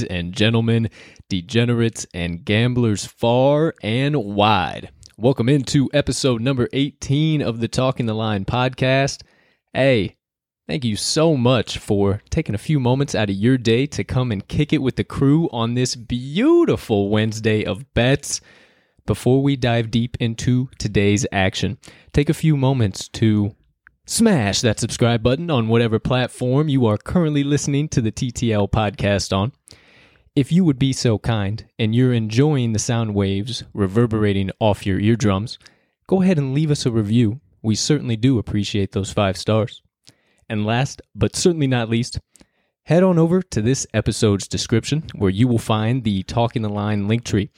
Ladies 0.00 0.14
and 0.14 0.34
gentlemen, 0.34 0.90
degenerates 1.30 2.06
and 2.12 2.44
gamblers 2.44 3.06
far 3.06 3.74
and 3.82 4.14
wide. 4.16 4.90
Welcome 5.16 5.48
into 5.48 5.88
episode 5.94 6.42
number 6.42 6.68
18 6.74 7.40
of 7.40 7.60
the 7.60 7.68
Talking 7.68 8.04
the 8.04 8.14
Line 8.14 8.44
podcast. 8.44 9.22
Hey, 9.72 10.16
thank 10.66 10.84
you 10.84 10.96
so 10.96 11.34
much 11.34 11.78
for 11.78 12.20
taking 12.28 12.54
a 12.54 12.58
few 12.58 12.78
moments 12.78 13.14
out 13.14 13.30
of 13.30 13.36
your 13.36 13.56
day 13.56 13.86
to 13.86 14.04
come 14.04 14.30
and 14.32 14.46
kick 14.46 14.74
it 14.74 14.82
with 14.82 14.96
the 14.96 15.04
crew 15.04 15.48
on 15.50 15.72
this 15.72 15.94
beautiful 15.96 17.08
Wednesday 17.08 17.64
of 17.64 17.94
bets. 17.94 18.42
Before 19.06 19.42
we 19.42 19.56
dive 19.56 19.90
deep 19.90 20.18
into 20.20 20.68
today's 20.78 21.26
action, 21.32 21.78
take 22.12 22.28
a 22.28 22.34
few 22.34 22.54
moments 22.56 23.08
to 23.08 23.54
Smash 24.08 24.60
that 24.60 24.78
subscribe 24.78 25.20
button 25.20 25.50
on 25.50 25.66
whatever 25.66 25.98
platform 25.98 26.68
you 26.68 26.86
are 26.86 26.96
currently 26.96 27.42
listening 27.42 27.88
to 27.88 28.00
the 28.00 28.12
TTL 28.12 28.70
podcast 28.70 29.36
on. 29.36 29.50
If 30.36 30.52
you 30.52 30.66
would 30.66 30.78
be 30.78 30.92
so 30.92 31.18
kind 31.18 31.64
and 31.78 31.94
you're 31.94 32.12
enjoying 32.12 32.74
the 32.74 32.78
sound 32.78 33.14
waves 33.14 33.64
reverberating 33.72 34.50
off 34.60 34.84
your 34.84 35.00
eardrums, 35.00 35.58
go 36.06 36.20
ahead 36.20 36.36
and 36.36 36.52
leave 36.52 36.70
us 36.70 36.84
a 36.84 36.90
review. 36.90 37.40
We 37.62 37.74
certainly 37.74 38.16
do 38.16 38.38
appreciate 38.38 38.92
those 38.92 39.10
five 39.10 39.38
stars. 39.38 39.80
And 40.46 40.66
last, 40.66 41.00
but 41.14 41.34
certainly 41.34 41.66
not 41.66 41.88
least, 41.88 42.20
head 42.82 43.02
on 43.02 43.18
over 43.18 43.40
to 43.40 43.62
this 43.62 43.86
episode's 43.94 44.46
description 44.46 45.04
where 45.14 45.30
you 45.30 45.48
will 45.48 45.58
find 45.58 46.04
the 46.04 46.22
Talking 46.24 46.60
the 46.60 46.68
Line 46.68 47.08
link 47.08 47.24
tree. 47.24 47.48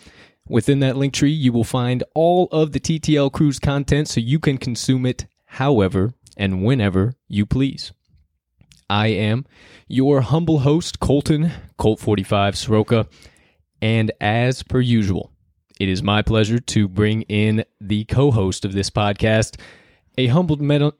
Within 0.48 0.78
that 0.78 0.96
link 0.96 1.12
tree, 1.12 1.32
you 1.32 1.52
will 1.52 1.64
find 1.64 2.04
all 2.14 2.46
of 2.52 2.70
the 2.70 2.80
TTL 2.80 3.32
crew's 3.32 3.58
content 3.58 4.06
so 4.06 4.20
you 4.20 4.38
can 4.38 4.56
consume 4.56 5.04
it 5.04 5.26
however 5.46 6.14
and 6.36 6.64
whenever 6.64 7.14
you 7.26 7.44
please. 7.44 7.90
I 8.90 9.08
am 9.08 9.44
your 9.86 10.22
humble 10.22 10.60
host, 10.60 10.98
Colton, 10.98 11.52
Colt45 11.78 12.56
Soroka, 12.56 13.06
and 13.82 14.10
as 14.20 14.62
per 14.62 14.80
usual, 14.80 15.30
it 15.78 15.88
is 15.88 16.02
my 16.02 16.22
pleasure 16.22 16.58
to 16.58 16.88
bring 16.88 17.22
in 17.22 17.64
the 17.80 18.04
co 18.04 18.30
host 18.30 18.64
of 18.64 18.72
this 18.72 18.90
podcast, 18.90 19.60
a 20.16 20.28
humbled, 20.28 20.62
med- 20.62 20.92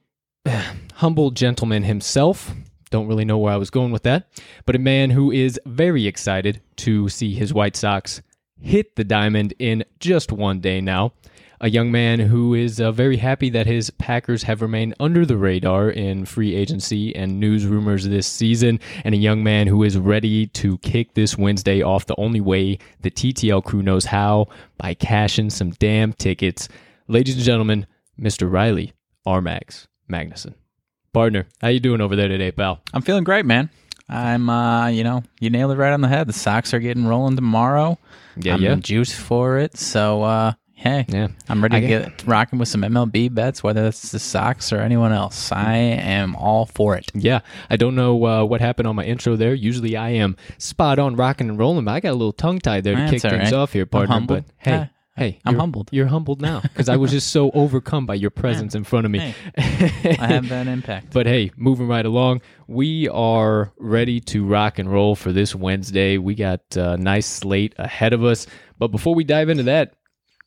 humble 0.93 1.31
gentleman 1.31 1.83
himself. 1.83 2.53
Don't 2.91 3.07
really 3.07 3.25
know 3.25 3.37
where 3.37 3.53
I 3.53 3.57
was 3.57 3.69
going 3.69 3.91
with 3.91 4.03
that, 4.03 4.29
but 4.65 4.75
a 4.75 4.79
man 4.79 5.09
who 5.09 5.31
is 5.31 5.59
very 5.65 6.05
excited 6.07 6.61
to 6.77 7.09
see 7.09 7.33
his 7.33 7.53
White 7.53 7.75
Sox 7.75 8.21
hit 8.61 8.95
the 8.95 9.03
diamond 9.03 9.53
in 9.57 9.83
just 9.99 10.31
one 10.31 10.59
day 10.59 10.81
now 10.81 11.13
a 11.61 11.69
young 11.69 11.91
man 11.91 12.19
who 12.19 12.53
is 12.53 12.79
uh, 12.79 12.91
very 12.91 13.17
happy 13.17 13.49
that 13.49 13.67
his 13.67 13.89
Packers 13.91 14.43
have 14.43 14.61
remained 14.61 14.95
under 14.99 15.25
the 15.25 15.37
radar 15.37 15.89
in 15.89 16.25
free 16.25 16.55
agency 16.55 17.15
and 17.15 17.39
news 17.39 17.65
rumors 17.65 18.07
this 18.07 18.27
season, 18.27 18.79
and 19.03 19.13
a 19.13 19.17
young 19.17 19.43
man 19.43 19.67
who 19.67 19.83
is 19.83 19.97
ready 19.97 20.47
to 20.47 20.77
kick 20.79 21.13
this 21.13 21.37
Wednesday 21.37 21.81
off 21.81 22.05
the 22.05 22.15
only 22.17 22.39
way 22.41 22.77
the 23.01 23.11
TTL 23.11 23.63
crew 23.63 23.83
knows 23.83 24.05
how 24.05 24.47
by 24.77 24.93
cashing 24.93 25.49
some 25.49 25.71
damn 25.71 26.13
tickets. 26.13 26.69
Ladies 27.07 27.35
and 27.35 27.43
gentlemen, 27.43 27.85
Mr. 28.19 28.49
Riley 28.49 28.93
Armax 29.27 29.87
Magnuson. 30.09 30.53
Partner, 31.11 31.47
how 31.61 31.69
you 31.69 31.79
doing 31.79 32.01
over 32.01 32.15
there 32.15 32.27
today, 32.27 32.51
pal? 32.51 32.79
I'm 32.93 33.01
feeling 33.01 33.23
great, 33.23 33.45
man. 33.45 33.69
I'm, 34.07 34.49
uh, 34.49 34.87
you 34.87 35.03
know, 35.03 35.23
you 35.39 35.49
nailed 35.49 35.71
it 35.71 35.77
right 35.77 35.93
on 35.93 36.01
the 36.01 36.07
head. 36.07 36.27
The 36.27 36.33
Sox 36.33 36.73
are 36.73 36.79
getting 36.79 37.05
rolling 37.05 37.35
tomorrow. 37.35 37.99
Yeah, 38.37 38.55
I'm 38.55 38.61
yeah. 38.61 38.75
juiced 38.75 39.15
for 39.15 39.57
it. 39.59 39.77
So, 39.77 40.23
uh, 40.23 40.53
hey, 40.79 41.05
Yeah. 41.09 41.27
I'm 41.49 41.61
ready 41.61 41.81
to 41.81 41.87
get 41.87 42.25
rocking 42.25 42.57
with 42.57 42.67
some 42.69 42.81
MLB 42.81 43.33
bets, 43.33 43.61
whether 43.61 43.85
it's 43.87 44.11
the 44.11 44.19
Sox 44.19 44.71
or 44.71 44.79
anyone 44.79 45.11
else. 45.11 45.51
I 45.51 45.75
am 45.75 46.35
all 46.35 46.65
for 46.65 46.95
it. 46.95 47.11
Yeah, 47.13 47.41
I 47.69 47.75
don't 47.75 47.95
know 47.95 48.25
uh, 48.25 48.43
what 48.45 48.61
happened 48.61 48.87
on 48.87 48.95
my 48.95 49.03
intro 49.03 49.35
there. 49.35 49.53
Usually 49.53 49.97
I 49.97 50.09
am 50.11 50.37
spot 50.57 50.97
on 50.97 51.15
rocking 51.15 51.49
and 51.49 51.59
rolling, 51.59 51.85
but 51.85 51.91
I 51.91 51.99
got 51.99 52.11
a 52.11 52.19
little 52.19 52.31
tongue 52.33 52.59
tied 52.59 52.83
there 52.85 52.95
to 52.95 53.01
That's 53.01 53.11
kick 53.11 53.21
things 53.21 53.43
right. 53.51 53.53
off 53.53 53.73
here, 53.73 53.85
partner. 53.85 54.21
But 54.21 54.45
hey, 54.57 54.71
Yeah, 54.71 54.87
hey, 55.17 55.39
I'm 55.45 55.53
you're- 55.55 55.59
humbled. 55.61 55.89
You're 55.91 56.07
humbled 56.07 56.41
now 56.41 56.61
because 56.61 56.87
I 56.87 56.95
was 56.95 57.11
just 57.11 57.27
so 57.31 57.51
overcome 57.51 58.05
by 58.05 58.15
your 58.15 58.29
presence 58.31 58.73
in 58.73 58.83
front 58.85 59.05
of 59.05 59.11
me. 59.11 59.19
I 59.57 60.27
have 60.27 60.47
that 60.49 60.67
impact. 60.67 61.11
But 61.11 61.25
hey, 61.25 61.51
moving 61.57 61.87
right 61.89 62.05
along, 62.05 62.41
we 62.67 63.09
are 63.09 63.73
ready 63.77 64.21
to 64.21 64.45
rock 64.45 64.79
and 64.79 64.89
roll 64.91 65.15
for 65.15 65.33
this 65.33 65.53
Wednesday. 65.53 66.17
We 66.17 66.35
got 66.35 66.61
a 66.77 66.95
nice 66.97 67.25
slate 67.25 67.75
ahead 67.77 68.13
of 68.13 68.23
us. 68.23 68.47
But 68.77 68.89
before 68.89 69.13
we 69.13 69.25
dive 69.25 69.49
into 69.49 69.63
that, 69.63 69.95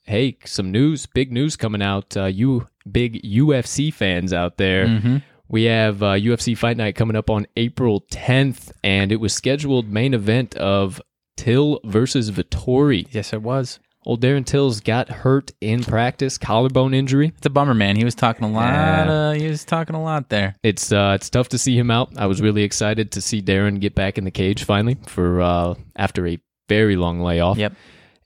hey, 0.03 0.37
some 0.45 0.71
news, 0.71 1.05
big 1.05 1.31
news 1.31 1.55
coming 1.55 1.81
out. 1.81 2.15
Uh, 2.15 2.25
you 2.25 2.67
big 2.89 3.21
UFC 3.23 3.93
fans 3.93 4.33
out 4.33 4.57
there. 4.57 4.87
Mm-hmm. 4.87 5.17
We 5.47 5.63
have 5.65 6.01
uh, 6.01 6.13
UFC 6.13 6.57
Fight 6.57 6.77
Night 6.77 6.95
coming 6.95 7.15
up 7.15 7.29
on 7.29 7.45
April 7.57 8.01
10th, 8.11 8.71
and 8.83 9.11
it 9.11 9.17
was 9.17 9.33
scheduled 9.33 9.87
main 9.89 10.13
event 10.13 10.55
of 10.55 11.01
Till 11.37 11.79
versus 11.83 12.31
Vettori. 12.31 13.07
Yes, 13.11 13.33
it 13.33 13.41
was. 13.41 13.79
Old 14.05 14.21
Darren 14.21 14.45
Till's 14.45 14.81
got 14.81 15.09
hurt 15.09 15.51
in 15.61 15.83
practice, 15.83 16.37
collarbone 16.37 16.93
injury. 16.93 17.31
It's 17.37 17.45
a 17.45 17.49
bummer, 17.49 17.73
man. 17.73 17.95
He 17.95 18.03
was 18.03 18.15
talking 18.15 18.45
a 18.45 18.51
lot. 18.51 18.67
Yeah. 18.67 19.11
Uh, 19.11 19.31
he 19.31 19.47
was 19.47 19.63
talking 19.63 19.95
a 19.95 20.03
lot 20.03 20.29
there. 20.29 20.57
It's 20.61 20.91
uh, 20.91 21.13
it's 21.15 21.29
tough 21.29 21.49
to 21.49 21.57
see 21.57 21.77
him 21.77 21.89
out. 21.89 22.11
I 22.17 22.25
was 22.25 22.41
really 22.41 22.63
excited 22.63 23.11
to 23.13 23.21
see 23.21 23.41
Darren 23.41 23.79
get 23.79 23.95
back 23.95 24.17
in 24.17 24.25
the 24.25 24.31
cage 24.31 24.65
finally 24.65 24.97
for 25.07 25.41
uh, 25.41 25.75
after 25.95 26.27
a 26.27 26.37
very 26.67 26.95
long 26.97 27.21
layoff. 27.21 27.57
Yep. 27.57 27.73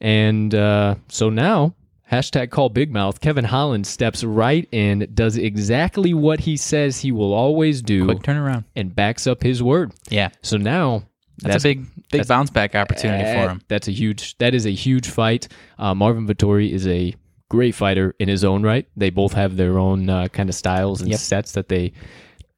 And 0.02 0.54
uh, 0.54 0.96
so 1.08 1.30
now, 1.30 1.74
hashtag 2.12 2.50
call 2.52 2.70
Big 2.70 2.92
Mouth. 2.92 3.20
Kevin 3.22 3.46
Holland 3.46 3.88
steps 3.88 4.24
right 4.24 4.68
in, 4.72 5.10
does 5.14 5.38
exactly 5.38 6.14
what 6.14 6.40
he 6.42 6.58
says 6.58 7.00
he 7.00 7.12
will 7.12 7.34
always 7.34 7.82
do, 7.82 8.06
Quick 8.06 8.20
turnaround. 8.20 8.66
and 8.76 8.96
backs 8.96 9.28
up 9.28 9.42
his 9.44 9.62
word. 9.64 9.92
Yeah. 10.10 10.30
So 10.42 10.58
now 10.58 11.04
That's, 11.42 11.64
a 11.66 11.70
big, 11.70 11.86
big 11.96 12.04
that's- 12.12 12.28
bounce 12.28 12.50
back 12.50 12.76
opportunity 12.76 13.24
uh, 13.24 13.34
for 13.46 13.50
him. 13.52 13.62
That's 13.68 13.88
a 13.88 13.92
huge. 13.92 14.38
That 14.38 14.54
is 14.54 14.66
a 14.66 14.72
huge 14.72 15.10
fight. 15.10 15.48
Uh, 15.78 15.94
Marvin 15.94 16.28
Vettori 16.28 16.72
is 16.72 16.88
a 16.88 17.14
great 17.50 17.76
fighter 17.76 18.14
in 18.20 18.28
his 18.28 18.44
own 18.44 18.62
right. 18.64 18.86
They 18.98 19.10
both 19.10 19.34
have 19.34 19.56
their 19.58 19.78
own 19.80 20.10
uh, 20.10 20.28
kind 20.28 20.50
of 20.50 20.56
styles 20.56 21.02
and 21.02 21.10
Yep. 21.12 21.20
sets 21.20 21.52
that 21.54 21.70
they 21.70 21.94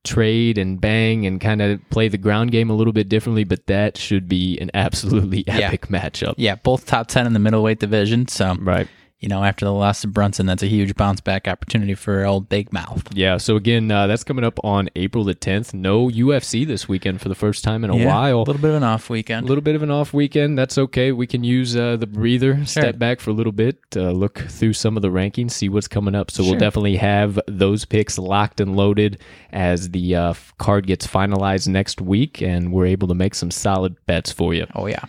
trade 0.04 0.58
and 0.58 0.80
bang 0.80 1.26
and 1.26 1.42
kind 1.42 1.62
of 1.62 1.80
play 1.90 2.08
the 2.08 2.18
ground 2.18 2.52
game 2.52 2.70
a 2.70 2.74
little 2.74 2.94
bit 2.94 3.10
differently. 3.10 3.44
But 3.44 3.68
that 3.68 3.98
should 3.98 4.28
be 4.30 4.58
an 4.60 4.72
absolutely 4.76 5.44
Yeah. 5.48 5.58
epic 5.68 5.88
matchup. 5.88 6.36
Yeah, 6.38 6.56
both 6.56 6.86
top 6.86 7.08
10 7.08 7.28
in 7.28 7.34
the 7.34 7.40
middleweight 7.40 7.80
division. 7.80 8.28
So, 8.28 8.56
Right. 8.60 8.88
You 9.20 9.28
know, 9.28 9.44
after 9.44 9.66
the 9.66 9.74
loss 9.74 10.06
of 10.06 10.14
Brunson, 10.14 10.46
that's 10.46 10.64
a 10.64 10.68
huge 10.68 10.96
bounce 10.96 11.20
back 11.20 11.46
opportunity 11.46 11.94
for 11.94 12.24
old 12.24 12.48
Big 12.48 12.72
Mouth. 12.72 13.04
Yeah. 13.14 13.36
So 13.36 13.58
again, 13.58 13.92
uh, 13.92 14.08
that's 14.08 14.24
coming 14.24 14.46
up 14.46 14.58
on 14.64 14.90
April 14.96 15.26
the 15.26 15.36
10th. 15.36 15.74
No 15.74 16.08
UFC 16.08 16.66
this 16.66 16.88
weekend 16.88 17.20
for 17.20 17.28
the 17.28 17.36
first 17.36 17.62
time 17.62 17.84
in 17.84 17.90
a 17.90 17.98
Yeah, 17.98 18.08
while. 18.08 18.38
A 18.38 18.44
little 18.44 18.62
bit 18.62 18.70
of 18.70 18.76
an 18.76 18.84
off 18.84 19.10
weekend. 19.10 19.46
A 19.46 19.48
little 19.50 19.62
bit 19.62 19.76
of 19.76 19.84
an 19.84 19.92
off 19.92 20.14
weekend. 20.14 20.58
That's 20.58 20.78
okay. 20.78 21.12
We 21.12 21.28
can 21.28 21.44
use 21.44 21.76
uh, 21.76 21.98
the 21.98 22.08
breather, 22.08 22.66
step 22.66 22.98
back 22.98 23.20
for 23.20 23.32
a 23.32 23.34
little 23.34 23.52
bit, 23.52 23.80
uh, 23.96 24.12
look 24.12 24.40
through 24.40 24.74
some 24.74 24.96
of 24.96 25.02
the 25.02 25.10
rankings, 25.10 25.52
see 25.52 25.68
what's 25.68 25.90
coming 25.90 26.16
up. 26.16 26.32
So 26.32 26.44
we'll 26.44 26.58
definitely 26.58 26.96
have 26.96 27.38
those 27.46 27.84
picks 27.84 28.18
locked 28.18 28.62
and 28.62 28.78
loaded 28.78 29.20
as 29.52 29.90
the 29.90 30.16
uh, 30.16 30.34
card 30.60 30.88
gets 30.88 31.06
finalized 31.06 31.68
next 31.68 32.00
week, 32.00 32.42
and 32.42 32.72
we're 32.72 32.86
able 32.86 33.10
to 33.10 33.16
make 33.16 33.36
some 33.36 33.52
solid 33.52 33.98
bets 34.06 34.32
for 34.32 34.54
you. 34.54 34.66
Oh, 34.76 34.86
yeah. 34.88 35.04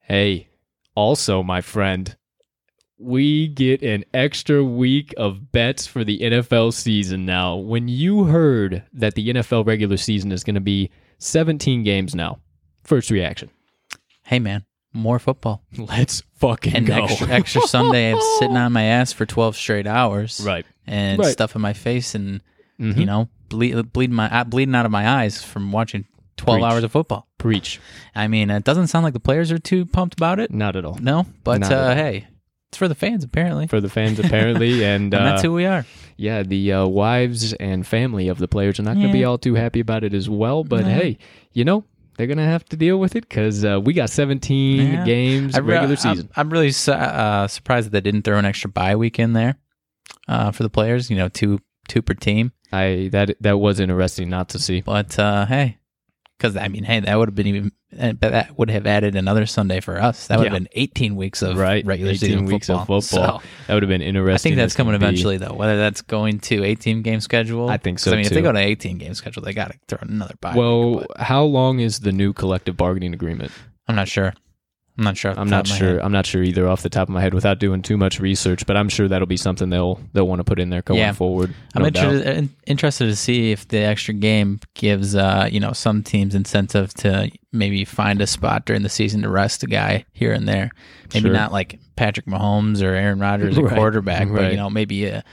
Hey, 0.00 0.48
also, 0.94 1.42
my 1.42 1.60
friend, 1.60 2.16
we 3.00 3.48
get 3.48 3.82
an 3.82 4.04
extra 4.12 4.62
week 4.62 5.14
of 5.16 5.50
bets 5.52 5.86
for 5.86 6.04
the 6.04 6.18
NFL 6.18 6.72
season 6.74 7.24
now. 7.24 7.56
When 7.56 7.88
you 7.88 8.24
heard 8.24 8.82
that 8.92 9.14
the 9.14 9.28
NFL 9.32 9.66
regular 9.66 9.96
season 9.96 10.32
is 10.32 10.44
going 10.44 10.54
to 10.56 10.60
be 10.60 10.90
17 11.18 11.82
games 11.82 12.14
now, 12.14 12.38
first 12.84 13.10
reaction. 13.10 13.50
Hey, 14.24 14.38
man. 14.38 14.64
more 14.92 15.20
football. 15.20 15.62
Let's 15.78 16.24
fucking 16.38 16.74
And 16.74 16.84
go. 16.86 17.04
extra, 17.04 17.28
extra 17.30 17.60
Sunday, 17.62 18.12
I'm 18.12 18.20
sitting 18.40 18.56
on 18.56 18.72
my 18.72 18.82
ass 18.82 19.12
for 19.12 19.24
12 19.24 19.54
straight 19.56 19.86
hours. 19.86 20.40
Right. 20.44 20.66
And 20.84 21.18
Right. 21.20 21.30
stuff 21.32 21.54
in 21.54 21.62
my 21.62 21.72
face 21.74 22.16
and, 22.16 22.42
Mhm. 22.80 22.96
you 22.98 23.06
know, 23.06 23.28
bleed, 23.48 23.92
bleed 23.92 24.10
my, 24.10 24.28
uh, 24.28 24.42
bleeding 24.42 24.74
out 24.74 24.86
of 24.86 24.90
my 24.90 25.08
eyes 25.08 25.44
from 25.44 25.70
watching 25.70 26.06
12 26.36 26.58
Preach. 26.60 26.72
hours 26.72 26.82
of 26.84 26.90
football. 26.90 27.28
Preach. 27.38 27.78
I 28.16 28.26
mean, 28.26 28.50
it 28.50 28.64
doesn't 28.64 28.88
sound 28.88 29.04
like 29.04 29.12
the 29.14 29.20
players 29.20 29.52
are 29.52 29.58
too 29.58 29.86
pumped 29.86 30.14
about 30.14 30.40
it. 30.40 30.50
Not 30.52 30.74
at 30.74 30.84
all. 30.84 30.98
No, 31.00 31.24
but 31.44 31.70
uh, 31.70 31.76
all. 31.76 31.94
hey, 31.94 32.26
it's 32.70 32.78
for 32.78 32.88
the 32.88 32.94
fans, 32.94 33.24
apparently. 33.24 33.66
For 33.66 33.80
the 33.80 33.88
fans, 33.88 34.18
apparently, 34.18 34.84
and, 34.84 35.12
and 35.12 35.14
uh, 35.14 35.24
that's 35.24 35.42
who 35.42 35.52
we 35.52 35.66
are. 35.66 35.84
yeah, 36.16 36.42
the 36.44 36.72
uh, 36.72 36.86
wives 36.86 37.52
and 37.54 37.86
family 37.86 38.28
of 38.28 38.38
the 38.38 38.48
players 38.48 38.78
are 38.78 38.84
not 38.84 38.94
going 38.94 39.08
to 39.08 39.12
be 39.12 39.24
all 39.24 39.38
too 39.38 39.54
happy 39.56 39.80
about 39.80 40.04
it 40.04 40.14
as 40.14 40.28
well. 40.30 40.62
But 40.64 40.82
No. 40.82 40.90
hey, 40.94 41.18
you 41.52 41.64
know 41.64 41.84
they're 42.16 42.26
going 42.28 42.38
to 42.38 42.44
have 42.44 42.64
to 42.66 42.76
deal 42.76 42.98
with 43.00 43.16
it 43.16 43.28
because 43.28 43.64
uh, 43.64 43.80
we 43.82 43.92
got 43.94 44.08
17 44.10 44.78
Yeah. 44.92 45.04
games 45.04 45.54
re- 45.58 45.62
regular 45.74 45.96
I'm- 45.96 46.14
season. 46.16 46.30
I'm, 46.36 46.50
really 46.50 46.70
su- 46.70 46.92
uh, 46.92 47.48
surprised 47.48 47.86
that 47.86 47.92
they 47.92 48.00
didn't 48.02 48.22
throw 48.22 48.38
an 48.38 48.44
extra 48.44 48.70
bye 48.70 48.94
week 48.94 49.18
in 49.18 49.32
there 49.32 49.56
uh, 50.28 50.50
for 50.52 50.62
the 50.62 50.70
players. 50.70 51.10
You 51.10 51.16
know, 51.16 51.28
two 51.28 51.58
two 51.88 52.02
per 52.02 52.14
team. 52.14 52.52
I 52.72 53.08
that 53.10 53.34
that 53.40 53.58
was 53.58 53.80
interesting 53.80 54.30
not 54.30 54.48
to 54.50 54.60
see. 54.60 54.80
But 54.80 55.18
uh, 55.18 55.46
hey, 55.46 55.78
because 56.40 56.56
I 56.56 56.68
mean, 56.68 56.84
hey, 56.84 57.00
that 57.00 57.18
would 57.18 57.28
have 57.28 57.34
been 57.34 57.46
even. 57.46 57.72
Eh, 57.98 58.12
but 58.12 58.30
that 58.30 58.56
would 58.56 58.70
have 58.70 58.86
added 58.86 59.16
another 59.16 59.44
Sunday 59.46 59.80
for 59.80 60.00
us. 60.00 60.28
That 60.28 60.38
would 60.38 60.44
Yeah. 60.46 60.52
have 60.52 60.58
been 60.62 60.68
18 60.72 61.16
weeks 61.16 61.42
of 61.42 61.58
Right, 61.58 61.84
regular 61.84 62.12
18 62.12 62.18
season 62.28 62.44
weeks 62.46 62.68
football. 62.68 62.82
of 62.98 63.04
football. 63.04 63.40
So, 63.40 63.42
That 63.66 63.74
would 63.74 63.82
have 63.82 63.90
been 63.90 64.00
interesting. 64.00 64.34
I 64.34 64.38
think 64.38 64.56
that's 64.56 64.74
coming 64.76 64.92
be- 64.92 64.96
eventually, 65.04 65.36
though. 65.38 65.54
Whether 65.54 65.76
that's 65.76 66.00
going 66.00 66.38
to 66.40 66.62
18 66.64 67.02
game 67.02 67.20
schedule, 67.20 67.68
I 67.68 67.76
think 67.78 67.98
so, 67.98 68.12
I 68.12 68.16
mean, 68.16 68.26
if 68.26 68.32
they 68.32 68.42
go 68.42 68.52
to 68.52 68.58
18 68.58 68.96
game 68.98 69.14
schedule, 69.14 69.42
they 69.42 69.52
got 69.52 69.72
to 69.72 69.78
throw 69.88 69.98
another 70.02 70.34
bye. 70.40 70.54
Well, 70.56 71.04
how 71.18 71.42
long 71.42 71.80
is 71.80 71.98
the 72.00 72.12
new 72.12 72.32
collective 72.32 72.76
bargaining 72.76 73.12
agreement? 73.12 73.50
I'm 73.88 73.96
not 73.96 74.08
sure. 74.08 74.34
I'm 75.00 75.04
not 75.04 75.16
sure. 75.16 75.32
I'm 75.34 75.48
not 75.48 75.66
sure. 75.66 75.92
head. 75.94 76.00
I'm 76.00 76.12
not 76.12 76.26
sure 76.26 76.42
either 76.42 76.68
off 76.68 76.82
the 76.82 76.90
top 76.90 77.08
of 77.08 77.14
my 77.14 77.22
head 77.22 77.32
without 77.32 77.58
doing 77.58 77.80
too 77.80 77.96
much 77.96 78.20
research, 78.20 78.66
but 78.66 78.76
I'm 78.76 78.90
sure 78.90 79.08
that'll 79.08 79.26
be 79.26 79.38
something 79.38 79.70
they'll 79.70 79.98
they'll 80.12 80.26
want 80.28 80.40
to 80.40 80.44
put 80.44 80.60
in 80.60 80.68
there 80.68 80.82
going 80.82 81.00
Yeah. 81.00 81.12
forward. 81.12 81.54
I'm 81.74 81.84
interested 81.86 82.36
in, 82.36 82.50
interested 82.66 83.06
to 83.06 83.16
see 83.16 83.50
if 83.52 83.66
the 83.68 83.78
extra 83.78 84.12
game 84.12 84.60
gives 84.74 85.16
uh, 85.16 85.48
you 85.50 85.58
know 85.58 85.72
some 85.72 86.02
teams 86.02 86.34
incentive 86.34 86.92
to 86.94 87.30
maybe 87.52 87.84
find 87.86 88.20
a 88.20 88.26
spot 88.26 88.66
during 88.66 88.82
the 88.82 88.88
season 88.90 89.22
to 89.22 89.30
rest 89.30 89.62
a 89.62 89.66
guy 89.66 90.04
here 90.12 90.32
and 90.32 90.46
there. 90.46 90.70
Maybe 91.14 91.24
Sure. 91.28 91.32
not 91.32 91.50
like 91.52 91.78
Patrick 91.96 92.26
Mahomes 92.26 92.82
or 92.82 92.94
Aaron 92.94 93.18
Rodgers, 93.18 93.56
a 93.56 93.62
Right. 93.62 93.74
quarterback, 93.74 94.28
but 94.30 94.50
you 94.50 94.56
know 94.58 94.68
maybe 94.68 95.06
a 95.06 95.24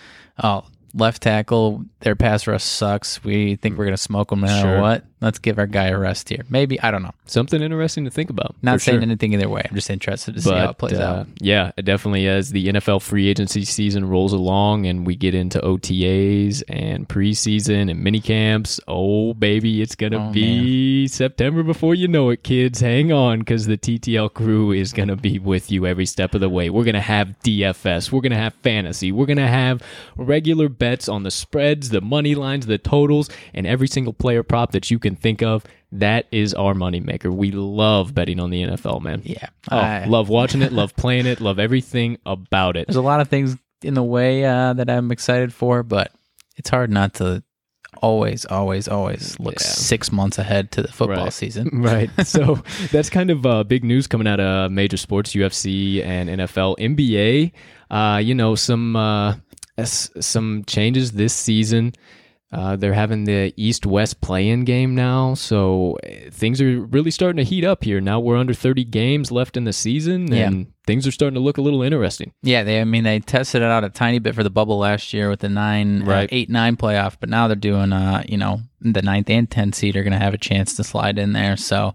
oh, 0.43 0.63
left 0.93 1.21
tackle. 1.23 1.85
Their 2.01 2.15
pass 2.15 2.47
rush 2.47 2.63
sucks. 2.63 3.23
We 3.23 3.55
think 3.55 3.77
we're 3.77 3.85
gonna 3.85 3.97
smoke 3.97 4.29
them 4.29 4.41
no 4.41 4.47
matter 4.47 4.61
Sure. 4.67 4.81
what. 4.81 5.03
Let's 5.19 5.39
give 5.39 5.57
our 5.57 5.65
guy 5.65 5.87
a 5.87 5.97
rest 5.97 6.29
here. 6.29 6.43
Maybe 6.47 6.79
I 6.79 6.91
don't 6.91 7.01
know. 7.01 7.11
Something 7.25 7.63
interesting 7.63 8.05
to 8.05 8.11
think 8.11 8.29
about. 8.29 8.55
Not 8.61 8.81
saying 8.81 8.97
sure. 8.99 9.01
anything 9.01 9.33
either 9.33 9.49
way. 9.49 9.63
I'm 9.67 9.73
just 9.73 9.89
interested 9.89 10.35
to 10.35 10.41
see 10.43 10.51
how 10.53 10.69
it 10.69 10.77
plays 10.77 10.99
uh, 10.99 11.03
out. 11.03 11.27
Yeah, 11.39 11.71
it 11.75 11.85
definitely 11.85 12.27
as 12.27 12.51
the 12.51 12.67
NFL 12.67 13.01
free 13.01 13.27
agency 13.27 13.65
season 13.65 14.07
rolls 14.07 14.31
along 14.31 14.85
and 14.85 15.07
we 15.07 15.15
get 15.15 15.33
into 15.33 15.59
OTAs 15.59 16.61
and 16.69 17.09
preseason 17.09 17.89
and 17.89 18.03
mini 18.03 18.19
camps. 18.19 18.79
Oh 18.87 19.33
baby, 19.33 19.81
it's 19.81 19.95
gonna 19.95 20.29
Oh, 20.29 20.31
be 20.31 21.07
September 21.07 21.63
before 21.63 21.95
you 21.95 22.07
know 22.07 22.29
it, 22.29 22.43
kids. 22.43 22.79
Hang 22.81 23.11
on, 23.11 23.39
because 23.39 23.65
the 23.65 23.77
TTL 23.77 24.31
crew 24.33 24.71
is 24.71 24.93
gonna 24.93 25.15
be 25.15 25.39
with 25.39 25.71
you 25.71 25.87
every 25.87 26.05
step 26.05 26.35
of 26.35 26.41
the 26.41 26.49
way. 26.49 26.69
We're 26.69 26.83
gonna 26.85 27.01
have 27.01 27.35
DFS. 27.43 28.11
We're 28.11 28.21
gonna 28.21 28.35
have 28.37 28.53
fantasy. 28.55 29.11
We're 29.11 29.25
gonna 29.25 29.47
have 29.47 29.81
regular 30.15 30.69
bets 30.77 31.07
on 31.09 31.23
the 31.23 31.31
spreads, 31.31 31.89
the 31.89 32.01
money 32.01 32.35
lines, 32.35 32.65
the 32.65 32.77
totals, 32.77 33.29
and 33.53 33.65
every 33.67 33.87
single 33.87 34.13
player 34.13 34.43
prop 34.43 34.71
that 34.71 34.89
you 34.91 34.99
can 34.99 35.15
think 35.15 35.41
of. 35.41 35.63
That 35.91 36.25
is 36.31 36.53
our 36.53 36.73
moneymaker. 36.73 37.31
We 37.33 37.51
love 37.51 38.13
betting 38.13 38.39
on 38.39 38.49
the 38.49 38.61
NFL, 38.63 39.01
man. 39.01 39.21
Yeah. 39.23 39.47
Oh, 39.71 39.77
I- 39.77 40.05
love 40.05 40.27
watching 40.29 40.61
it, 40.61 40.71
love 40.73 40.95
playing 40.95 41.25
it, 41.25 41.39
love 41.39 41.59
everything 41.59 42.17
about 42.25 42.75
it. 42.75 42.87
There's 42.87 42.97
a 42.97 43.01
lot 43.01 43.21
of 43.21 43.29
things 43.29 43.55
in 43.83 43.93
the 43.93 44.03
way 44.03 44.43
uh, 44.43 44.73
that 44.73 44.89
I'm 44.89 45.11
excited 45.11 45.53
for, 45.53 45.83
but 45.83 46.11
it's 46.57 46.69
hard 46.69 46.91
not 46.91 47.13
to 47.15 47.41
always, 48.01 48.45
always, 48.45 48.87
always 48.87 49.39
look 49.39 49.55
Yeah. 49.55 49.65
six 49.65 50.11
months 50.11 50.37
ahead 50.37 50.71
to 50.73 50.81
the 50.81 50.87
football 50.89 51.25
Right. 51.25 51.33
season. 51.33 51.69
Right. 51.81 52.09
So 52.25 52.61
that's 52.91 53.09
kind 53.09 53.29
of 53.31 53.45
uh, 53.45 53.63
big 53.63 53.83
news 53.83 54.07
coming 54.07 54.27
out 54.27 54.39
of 54.39 54.71
major 54.71 54.97
sports, 54.97 55.33
UFC 55.33 56.03
and 56.05 56.29
NFL, 56.29 56.75
NBA. 56.79 57.51
Uh, 57.89 58.17
you 58.17 58.35
know, 58.35 58.55
some 58.55 58.95
uh, 58.97 59.35
some 59.85 60.63
changes 60.65 61.11
this 61.13 61.33
season. 61.33 61.93
Uh, 62.51 62.75
they're 62.77 62.93
having 62.93 63.25
the 63.25 63.53
East 63.57 63.85
West 63.85 64.21
play 64.21 64.47
in 64.47 64.63
game 64.63 64.95
now. 64.95 65.33
So 65.33 65.97
uh, 66.05 66.29
things 66.31 66.61
are 66.61 66.79
really 66.79 67.11
starting 67.11 67.37
to 67.37 67.43
heat 67.43 67.65
up 67.65 67.83
here. 67.83 67.99
Now 67.99 68.19
we're 68.21 68.37
under 68.37 68.53
30 68.53 68.85
games 68.85 69.31
left 69.31 69.57
in 69.57 69.65
the 69.65 69.73
season, 69.73 70.31
Yeah. 70.31 70.49
Things 70.87 71.05
are 71.05 71.11
starting 71.11 71.35
to 71.35 71.39
look 71.41 71.57
a 71.57 71.61
little 71.61 71.83
interesting. 71.83 72.31
Yeah, 72.41 72.63
they. 72.63 72.81
I 72.81 72.83
mean, 72.85 73.03
they 73.03 73.19
tested 73.19 73.61
it 73.61 73.65
out 73.65 73.83
a 73.83 73.89
tiny 73.89 74.17
bit 74.19 74.33
for 74.33 74.41
the 74.43 74.49
bubble 74.49 74.79
last 74.79 75.13
year 75.13 75.29
with 75.29 75.41
the 75.41 75.49
nine, 75.49 76.01
uh, 76.01 76.05
Right. 76.05 76.29
eight, 76.31 76.49
nine 76.49 76.77
playoff, 76.77 77.17
but 77.19 77.29
now 77.29 77.47
they're 77.47 77.55
doing, 77.55 77.93
uh, 77.93 78.23
you 78.27 78.37
know, 78.37 78.61
the 78.81 79.01
ninth 79.01 79.29
and 79.29 79.49
tenth 79.51 79.75
seed 79.75 79.95
are 79.95 80.03
going 80.03 80.13
to 80.13 80.19
have 80.19 80.33
a 80.33 80.37
chance 80.37 80.73
to 80.75 80.83
slide 80.83 81.19
in 81.19 81.33
there. 81.33 81.57
So, 81.57 81.93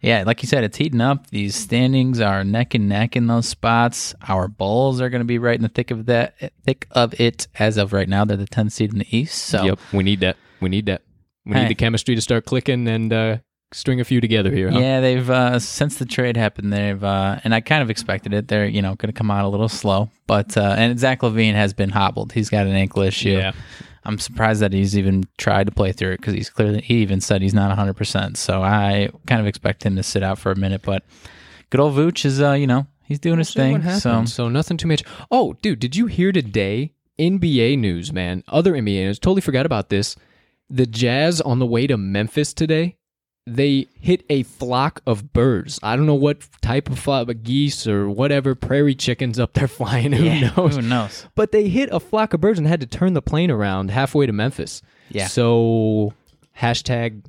yeah, 0.00 0.24
like 0.26 0.42
you 0.42 0.48
said, 0.48 0.64
it's 0.64 0.76
heating 0.76 1.00
up. 1.00 1.28
These 1.30 1.54
standings 1.54 2.20
are 2.20 2.42
neck 2.44 2.74
and 2.74 2.88
neck 2.88 3.16
in 3.16 3.28
those 3.28 3.46
spots. 3.48 4.14
Our 4.28 4.48
Bulls 4.48 5.00
are 5.00 5.08
going 5.08 5.20
to 5.20 5.26
be 5.26 5.38
right 5.38 5.54
in 5.56 5.62
the 5.62 5.68
thick 5.68 5.90
of 5.90 6.06
that, 6.06 6.34
thick 6.66 6.86
of 6.90 7.18
it 7.20 7.46
as 7.58 7.76
of 7.76 7.92
right 7.92 8.08
now. 8.08 8.24
They're 8.24 8.36
the 8.36 8.46
tenth 8.46 8.72
seed 8.72 8.92
in 8.92 8.98
the 8.98 9.16
East. 9.16 9.38
So, 9.38 9.64
Yep, 9.64 9.78
we 9.92 10.02
need 10.02 10.20
that. 10.20 10.36
We 10.60 10.68
need 10.68 10.86
that. 10.86 11.02
We 11.46 11.54
Hey. 11.54 11.62
need 11.62 11.70
the 11.70 11.74
chemistry 11.74 12.14
to 12.14 12.20
start 12.20 12.44
clicking 12.44 12.86
and 12.88 13.12
uh, 13.12 13.38
string 13.74 14.00
a 14.00 14.04
few 14.04 14.20
together 14.20 14.50
here. 14.50 14.70
Huh? 14.70 14.78
Yeah, 14.78 15.00
they've 15.00 15.28
uh, 15.28 15.58
since 15.58 15.96
the 15.96 16.04
trade 16.04 16.36
happened, 16.36 16.72
they've 16.72 17.02
uh, 17.02 17.40
and 17.44 17.54
I 17.54 17.60
kind 17.60 17.82
of 17.82 17.90
expected 17.90 18.32
it. 18.34 18.48
They're 18.48 18.66
you 18.66 18.82
know 18.82 18.94
going 18.94 19.12
to 19.12 19.16
come 19.18 19.30
out 19.30 19.44
a 19.44 19.48
little 19.48 19.68
slow, 19.68 20.10
but 20.26 20.56
uh, 20.56 20.74
and 20.78 20.98
Zach 20.98 21.20
LaVine 21.20 21.54
has 21.54 21.72
been 21.72 21.90
hobbled. 21.90 22.32
He's 22.32 22.48
got 22.48 22.66
an 22.66 22.74
ankle 22.74 23.02
issue. 23.02 23.30
Yeah. 23.30 23.52
I'm 24.04 24.18
surprised 24.18 24.60
that 24.62 24.72
he's 24.72 24.98
even 24.98 25.24
tried 25.38 25.66
to 25.66 25.72
play 25.72 25.92
through 25.92 26.12
it 26.12 26.16
because 26.16 26.34
he's 26.34 26.50
clearly 26.50 26.80
he 26.80 26.96
even 26.96 27.20
said 27.20 27.40
he's 27.40 27.54
not 27.54 27.68
100. 27.68 27.94
percent 27.94 28.36
So 28.36 28.62
I 28.62 29.10
kind 29.26 29.40
of 29.40 29.46
expect 29.46 29.84
him 29.84 29.94
to 29.96 30.02
sit 30.02 30.22
out 30.22 30.38
for 30.38 30.50
a 30.50 30.56
minute. 30.56 30.82
But 30.82 31.04
good 31.70 31.80
old 31.80 31.94
Vooch 31.94 32.24
is 32.24 32.40
uh 32.40 32.52
you 32.52 32.66
know 32.66 32.86
he's 33.04 33.20
doing 33.20 33.38
his 33.38 33.50
See 33.50 33.72
what 33.72 33.82
thing. 33.82 34.00
So 34.00 34.24
so 34.24 34.48
nothing 34.48 34.76
too 34.76 34.88
much. 34.88 35.04
Oh, 35.30 35.54
dude, 35.62 35.78
did 35.78 35.94
you 35.96 36.06
hear 36.06 36.32
today? 36.32 36.94
NBA 37.18 37.78
news, 37.78 38.12
man. 38.12 38.42
Other 38.48 38.72
NBA 38.72 39.04
news. 39.04 39.18
Totally 39.18 39.42
forgot 39.42 39.66
about 39.66 39.90
this. 39.90 40.16
The 40.68 40.86
Jazz 40.86 41.40
on 41.40 41.58
the 41.58 41.66
way 41.66 41.86
to 41.86 41.96
Memphis 41.96 42.52
today. 42.54 42.96
They 43.44 43.88
hit 44.00 44.24
a 44.30 44.44
flock 44.44 45.02
of 45.04 45.32
birds. 45.32 45.80
I 45.82 45.96
don't 45.96 46.06
know 46.06 46.14
what 46.14 46.46
type 46.60 46.88
of 46.88 46.98
flock, 46.98 47.26
but 47.26 47.42
geese 47.42 47.88
or 47.88 48.08
whatever, 48.08 48.54
prairie 48.54 48.94
chickens 48.94 49.40
up 49.40 49.54
there 49.54 49.68
flying. 49.68 50.12
Who 50.12 50.24
yeah, 50.24 50.52
knows? 50.56 50.76
who 50.76 50.82
knows? 50.82 51.26
But 51.34 51.50
they 51.50 51.68
hit 51.68 51.88
a 51.92 51.98
flock 51.98 52.34
of 52.34 52.40
birds 52.40 52.58
and 52.58 52.68
had 52.68 52.80
to 52.80 52.86
turn 52.86 53.14
the 53.14 53.22
plane 53.22 53.50
around 53.50 53.90
halfway 53.90 54.26
to 54.26 54.32
Memphis. 54.32 54.80
Yeah. 55.10 55.26
So 55.26 56.14
hashtag 56.58 57.24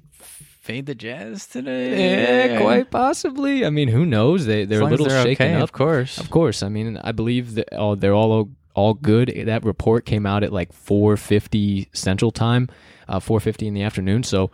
Fade 0.64 0.86
the 0.86 0.96
Jazz 0.96 1.46
today. 1.46 2.52
Yeah, 2.52 2.62
quite 2.62 2.90
possibly. 2.90 3.66
I 3.66 3.70
mean, 3.70 3.90
who 3.90 4.06
knows? 4.06 4.46
They 4.46 4.64
they're 4.64 4.78
As 4.78 4.80
a 4.80 4.84
long 4.84 4.94
as 4.94 5.00
little 5.02 5.14
they're 5.14 5.24
shaken 5.26 5.48
okay, 5.48 5.56
up, 5.56 5.64
of 5.64 5.72
course. 5.74 6.18
Of 6.18 6.30
course. 6.30 6.64
I 6.64 6.70
mean, 6.70 6.98
I 7.04 7.12
believe 7.12 7.56
that 7.56 7.68
oh, 7.74 7.96
they're 7.96 8.14
all 8.14 8.50
all 8.74 8.94
good. 8.94 9.44
That 9.46 9.66
report 9.66 10.06
came 10.06 10.26
out 10.26 10.42
at 10.42 10.54
like 10.54 10.72
4:50 10.72 11.90
Central 11.92 12.32
Time, 12.32 12.70
uh, 13.10 13.20
4:50 13.20 13.68
in 13.68 13.74
the 13.74 13.82
afternoon. 13.82 14.24
So 14.24 14.52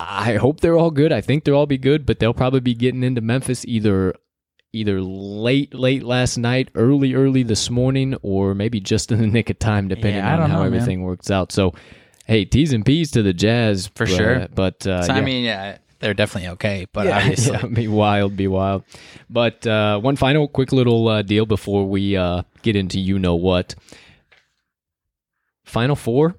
I 0.00 0.34
hope 0.34 0.60
they're 0.60 0.76
all 0.78 0.90
good. 0.90 1.12
I 1.12 1.20
think 1.20 1.44
they'll 1.44 1.54
all 1.56 1.66
be 1.66 1.78
good, 1.78 2.04
but 2.06 2.18
they'll 2.18 2.34
probably 2.34 2.60
be 2.60 2.74
getting 2.74 3.02
into 3.04 3.20
Memphis 3.20 3.64
either 3.66 4.14
either 4.72 5.00
late 5.02 5.74
late 5.74 6.02
last 6.02 6.38
night, 6.38 6.70
early 6.74 7.14
early 7.14 7.42
this 7.42 7.68
morning, 7.70 8.16
or 8.22 8.54
maybe 8.54 8.80
just 8.80 9.12
in 9.12 9.20
the 9.20 9.26
nick 9.26 9.50
of 9.50 9.58
time, 9.58 9.88
depending 9.88 10.16
Yeah, 10.16 10.34
on 10.42 10.50
how 10.50 10.56
know, 10.56 10.62
man. 10.64 10.74
everything 10.74 11.02
works 11.02 11.30
out. 11.30 11.52
So. 11.52 11.74
Hey, 12.24 12.44
T's 12.44 12.72
and 12.72 12.86
P's 12.86 13.10
to 13.10 13.22
the 13.24 13.32
Jazz 13.32 13.88
For 13.96 14.06
but- 14.06 14.14
sure. 14.14 14.48
But 14.54 14.86
uh, 14.86 15.02
So, 15.02 15.12
yeah. 15.12 15.18
I 15.18 15.22
mean, 15.22 15.44
yeah, 15.44 15.78
they're 15.98 16.14
definitely 16.14 16.50
okay, 16.50 16.86
but 16.92 17.06
Yeah, 17.08 17.16
obviously, 17.18 17.52
yeah, 17.60 17.66
be 17.66 17.88
wild, 17.88 18.36
be 18.36 18.46
wild. 18.46 18.84
But 19.28 19.66
uh, 19.66 19.98
one 19.98 20.14
final 20.14 20.46
quick 20.46 20.70
little 20.70 21.08
uh, 21.08 21.22
deal 21.22 21.46
before 21.46 21.84
we 21.84 22.16
uh, 22.16 22.42
get 22.62 22.76
into 22.76 23.00
you 23.00 23.18
know 23.18 23.34
what. 23.34 23.74
Final 25.64 25.96
four 25.96 26.36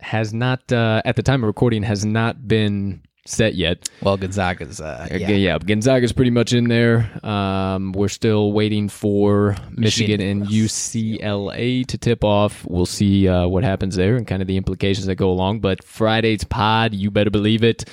has 0.00 0.32
not, 0.34 0.70
uh, 0.72 1.02
at 1.04 1.16
the 1.16 1.22
time 1.22 1.42
of 1.42 1.46
recording, 1.46 1.82
has 1.82 2.04
not 2.04 2.46
been 2.46 3.02
set 3.26 3.54
yet. 3.54 3.88
well, 4.02 4.16
Gonzaga's, 4.16 4.80
uh, 4.80 5.06
Yeah, 5.10 5.28
yeah. 5.30 5.58
Gonzaga's 5.58 6.12
pretty 6.12 6.30
much 6.30 6.54
in 6.54 6.68
there. 6.68 7.10
Um, 7.22 7.92
we're 7.92 8.08
still 8.08 8.52
waiting 8.52 8.88
for 8.88 9.50
Michigan, 9.70 10.18
Michigan. 10.18 10.20
and 10.22 10.46
UCLA 10.46 11.84
to 11.86 11.98
tip 11.98 12.24
off. 12.24 12.64
We'll 12.66 12.86
see 12.86 13.28
uh, 13.28 13.46
what 13.46 13.64
happens 13.64 13.96
there 13.96 14.16
and 14.16 14.26
kind 14.26 14.40
of 14.42 14.48
the 14.48 14.56
implications 14.56 15.06
that 15.06 15.16
go 15.16 15.30
along. 15.30 15.60
But 15.60 15.84
Friday's 15.84 16.44
pod, 16.44 16.94
you 16.94 17.10
better 17.10 17.30
believe 17.30 17.62
it. 17.64 17.84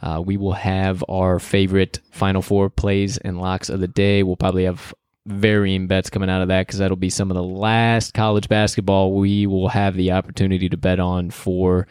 Uh, 0.00 0.20
we 0.24 0.36
will 0.36 0.52
have 0.52 1.02
our 1.08 1.38
favorite 1.38 1.98
Final 2.10 2.42
Four 2.42 2.68
plays 2.70 3.16
and 3.18 3.40
locks 3.40 3.70
of 3.70 3.80
the 3.80 3.88
day. 3.88 4.22
We'll 4.22 4.36
probably 4.36 4.64
have 4.64 4.92
varying 5.26 5.86
bets 5.86 6.10
coming 6.10 6.28
out 6.28 6.42
of 6.42 6.48
that 6.48 6.66
because 6.66 6.78
that'll 6.78 6.96
be 6.96 7.10
some 7.10 7.30
of 7.30 7.34
the 7.34 7.42
last 7.42 8.12
college 8.14 8.48
basketball 8.48 9.12
we 9.14 9.46
will 9.46 9.68
have 9.68 9.94
the 9.96 10.12
opportunity 10.12 10.68
to 10.68 10.76
bet 10.76 11.00
on 11.00 11.30
for 11.30 11.86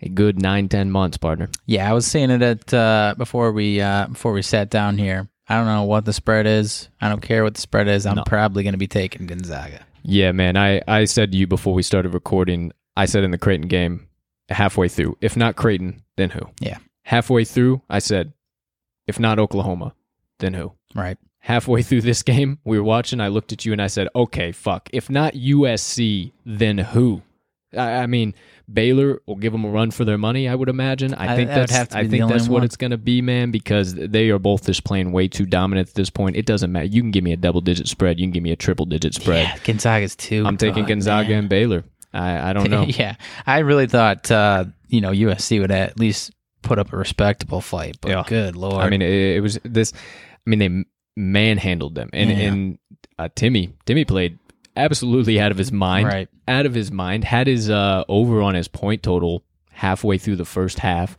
a 0.00 0.08
good 0.08 0.40
nine, 0.40 0.68
ten 0.68 0.90
months, 0.90 1.16
partner. 1.16 1.48
Yeah, 1.66 1.88
I 1.90 1.92
was 1.92 2.06
saying 2.06 2.30
it 2.30 2.40
at 2.42 2.72
uh, 2.74 3.14
before 3.18 3.52
we 3.52 3.80
uh, 3.80 4.06
before 4.06 4.32
we 4.32 4.42
sat 4.42 4.70
down 4.70 4.96
here. 4.98 5.28
I 5.50 5.56
don't 5.56 5.66
know 5.66 5.84
what 5.84 6.04
the 6.04 6.12
spread 6.12 6.46
is. 6.46 6.88
I 7.00 7.08
don't 7.08 7.22
care 7.22 7.42
what 7.42 7.54
the 7.54 7.60
spread 7.60 7.88
is. 7.88 8.04
I'm 8.04 8.16
No. 8.16 8.22
probably 8.24 8.62
going 8.62 8.74
to 8.74 8.78
be 8.78 8.86
taking 8.86 9.26
Gonzaga. 9.26 9.80
Yeah, 10.02 10.30
man. 10.32 10.56
I, 10.58 10.82
I 10.86 11.04
said 11.06 11.32
to 11.32 11.38
you 11.38 11.46
before 11.46 11.72
we 11.72 11.82
started 11.82 12.12
recording, 12.12 12.70
I 12.98 13.06
said 13.06 13.24
in 13.24 13.30
the 13.30 13.38
Creighton 13.38 13.66
game, 13.66 14.06
halfway 14.50 14.88
through, 14.88 15.16
if 15.22 15.38
not 15.38 15.56
Creighton, 15.56 16.02
then 16.16 16.28
who? 16.30 16.40
Yeah. 16.60 16.76
Halfway 17.04 17.44
through, 17.46 17.80
I 17.88 17.98
said, 17.98 18.34
if 19.06 19.18
not 19.18 19.38
Oklahoma, 19.38 19.94
then 20.38 20.52
who? 20.52 20.72
Right. 20.94 21.16
Halfway 21.40 21.82
through 21.82 22.02
this 22.02 22.22
game, 22.22 22.58
we 22.64 22.78
were 22.78 22.84
watching, 22.84 23.20
I 23.20 23.28
looked 23.28 23.52
at 23.52 23.64
you 23.64 23.72
and 23.72 23.80
I 23.80 23.86
said, 23.86 24.08
okay, 24.14 24.52
fuck. 24.52 24.90
If 24.92 25.08
not 25.08 25.34
USC, 25.34 26.32
then 26.44 26.78
who? 26.78 27.22
I, 27.76 27.98
I 28.02 28.06
mean, 28.06 28.34
Baylor 28.70 29.20
will 29.26 29.36
give 29.36 29.52
them 29.52 29.64
a 29.64 29.68
run 29.70 29.90
for 29.90 30.04
their 30.04 30.18
money, 30.18 30.48
I 30.48 30.54
would 30.54 30.68
imagine. 30.68 31.14
I 31.14 31.32
I- 31.32 31.36
think 31.36 31.48
that 31.48 31.54
that's 31.68 31.72
have 31.72 31.88
to 31.90 31.98
I 31.98 32.08
think 32.08 32.28
that's 32.28 32.44
what 32.48 32.56
one. 32.58 32.64
it's 32.64 32.76
going 32.76 32.90
to 32.90 32.98
be, 32.98 33.22
man, 33.22 33.50
because 33.50 33.94
they 33.94 34.30
are 34.30 34.38
both 34.38 34.66
just 34.66 34.84
playing 34.84 35.12
way 35.12 35.28
too 35.28 35.46
dominant 35.46 35.88
at 35.88 35.94
this 35.94 36.10
point. 36.10 36.36
It 36.36 36.44
doesn't 36.46 36.72
matter. 36.72 36.86
You 36.86 37.00
can 37.02 37.10
give 37.12 37.24
me 37.24 37.32
a 37.32 37.36
double 37.36 37.60
digit 37.60 37.88
spread, 37.88 38.18
you 38.18 38.24
can 38.26 38.32
give 38.32 38.42
me 38.42 38.52
a 38.52 38.56
triple 38.56 38.84
digit 38.86 39.14
spread. 39.14 39.46
Yeah, 39.46 39.56
Gonzaga's 39.64 40.16
too. 40.16 40.44
I'm 40.46 40.56
taking 40.56 40.84
good, 40.84 40.88
Gonzaga 40.88 41.28
man. 41.30 41.38
and 41.40 41.48
Baylor. 41.48 41.84
I, 42.12 42.50
I 42.50 42.52
don't 42.52 42.70
know. 42.70 42.82
yeah, 42.84 43.14
I 43.46 43.58
really 43.60 43.86
thought 43.86 44.30
uh, 44.30 44.64
you 44.88 45.00
know 45.00 45.12
USC 45.12 45.60
would 45.60 45.70
at 45.70 45.98
least 46.00 46.32
put 46.62 46.78
up 46.78 46.92
a 46.92 46.96
respectable 46.96 47.60
fight, 47.60 47.96
but 48.00 48.10
Yeah. 48.10 48.24
good 48.26 48.56
lord, 48.56 48.82
I 48.84 48.88
mean, 48.90 49.02
it, 49.02 49.36
it 49.36 49.40
was 49.40 49.58
this. 49.62 49.92
I 49.94 50.50
mean, 50.50 50.58
they 50.58 50.84
manhandled 51.18 51.94
them, 51.94 52.08
and 52.12 52.30
Yeah. 52.30 52.36
and 52.36 52.78
uh, 53.18 53.28
Timmy 53.34 53.74
Timmy 53.84 54.04
played 54.04 54.38
absolutely 54.76 55.40
out 55.40 55.50
of 55.50 55.58
his 55.58 55.72
mind. 55.72 56.06
right? 56.06 56.28
Out 56.46 56.64
of 56.66 56.74
his 56.74 56.90
mind. 56.92 57.24
Had 57.24 57.46
his 57.48 57.68
uh, 57.68 58.04
over 58.08 58.40
on 58.40 58.54
his 58.54 58.68
point 58.68 59.02
total 59.02 59.42
halfway 59.70 60.18
through 60.18 60.36
the 60.36 60.44
first 60.44 60.78
half. 60.78 61.16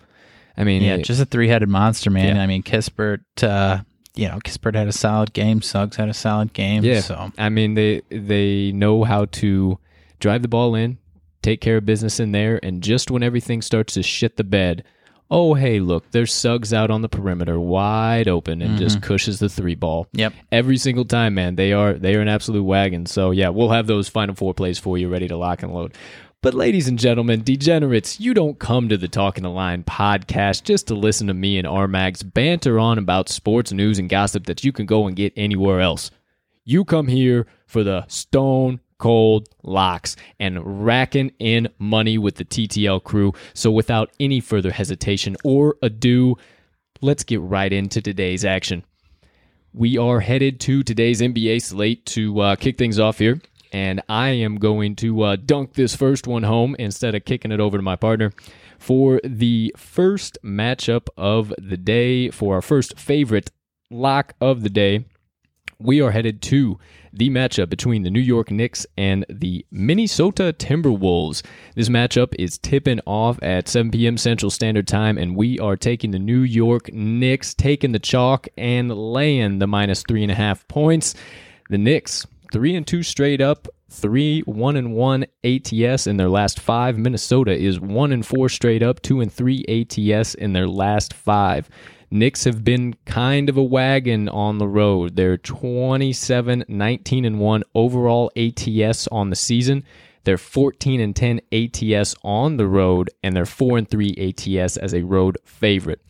I 0.58 0.64
mean, 0.64 0.82
Yeah, 0.82 0.96
it- 0.96 1.04
just 1.06 1.22
a 1.22 1.26
three-headed 1.26 1.70
monster, 1.70 2.10
man. 2.10 2.36
Yeah. 2.38 2.42
I 2.44 2.48
mean, 2.48 2.64
Kispert, 2.64 3.20
uh, 3.44 3.82
you 4.16 4.28
know, 4.28 4.40
Kispert 4.44 4.76
had 4.76 4.88
a 4.88 4.92
solid 4.92 5.32
game. 5.34 5.62
Suggs 5.62 5.96
had 5.98 6.10
a 6.10 6.14
solid 6.14 6.54
game. 6.54 6.84
Yeah. 6.84 7.02
So 7.02 7.32
I 7.38 7.50
mean, 7.50 7.74
they 7.76 8.02
they 8.10 8.72
know 8.72 9.04
how 9.04 9.26
to 9.26 9.78
drive 10.20 10.42
the 10.42 10.48
ball 10.48 10.76
in, 10.76 10.98
take 11.42 11.62
care 11.62 11.78
of 11.78 11.86
business 11.86 12.20
in 12.20 12.32
there, 12.32 12.60
and 12.64 12.82
just 12.82 13.12
when 13.12 13.24
everything 13.24 13.62
starts 13.62 13.94
to 13.94 14.04
shit 14.04 14.36
the 14.38 14.44
bed, 14.44 14.84
oh 15.32 15.54
hey, 15.54 15.80
look, 15.80 16.10
there's 16.12 16.34
Suggs 16.34 16.74
out 16.74 16.92
on 16.92 17.02
the 17.02 17.10
perimeter, 17.10 17.60
wide 17.60 18.28
open, 18.28 18.62
and 18.62 18.78
just 18.78 18.98
mm-hmm. 18.98 19.08
cushes 19.08 19.40
the 19.40 19.50
three 19.50 19.76
ball. 19.76 20.08
Yep. 20.14 20.34
Every 20.52 20.78
single 20.78 21.06
time, 21.06 21.36
man, 21.36 21.56
they 21.56 21.74
are 21.74 21.94
they 21.94 22.16
are 22.16 22.22
an 22.22 22.28
absolute 22.28 22.64
wagon. 22.64 23.06
So 23.06 23.32
yeah, 23.32 23.50
we'll 23.50 23.70
have 23.70 23.88
those 23.88 24.10
final 24.10 24.36
four 24.36 24.54
plays 24.54 24.80
for 24.80 24.98
you 24.98 25.08
ready 25.10 25.28
to 25.28 25.38
lock 25.38 25.64
and 25.64 25.74
load. 25.74 25.94
But 26.42 26.54
ladies 26.54 26.88
and 26.88 26.98
gentlemen, 26.98 27.44
degenerates, 27.44 28.22
you 28.22 28.34
don't 28.34 28.58
come 28.58 28.88
to 28.88 28.98
the 28.98 29.10
Talking 29.10 29.44
the 29.44 29.50
Line 29.50 29.84
podcast 29.84 30.64
just 30.64 30.88
to 30.88 30.96
listen 30.96 31.28
to 31.28 31.34
me 31.34 31.58
and 31.58 31.68
Armags 31.68 32.24
banter 32.24 32.80
on 32.80 32.98
about 32.98 33.28
sports 33.28 33.74
news 33.74 34.00
and 34.00 34.10
gossip 34.10 34.46
that 34.46 34.64
you 34.64 34.72
can 34.72 34.86
go 34.86 35.06
and 35.06 35.18
get 35.18 35.34
anywhere 35.36 35.82
else. 35.82 36.12
You 36.64 36.86
come 36.86 37.08
here 37.08 37.46
for 37.68 37.84
the 37.84 38.06
stone 38.08 38.80
cold 39.00 39.50
locks 39.64 40.16
and 40.40 40.86
racking 40.86 41.32
in 41.40 41.68
money 41.80 42.18
with 42.18 42.36
the 42.36 42.46
TTL 42.46 43.04
crew. 43.04 43.34
So 43.56 43.72
without 43.72 44.12
any 44.20 44.40
further 44.40 44.72
hesitation 44.72 45.36
or 45.44 45.78
ado, 45.82 46.38
let's 47.02 47.24
get 47.24 47.42
right 47.42 47.74
into 47.74 48.02
today's 48.02 48.46
action. 48.46 48.84
We 49.74 49.98
are 49.98 50.20
headed 50.20 50.60
to 50.62 50.84
today's 50.84 51.22
NBA 51.22 51.62
slate 51.64 52.06
to 52.08 52.40
uh, 52.40 52.56
kick 52.56 52.78
things 52.78 53.00
off 53.00 53.18
here. 53.18 53.42
And 53.72 54.02
I 54.10 54.30
am 54.30 54.58
going 54.58 54.96
to 54.98 55.22
uh, 55.22 55.36
dunk 55.36 55.74
this 55.74 55.96
first 55.96 56.26
one 56.26 56.44
home 56.44 56.76
instead 56.80 57.14
of 57.14 57.26
kicking 57.26 57.52
it 57.52 57.60
over 57.60 57.78
to 57.78 57.84
my 57.84 57.96
partner 57.96 58.32
for 58.80 59.22
the 59.24 59.74
first 59.78 60.40
matchup 60.44 61.08
of 61.18 61.54
the 61.60 61.78
day, 61.78 62.30
for 62.32 62.56
our 62.56 62.62
first 62.62 62.98
favorite 62.98 63.52
lock 63.92 64.34
of 64.42 64.64
the 64.64 64.70
day 64.70 65.06
we 65.82 66.02
are 66.02 66.12
headed 66.12 66.42
to 66.42 66.78
the 67.14 67.30
matchup 67.30 67.70
between 67.70 68.04
the 68.04 68.10
New 68.10 68.20
York 68.20 68.52
Knicks 68.52 68.86
and 68.98 69.26
the 69.30 69.66
Minnesota 69.72 70.54
Timberwolves. 70.58 71.42
This 71.76 71.88
matchup 71.88 72.36
is 72.38 72.58
tipping 72.58 73.00
off 73.06 73.40
at 73.42 73.70
7 73.70 73.90
p.m. 73.90 74.18
Central 74.18 74.50
Standard 74.50 74.88
Time, 74.88 75.18
and 75.18 75.38
we 75.38 75.58
are 75.60 75.78
taking 75.78 76.12
the 76.12 76.20
New 76.20 76.42
York 76.42 76.92
Knicks, 76.92 77.54
taking 77.54 77.94
the 77.94 78.00
chalk 78.00 78.50
and 78.58 78.92
laying 78.92 79.60
the 79.60 79.68
minus 79.68 80.04
three 80.04 80.22
and 80.22 80.32
a 80.32 80.36
half 80.36 80.68
points. 80.68 81.16
The 81.70 81.78
Knicks, 81.78 82.28
three 82.52 82.76
and 82.76 82.86
two 82.86 83.02
straight 83.02 83.40
up, 83.40 83.70
three 83.90 84.42
one 84.42 84.76
and 84.76 84.94
one 84.94 85.26
ATS 85.44 86.08
in 86.08 86.18
their 86.18 86.30
last 86.30 86.60
five. 86.60 86.98
Minnesota 86.98 87.56
is 87.56 87.80
one 87.80 88.12
and 88.12 88.26
four 88.26 88.50
straight 88.50 88.84
up, 88.84 89.02
two 89.02 89.22
and 89.22 89.32
three 89.32 89.66
ATS 89.68 90.36
in 90.36 90.54
their 90.54 90.68
last 90.68 91.14
five. 91.14 91.70
Knicks 92.12 92.44
have 92.44 92.64
been 92.64 92.96
kind 93.06 93.50
of 93.50 93.58
a 93.58 93.64
wagon 93.64 94.28
on 94.30 94.58
the 94.58 94.68
road. 94.68 95.16
They're 95.16 95.38
27, 95.38 96.66
19 96.68 97.26
and 97.26 97.40
1 97.40 97.64
overall 97.76 98.32
ATS 98.36 99.08
on 99.10 99.30
the 99.30 99.36
season. 99.36 99.84
They're 100.24 100.40
14 100.40 101.02
and 101.02 101.16
10 101.16 101.42
ATS 101.52 102.16
on 102.24 102.58
the 102.58 102.68
road 102.68 103.12
and 103.24 103.36
they're 103.36 103.46
4 103.46 103.78
and 103.78 103.90
3 103.90 104.36
ATS 104.38 104.78
as 104.78 104.94
a 104.94 105.04
road 105.04 105.38
favorite. 105.46 106.02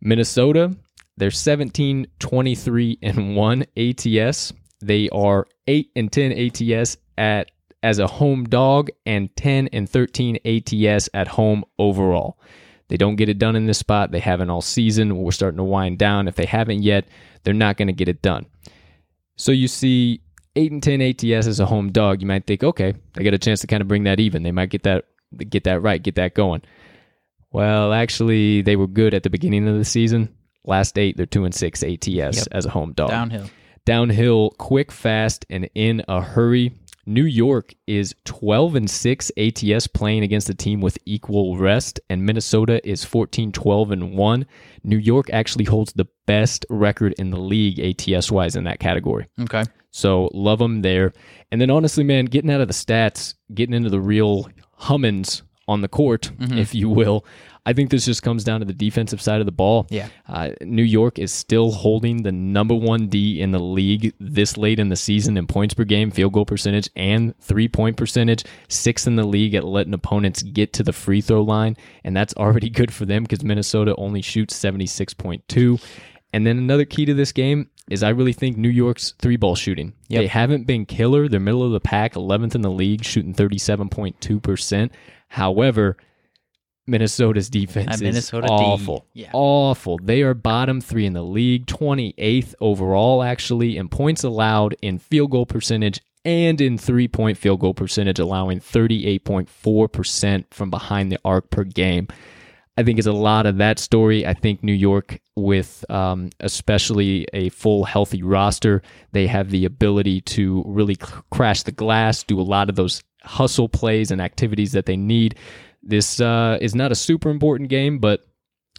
Minnesota, 0.00 0.76
they're 1.16 1.30
17, 1.30 2.06
23 2.18 2.98
and 3.02 3.36
1 3.36 3.64
ATS. 3.76 4.52
They 4.82 5.08
are 5.10 5.46
8 5.66 5.90
and 5.96 6.10
10 6.10 6.32
ATS 6.32 6.96
at 7.18 7.50
as 7.82 7.98
a 7.98 8.06
home 8.06 8.44
dog 8.44 8.90
and 9.06 9.34
10 9.36 9.68
and 9.72 9.88
13 9.88 10.38
ATS 10.44 11.08
at 11.14 11.28
home 11.28 11.64
overall. 11.78 12.38
They 12.88 12.96
don't 12.96 13.16
get 13.16 13.28
it 13.28 13.38
done 13.38 13.56
in 13.56 13.66
this 13.66 13.78
spot. 13.78 14.10
They 14.10 14.18
haven't 14.20 14.50
all 14.50 14.60
season. 14.60 15.16
We're 15.16 15.30
starting 15.30 15.58
to 15.58 15.64
wind 15.64 15.98
down. 15.98 16.28
If 16.28 16.34
they 16.34 16.44
haven't 16.44 16.82
yet, 16.82 17.06
they're 17.42 17.54
not 17.54 17.76
going 17.76 17.86
to 17.88 17.92
get 17.94 18.08
it 18.08 18.20
done. 18.20 18.46
So 19.36 19.52
you 19.52 19.68
see 19.68 20.20
8 20.56 20.72
and 20.72 20.82
10 20.82 21.00
ATS 21.00 21.46
as 21.46 21.60
a 21.60 21.66
home 21.66 21.92
dog, 21.92 22.20
you 22.20 22.26
might 22.26 22.46
think, 22.46 22.62
okay, 22.64 22.92
they 23.14 23.24
got 23.24 23.32
a 23.32 23.38
chance 23.38 23.60
to 23.60 23.66
kind 23.66 23.80
of 23.80 23.88
bring 23.88 24.04
that 24.04 24.20
even. 24.20 24.42
They 24.42 24.50
might 24.52 24.70
get 24.70 24.82
that 24.82 25.04
get 25.48 25.64
that 25.64 25.80
right, 25.80 26.02
get 26.02 26.16
that 26.16 26.34
going. 26.34 26.62
Well, 27.52 27.92
actually, 27.92 28.62
they 28.62 28.76
were 28.76 28.86
good 28.88 29.14
at 29.14 29.22
the 29.22 29.30
beginning 29.30 29.68
of 29.68 29.76
the 29.78 29.84
season. 29.84 30.34
Last 30.64 30.98
eight, 30.98 31.16
they're 31.16 31.26
two 31.26 31.44
and 31.44 31.54
six 31.54 31.82
ATS 31.82 32.08
Yep. 32.08 32.48
as 32.52 32.66
a 32.66 32.70
home 32.70 32.92
dog 32.92 33.10
Downhill. 33.10 33.46
Downhill 33.84 34.50
quick 34.58 34.92
fast 34.92 35.46
and 35.50 35.68
in 35.74 36.02
a 36.08 36.20
hurry. 36.20 36.72
New 37.06 37.24
york 37.24 37.74
is 37.86 38.14
12 38.24 38.74
and 38.76 38.90
6 38.90 39.32
ats 39.36 39.86
playing 39.86 40.22
against 40.22 40.50
a 40.50 40.54
team 40.54 40.80
with 40.80 40.98
equal 41.06 41.56
rest 41.56 41.98
and 42.10 42.24
minnesota 42.24 42.86
is 42.88 43.04
14 43.04 43.50
12 43.52 43.90
and 43.90 44.16
1 44.16 44.46
new 44.84 44.98
york 44.98 45.30
actually 45.32 45.64
holds 45.64 45.92
the 45.94 46.06
best 46.26 46.66
record 46.68 47.14
in 47.18 47.30
the 47.30 47.40
league 47.40 47.80
ats 47.80 48.30
wise 48.30 48.54
in 48.54 48.64
that 48.64 48.80
category. 48.80 49.26
Okay. 49.40 49.64
so 49.90 50.30
love 50.34 50.58
them 50.58 50.82
there. 50.82 51.12
And 51.50 51.60
then 51.60 51.70
honestly 51.70 52.04
man 52.04 52.26
getting 52.26 52.50
out 52.50 52.60
of 52.60 52.68
the 52.68 52.74
stats 52.74 53.34
getting 53.54 53.74
into 53.74 53.90
the 53.90 54.00
real 54.00 54.48
hummins 54.74 55.42
on 55.66 55.80
the 55.80 55.88
court 55.88 56.30
mm-hmm. 56.38 56.58
if 56.58 56.74
you 56.74 56.88
will 56.88 57.24
i 57.66 57.72
think 57.72 57.90
this 57.90 58.04
just 58.04 58.22
comes 58.22 58.44
down 58.44 58.60
to 58.60 58.66
the 58.66 58.72
defensive 58.72 59.20
side 59.20 59.40
of 59.40 59.46
the 59.46 59.52
ball 59.52 59.86
Yeah. 59.90 60.08
uh, 60.28 60.50
New 60.62 60.82
York 60.82 61.18
is 61.18 61.32
still 61.32 61.70
holding 61.70 62.22
the 62.22 62.32
number 62.32 62.74
one 62.74 63.08
D 63.08 63.40
in 63.40 63.50
the 63.52 63.58
league 63.58 64.14
this 64.18 64.56
late 64.56 64.78
in 64.78 64.88
the 64.88 64.96
season 64.96 65.36
in 65.36 65.46
points 65.46 65.74
per 65.74 65.84
game, 65.84 66.10
field 66.10 66.32
goal 66.32 66.44
percentage, 66.44 66.88
and 66.96 67.36
three 67.40 67.68
point 67.68 67.96
percentage. 67.96 68.44
Sixth 68.68 69.06
in 69.06 69.16
the 69.16 69.24
league 69.26 69.54
at 69.54 69.64
letting 69.64 69.94
opponents 69.94 70.42
get 70.42 70.72
to 70.74 70.82
the 70.82 70.92
free 70.92 71.20
throw 71.20 71.42
line. 71.42 71.76
And 72.04 72.16
that's 72.16 72.34
already 72.34 72.70
good 72.80 72.92
for 72.92 73.04
them 73.06 73.22
because 73.24 73.42
Minnesota 73.44 73.94
only 73.96 74.22
shoots 74.22 74.58
76.2. 74.58 75.82
And 76.32 76.46
then 76.46 76.58
another 76.58 76.84
key 76.84 77.04
to 77.06 77.14
this 77.14 77.32
game 77.32 77.68
is 77.90 78.02
I 78.02 78.10
really 78.10 78.32
think 78.32 78.56
New 78.56 78.68
York's 78.68 79.12
three 79.18 79.36
ball 79.36 79.56
shooting. 79.56 79.92
Yep. 80.08 80.20
They 80.22 80.26
haven't 80.28 80.66
been 80.66 80.86
killer. 80.86 81.28
They're 81.28 81.40
middle 81.40 81.64
of 81.64 81.72
the 81.72 81.80
pack, 81.80 82.14
11th 82.14 82.54
in 82.54 82.62
the 82.62 82.70
league, 82.70 83.04
shooting 83.04 83.34
37.2%. 83.34 84.90
However, 85.28 85.96
Minnesota's 86.90 87.48
defense 87.48 87.88
Uh, 87.92 87.94
is 87.94 88.02
Minnesota 88.02 88.48
D. 88.48 88.52
awful. 88.52 89.06
Yeah. 89.14 89.30
Awful. 89.32 89.98
They 90.02 90.22
are 90.22 90.34
bottom 90.34 90.80
three 90.80 91.06
in 91.06 91.12
the 91.14 91.22
league, 91.22 91.66
28th 91.66 92.54
overall, 92.60 93.22
actually, 93.22 93.76
in 93.76 93.88
points 93.88 94.24
allowed, 94.24 94.74
in 94.82 94.98
field 94.98 95.30
goal 95.30 95.46
percentage, 95.46 96.00
and 96.24 96.60
in 96.60 96.76
three 96.76 97.08
point 97.08 97.38
field 97.38 97.60
goal 97.60 97.72
percentage, 97.72 98.18
allowing 98.18 98.60
38.4% 98.60 100.44
from 100.50 100.70
behind 100.70 101.10
the 101.12 101.18
arc 101.24 101.50
per 101.50 101.64
game. 101.64 102.08
I 102.76 102.82
think 102.82 102.98
it's 102.98 103.06
a 103.06 103.12
lot 103.12 103.46
of 103.46 103.58
that 103.58 103.78
story. 103.78 104.26
I 104.26 104.32
think 104.32 104.62
New 104.62 104.72
York, 104.72 105.20
with 105.36 105.84
um, 105.90 106.30
especially 106.40 107.26
a 107.34 107.50
full 107.50 107.84
healthy 107.84 108.22
roster, 108.22 108.80
they 109.12 109.26
have 109.26 109.50
the 109.50 109.64
ability 109.66 110.22
to 110.22 110.62
really 110.66 110.96
crash 110.96 111.62
the 111.64 111.72
glass, 111.72 112.22
do 112.22 112.40
a 112.40 112.42
lot 112.42 112.70
of 112.70 112.76
those 112.76 113.02
hustle 113.22 113.68
plays 113.68 114.10
and 114.10 114.20
activities 114.20 114.72
that 114.72 114.86
they 114.86 114.96
need. 114.96 115.34
This 115.82 116.20
uh, 116.20 116.58
is 116.60 116.74
not 116.74 116.92
a 116.92 116.94
super 116.94 117.30
important 117.30 117.70
game, 117.70 117.98
but 117.98 118.26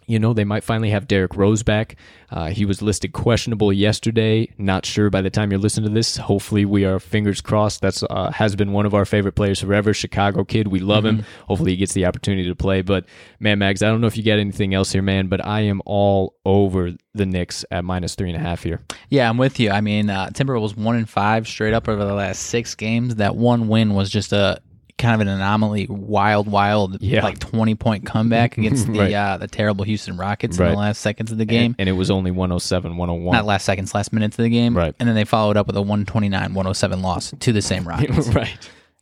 you 0.06 0.18
know, 0.18 0.32
they 0.32 0.44
might 0.44 0.64
finally 0.64 0.90
have 0.90 1.06
Derrick 1.06 1.36
Rose 1.36 1.62
back. 1.62 1.96
Uh, 2.30 2.48
he 2.48 2.64
was 2.64 2.82
listed 2.82 3.12
questionable 3.12 3.72
yesterday. 3.72 4.52
Not 4.58 4.84
sure 4.84 5.10
by 5.10 5.22
the 5.22 5.30
time 5.30 5.50
you're 5.50 5.60
listening 5.60 5.88
to 5.88 5.94
this. 5.94 6.16
Hopefully, 6.16 6.64
we 6.64 6.84
are 6.84 6.98
fingers 6.98 7.40
crossed. 7.40 7.80
That's 7.80 8.02
uh, 8.02 8.30
has 8.32 8.56
been 8.56 8.72
one 8.72 8.84
of 8.84 8.94
our 8.94 9.04
favorite 9.04 9.34
players 9.34 9.60
forever. 9.60 9.94
Chicago 9.94 10.44
kid, 10.44 10.68
we 10.68 10.80
love 10.80 11.04
him. 11.04 11.24
Hopefully, 11.46 11.72
he 11.72 11.76
gets 11.76 11.94
the 11.94 12.06
opportunity 12.06 12.48
to 12.48 12.54
play. 12.54 12.82
But 12.82 13.06
man, 13.38 13.58
Mags, 13.58 13.82
I 13.82 13.88
don't 13.88 14.00
know 14.00 14.06
if 14.06 14.16
you 14.16 14.24
got 14.24 14.38
anything 14.38 14.74
else 14.74 14.92
here, 14.92 15.02
man. 15.02 15.28
But 15.28 15.44
I 15.44 15.60
am 15.62 15.80
all 15.86 16.34
over 16.44 16.90
the 17.14 17.26
Knicks 17.26 17.64
at 17.70 17.84
minus 17.84 18.14
three 18.14 18.28
and 18.28 18.36
a 18.36 18.40
half 18.40 18.62
here. 18.62 18.80
Yeah, 19.08 19.28
I'm 19.28 19.38
with 19.38 19.60
you. 19.60 19.70
I 19.70 19.80
mean, 19.80 20.10
uh, 20.10 20.30
Timberwolves 20.30 20.76
one 20.76 20.96
and 20.96 21.08
five 21.08 21.46
straight 21.46 21.74
up 21.74 21.88
over 21.88 22.04
the 22.04 22.14
last 22.14 22.42
six 22.42 22.74
games. 22.74 23.16
That 23.16 23.36
one 23.36 23.68
win 23.68 23.94
was 23.94 24.10
just 24.10 24.32
a 24.32 24.60
kind 25.02 25.14
of 25.14 25.20
an 25.20 25.28
anomaly, 25.28 25.86
wild, 25.90 26.48
wild, 26.50 27.02
Yeah. 27.02 27.22
like 27.22 27.38
20 27.38 27.74
point 27.74 28.06
comeback 28.06 28.56
against 28.58 28.86
the 28.86 28.98
Right. 28.98 29.12
uh, 29.12 29.36
the 29.36 29.48
terrible 29.48 29.84
Houston 29.84 30.16
Rockets 30.16 30.58
in 30.58 30.64
the 30.64 30.72
last 30.72 31.00
seconds 31.02 31.30
of 31.32 31.38
the 31.38 31.44
game. 31.44 31.72
And, 31.72 31.80
and 31.80 31.88
it 31.88 31.92
was 31.92 32.10
only 32.10 32.30
107, 32.30 32.96
101. 32.96 33.34
Not 33.36 33.44
last 33.44 33.64
seconds, 33.64 33.94
last 33.94 34.12
minutes 34.12 34.38
of 34.38 34.44
the 34.44 34.48
game. 34.50 34.74
Right. 34.76 34.94
And 34.98 35.08
then 35.08 35.14
they 35.16 35.24
followed 35.24 35.56
up 35.58 35.66
with 35.66 35.76
a 35.76 35.82
129 35.82 36.54
107 36.54 37.02
loss 37.02 37.34
to 37.40 37.52
the 37.52 37.60
same 37.62 37.84
Rockets. 37.88 38.28
right. 38.28 38.56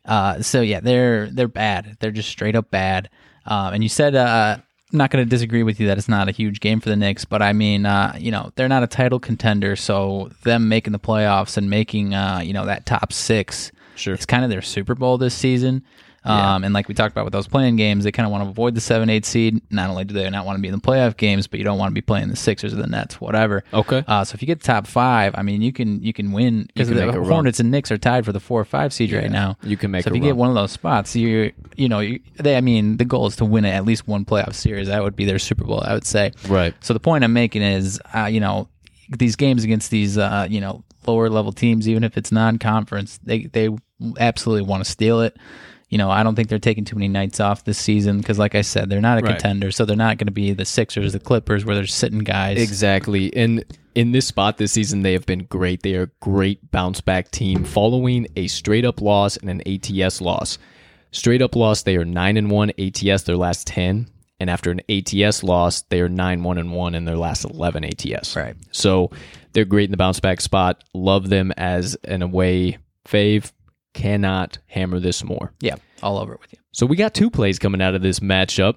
Uh, 0.05 0.43
so 0.43 0.61
yeah, 0.63 0.81
they're 0.81 1.27
they're 1.31 1.47
bad. 1.47 1.97
They're 2.01 2.11
just 2.11 2.31
straight 2.31 2.57
up 2.57 2.71
bad. 2.71 3.11
Um, 3.47 3.75
and 3.75 3.83
you 3.83 3.89
said 3.89 4.15
uh, 4.17 4.57
I'm 4.59 4.97
not 4.99 5.11
going 5.11 5.25
to 5.25 5.29
disagree 5.29 5.63
with 5.63 5.79
you 5.79 5.87
that 5.89 5.99
it's 5.99 6.09
not 6.09 6.29
a 6.29 6.33
huge 6.33 6.61
game 6.61 6.81
for 6.81 6.89
the 6.89 6.97
Knicks, 6.97 7.25
but 7.25 7.43
I 7.43 7.53
mean, 7.53 7.87
uh, 7.87 8.17
you 8.19 8.31
know, 8.33 8.51
they're 8.57 8.69
not 8.69 8.83
a 8.83 8.87
title 8.89 9.21
contender, 9.21 9.77
so 9.77 10.31
them 10.43 10.69
making 10.69 10.93
the 10.93 10.99
playoffs 10.99 11.57
and 11.57 11.69
making 11.71 12.15
uh, 12.15 12.41
you 12.43 12.53
know 12.55 12.65
that 12.65 12.87
top 12.87 13.13
six 13.13 13.71
Sure. 14.01 14.15
is 14.15 14.27
kind 14.27 14.45
of 14.45 14.51
their 14.51 14.63
Super 14.63 14.95
Bowl 14.95 15.19
this 15.19 15.35
season. 15.35 15.83
Um, 16.23 16.65
And 16.65 16.75
like 16.75 16.87
we 16.87 16.95
talked 16.95 17.13
about 17.13 17.25
with 17.25 17.33
those 17.33 17.49
playing 17.49 17.77
games, 17.77 18.05
they 18.05 18.13
kind 18.13 18.27
of 18.27 18.31
want 18.33 18.45
to 18.45 18.51
avoid 18.51 18.75
the 18.75 18.81
seven 18.81 19.09
eight 19.09 19.25
seed. 19.25 19.63
Not 19.71 19.89
only 19.89 20.05
do 20.05 20.13
they 20.13 20.29
not 20.29 20.45
want 20.45 20.59
to 20.59 20.61
be 20.61 20.69
in 20.69 20.75
the 20.75 20.81
playoff 20.81 21.17
games, 21.17 21.47
but 21.47 21.59
you 21.59 21.65
don't 21.65 21.79
want 21.79 21.91
to 21.91 21.95
be 21.95 22.03
playing 22.03 22.29
the 22.29 22.37
Sixers 22.37 22.75
or 22.75 22.77
the 22.77 22.87
Nets, 22.87 23.21
whatever. 23.21 23.65
Okay. 23.73 24.05
Uh, 24.07 24.23
so 24.25 24.35
if 24.35 24.43
you 24.43 24.47
get 24.47 24.61
top 24.63 24.87
five, 24.87 25.35
I 25.37 25.43
mean, 25.43 25.63
you 25.63 25.73
can 25.73 26.03
you 26.03 26.13
can 26.13 26.33
win 26.33 26.69
because 26.75 26.91
the 26.91 27.09
a 27.09 27.13
run. 27.19 27.25
Hornets 27.31 27.59
and 27.59 27.71
Knicks 27.71 27.91
are 27.91 27.97
tied 27.97 28.27
for 28.27 28.33
the 28.33 28.41
four 28.41 28.61
or 28.61 28.67
five 28.67 28.93
seed 28.93 29.13
right 29.13 29.31
now. 29.31 29.57
You 29.63 29.79
can 29.79 29.91
make 29.91 30.05
So 30.05 30.11
if 30.11 30.17
you 30.17 30.21
get 30.21 30.37
one 30.37 30.51
of 30.51 30.55
those 30.55 30.73
spots, 30.73 31.17
you 31.17 31.53
you 31.77 31.89
know, 31.89 32.01
you, 32.01 32.21
they, 32.37 32.55
I 32.57 32.61
mean, 32.61 32.99
the 32.99 33.07
goal 33.07 33.27
is 33.27 33.37
to 33.37 33.47
win 33.47 33.65
at 33.65 33.87
least 33.87 34.07
one 34.07 34.27
playoff 34.27 34.55
series. 34.55 34.89
That 34.89 35.03
would 35.03 35.17
be 35.17 35.25
their 35.25 35.39
Super 35.39 35.65
Bowl, 35.65 35.81
I 35.81 35.95
would 35.95 36.05
say. 36.07 36.33
Right. 36.49 36.75
So 36.81 36.93
the 36.93 37.01
point 37.01 37.25
I'm 37.25 37.33
making 37.33 37.63
is, 37.63 37.99
uh, 38.15 38.27
you 38.27 38.41
know, 38.41 38.69
these 39.19 39.37
games 39.37 39.65
against 39.65 39.91
these, 39.91 40.17
uh, 40.19 40.47
you 40.49 40.61
know, 40.61 40.85
lower 41.07 41.29
level 41.29 41.53
teams, 41.53 41.89
even 41.89 42.05
if 42.05 42.17
it's 42.17 42.31
non-conference, 42.33 43.19
they 43.25 43.47
they 43.47 43.69
absolutely 44.19 44.63
want 44.69 44.85
to 44.85 44.91
steal 44.91 45.21
it. 45.21 45.37
You 45.89 45.99
know, 45.99 46.09
I 46.09 46.23
don't 46.23 46.37
think 46.37 46.49
they're 46.49 46.61
taking 46.61 46.85
too 46.85 46.95
many 46.95 47.09
nights 47.09 47.41
off 47.41 47.65
this 47.65 47.77
season 47.79 48.19
because, 48.19 48.39
like 48.39 48.55
I 48.55 48.61
said, 48.61 48.89
they're 48.89 49.01
not 49.01 49.19
a 49.19 49.23
Right. 49.23 49.33
contender, 49.33 49.73
so 49.73 49.85
they're 49.85 49.97
not 49.97 50.19
going 50.19 50.29
to 50.29 50.33
be 50.33 50.53
the 50.53 50.65
Sixers, 50.65 51.13
the 51.13 51.19
Clippers, 51.19 51.65
where 51.65 51.75
they're 51.75 51.87
sitting 51.87 52.21
guys. 52.21 52.63
Exactly. 52.63 53.35
And 53.35 53.65
in 53.97 54.13
this 54.13 54.27
spot 54.29 54.57
this 54.59 54.71
season, 54.71 55.03
they 55.03 55.15
have 55.15 55.27
been 55.27 55.47
great. 55.47 55.83
They 55.83 55.97
are 55.97 56.03
a 56.05 56.11
great 56.21 56.71
bounce 56.71 57.01
back 57.01 57.33
team 57.33 57.65
following 57.65 58.29
a 58.37 58.47
straight 58.47 58.85
up 58.85 59.01
loss 59.01 59.37
and 59.37 59.51
an 59.51 59.63
ATS 59.67 60.21
loss. 60.21 60.59
Straight 61.11 61.43
up 61.43 61.57
loss, 61.57 61.83
they 61.83 61.97
are 61.97 62.05
9 62.05 62.37
and 62.37 62.53
1 62.53 62.71
ATS 62.79 63.25
their 63.25 63.37
last 63.37 63.67
10. 63.67 64.07
And 64.41 64.49
after 64.49 64.71
an 64.71 64.81
ATS 64.89 65.45
loss, 65.45 65.83
they 65.83 66.01
are 66.01 66.09
9 66.09 66.43
1 66.43 66.59
and 66.59 66.73
1 66.73 66.95
in 66.95 67.05
their 67.05 67.17
last 67.17 67.45
11 67.45 67.85
ATS. 67.85 68.35
Right. 68.35 68.57
So 68.73 69.11
they're 69.53 69.65
great 69.65 69.85
in 69.85 69.91
the 69.91 69.97
bounce 69.97 70.19
back 70.19 70.41
spot. 70.41 70.83
Love 70.95 71.29
them 71.29 71.53
as 71.57 71.95
an 72.05 72.23
away 72.23 72.79
fave. 73.07 73.53
Cannot 73.93 74.59
hammer 74.67 75.01
this 75.01 75.25
more. 75.25 75.53
Yeah, 75.61 75.75
all 76.03 76.19
over 76.19 76.35
it 76.35 76.41
with 76.41 76.53
you. 76.53 76.59
So 76.73 76.87
we 76.87 76.97
got 76.97 77.13
two 77.13 77.29
plays 77.29 77.59
coming 77.59 77.83
out 77.83 77.95
of 77.95 78.03
this 78.03 78.21
matchup. 78.21 78.77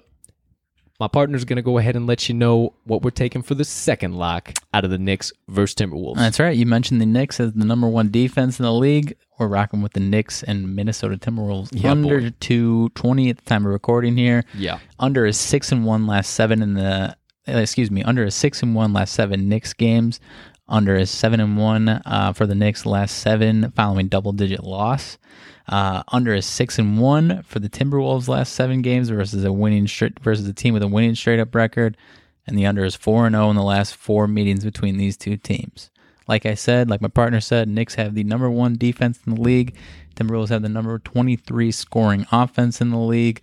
My 1.00 1.08
partner's 1.08 1.44
going 1.44 1.56
to 1.56 1.62
go 1.62 1.78
ahead 1.78 1.96
and 1.96 2.06
let 2.06 2.28
you 2.28 2.34
know 2.36 2.72
what 2.84 3.02
we're 3.02 3.10
taking 3.10 3.42
for 3.42 3.54
the 3.56 3.64
second 3.64 4.14
lock 4.14 4.52
out 4.72 4.84
of 4.84 4.90
the 4.92 4.98
Knicks 4.98 5.32
versus 5.48 5.74
Timberwolves. 5.74 6.16
That's 6.16 6.38
right. 6.38 6.56
You 6.56 6.66
mentioned 6.66 7.00
the 7.00 7.06
Knicks 7.06 7.40
as 7.40 7.52
the 7.52 7.64
number 7.64 7.88
one 7.88 8.10
defense 8.10 8.60
in 8.60 8.62
the 8.64 8.72
league. 8.72 9.16
We're 9.38 9.48
rocking 9.48 9.82
with 9.82 9.94
the 9.94 10.00
Knicks 10.00 10.44
and 10.44 10.76
Minnesota 10.76 11.16
Timberwolves 11.16 11.70
Yeah, 11.72 11.90
under 11.90 12.20
boy. 12.20 12.32
220 12.38 13.30
at 13.30 13.36
the 13.38 13.42
time 13.42 13.66
of 13.66 13.72
recording 13.72 14.16
here. 14.16 14.44
yeah. 14.54 14.78
Under 15.00 15.26
a 15.26 15.32
six 15.32 15.72
and 15.72 15.84
one 15.84 16.06
last 16.06 16.30
seven 16.32 16.62
in 16.62 16.74
the 16.74 17.16
uh, 17.46 17.58
excuse 17.58 17.90
me, 17.90 18.02
under 18.04 18.24
a 18.24 18.30
six 18.30 18.62
and 18.62 18.74
one 18.74 18.92
last 18.92 19.12
seven 19.14 19.48
Knicks 19.48 19.72
games. 19.74 20.20
Under 20.68 20.94
a 20.96 21.04
seven 21.04 21.40
and 21.40 21.58
one 21.58 21.88
uh, 21.88 22.32
for 22.34 22.46
the 22.46 22.54
Knicks 22.54 22.86
last 22.86 23.18
seven 23.18 23.70
following 23.72 24.06
double 24.08 24.32
digit 24.32 24.62
loss. 24.64 25.18
Uh, 25.66 26.02
under 26.08 26.34
a 26.34 26.42
six 26.42 26.78
and 26.78 27.00
one 27.00 27.42
for 27.42 27.58
the 27.58 27.70
Timberwolves 27.70 28.28
last 28.28 28.52
seven 28.52 28.82
games 28.82 29.08
versus 29.08 29.44
a 29.44 29.52
winning 29.52 29.86
straight 29.86 30.20
versus 30.20 30.46
a 30.46 30.52
team 30.52 30.74
with 30.74 30.82
a 30.82 30.88
winning 30.88 31.14
straight 31.14 31.40
up 31.40 31.54
record, 31.54 31.96
and 32.46 32.58
the 32.58 32.66
under 32.66 32.84
is 32.84 32.94
four 32.94 33.26
and 33.26 33.34
zero 33.34 33.48
in 33.48 33.56
the 33.56 33.62
last 33.62 33.96
four 33.96 34.28
meetings 34.28 34.62
between 34.62 34.98
these 34.98 35.16
two 35.16 35.38
teams. 35.38 35.90
Like 36.28 36.44
I 36.44 36.54
said, 36.54 36.90
like 36.90 37.00
my 37.00 37.08
partner 37.08 37.40
said, 37.40 37.68
Knicks 37.68 37.94
have 37.94 38.14
the 38.14 38.24
number 38.24 38.50
one 38.50 38.76
defense 38.76 39.18
in 39.26 39.36
the 39.36 39.40
league. 39.40 39.74
Timberwolves 40.16 40.50
have 40.50 40.60
the 40.60 40.68
number 40.68 40.98
twenty 40.98 41.36
three 41.36 41.72
scoring 41.72 42.26
offense 42.30 42.82
in 42.82 42.90
the 42.90 42.98
league. 42.98 43.42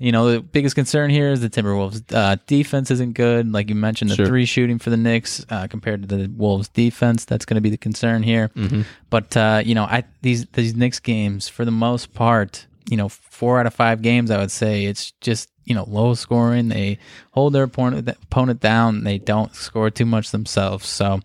You 0.00 0.12
know, 0.12 0.30
the 0.32 0.40
biggest 0.40 0.74
concern 0.74 1.10
here 1.10 1.28
is 1.28 1.42
the 1.42 1.50
Timberwolves' 1.50 2.02
uh, 2.14 2.36
defense 2.46 2.90
isn't 2.90 3.12
good. 3.12 3.52
Like 3.52 3.68
you 3.68 3.74
mentioned, 3.74 4.10
the 4.10 4.14
Sure. 4.16 4.24
three 4.26 4.46
shooting 4.46 4.78
for 4.78 4.88
the 4.88 4.96
Knicks 4.96 5.44
uh, 5.50 5.66
compared 5.68 6.08
to 6.08 6.16
the 6.16 6.26
Wolves' 6.28 6.68
defense, 6.68 7.26
that's 7.26 7.44
going 7.44 7.56
to 7.56 7.60
be 7.60 7.68
the 7.68 7.76
concern 7.76 8.22
here. 8.22 8.48
Mm-hmm. 8.56 8.82
But 9.10 9.36
uh, 9.36 9.60
you 9.62 9.74
know, 9.74 9.84
I 9.84 10.04
these 10.22 10.46
these 10.54 10.74
Knicks 10.74 11.00
games, 11.00 11.50
for 11.50 11.66
the 11.66 11.70
most 11.70 12.14
part, 12.14 12.66
you 12.88 12.96
know, 12.96 13.10
four 13.10 13.60
out 13.60 13.66
of 13.66 13.74
five 13.74 14.00
games, 14.00 14.30
I 14.30 14.38
would 14.38 14.50
say 14.50 14.86
it's 14.86 15.10
just 15.20 15.50
you 15.66 15.74
know 15.74 15.84
low 15.86 16.14
scoring. 16.14 16.68
They 16.70 16.98
hold 17.32 17.52
their 17.52 17.64
opponent 17.64 18.08
opponent 18.08 18.60
down. 18.60 19.04
They 19.04 19.18
don't 19.18 19.54
score 19.54 19.90
too 19.90 20.06
much 20.06 20.30
themselves. 20.30 20.88
So 20.88 21.20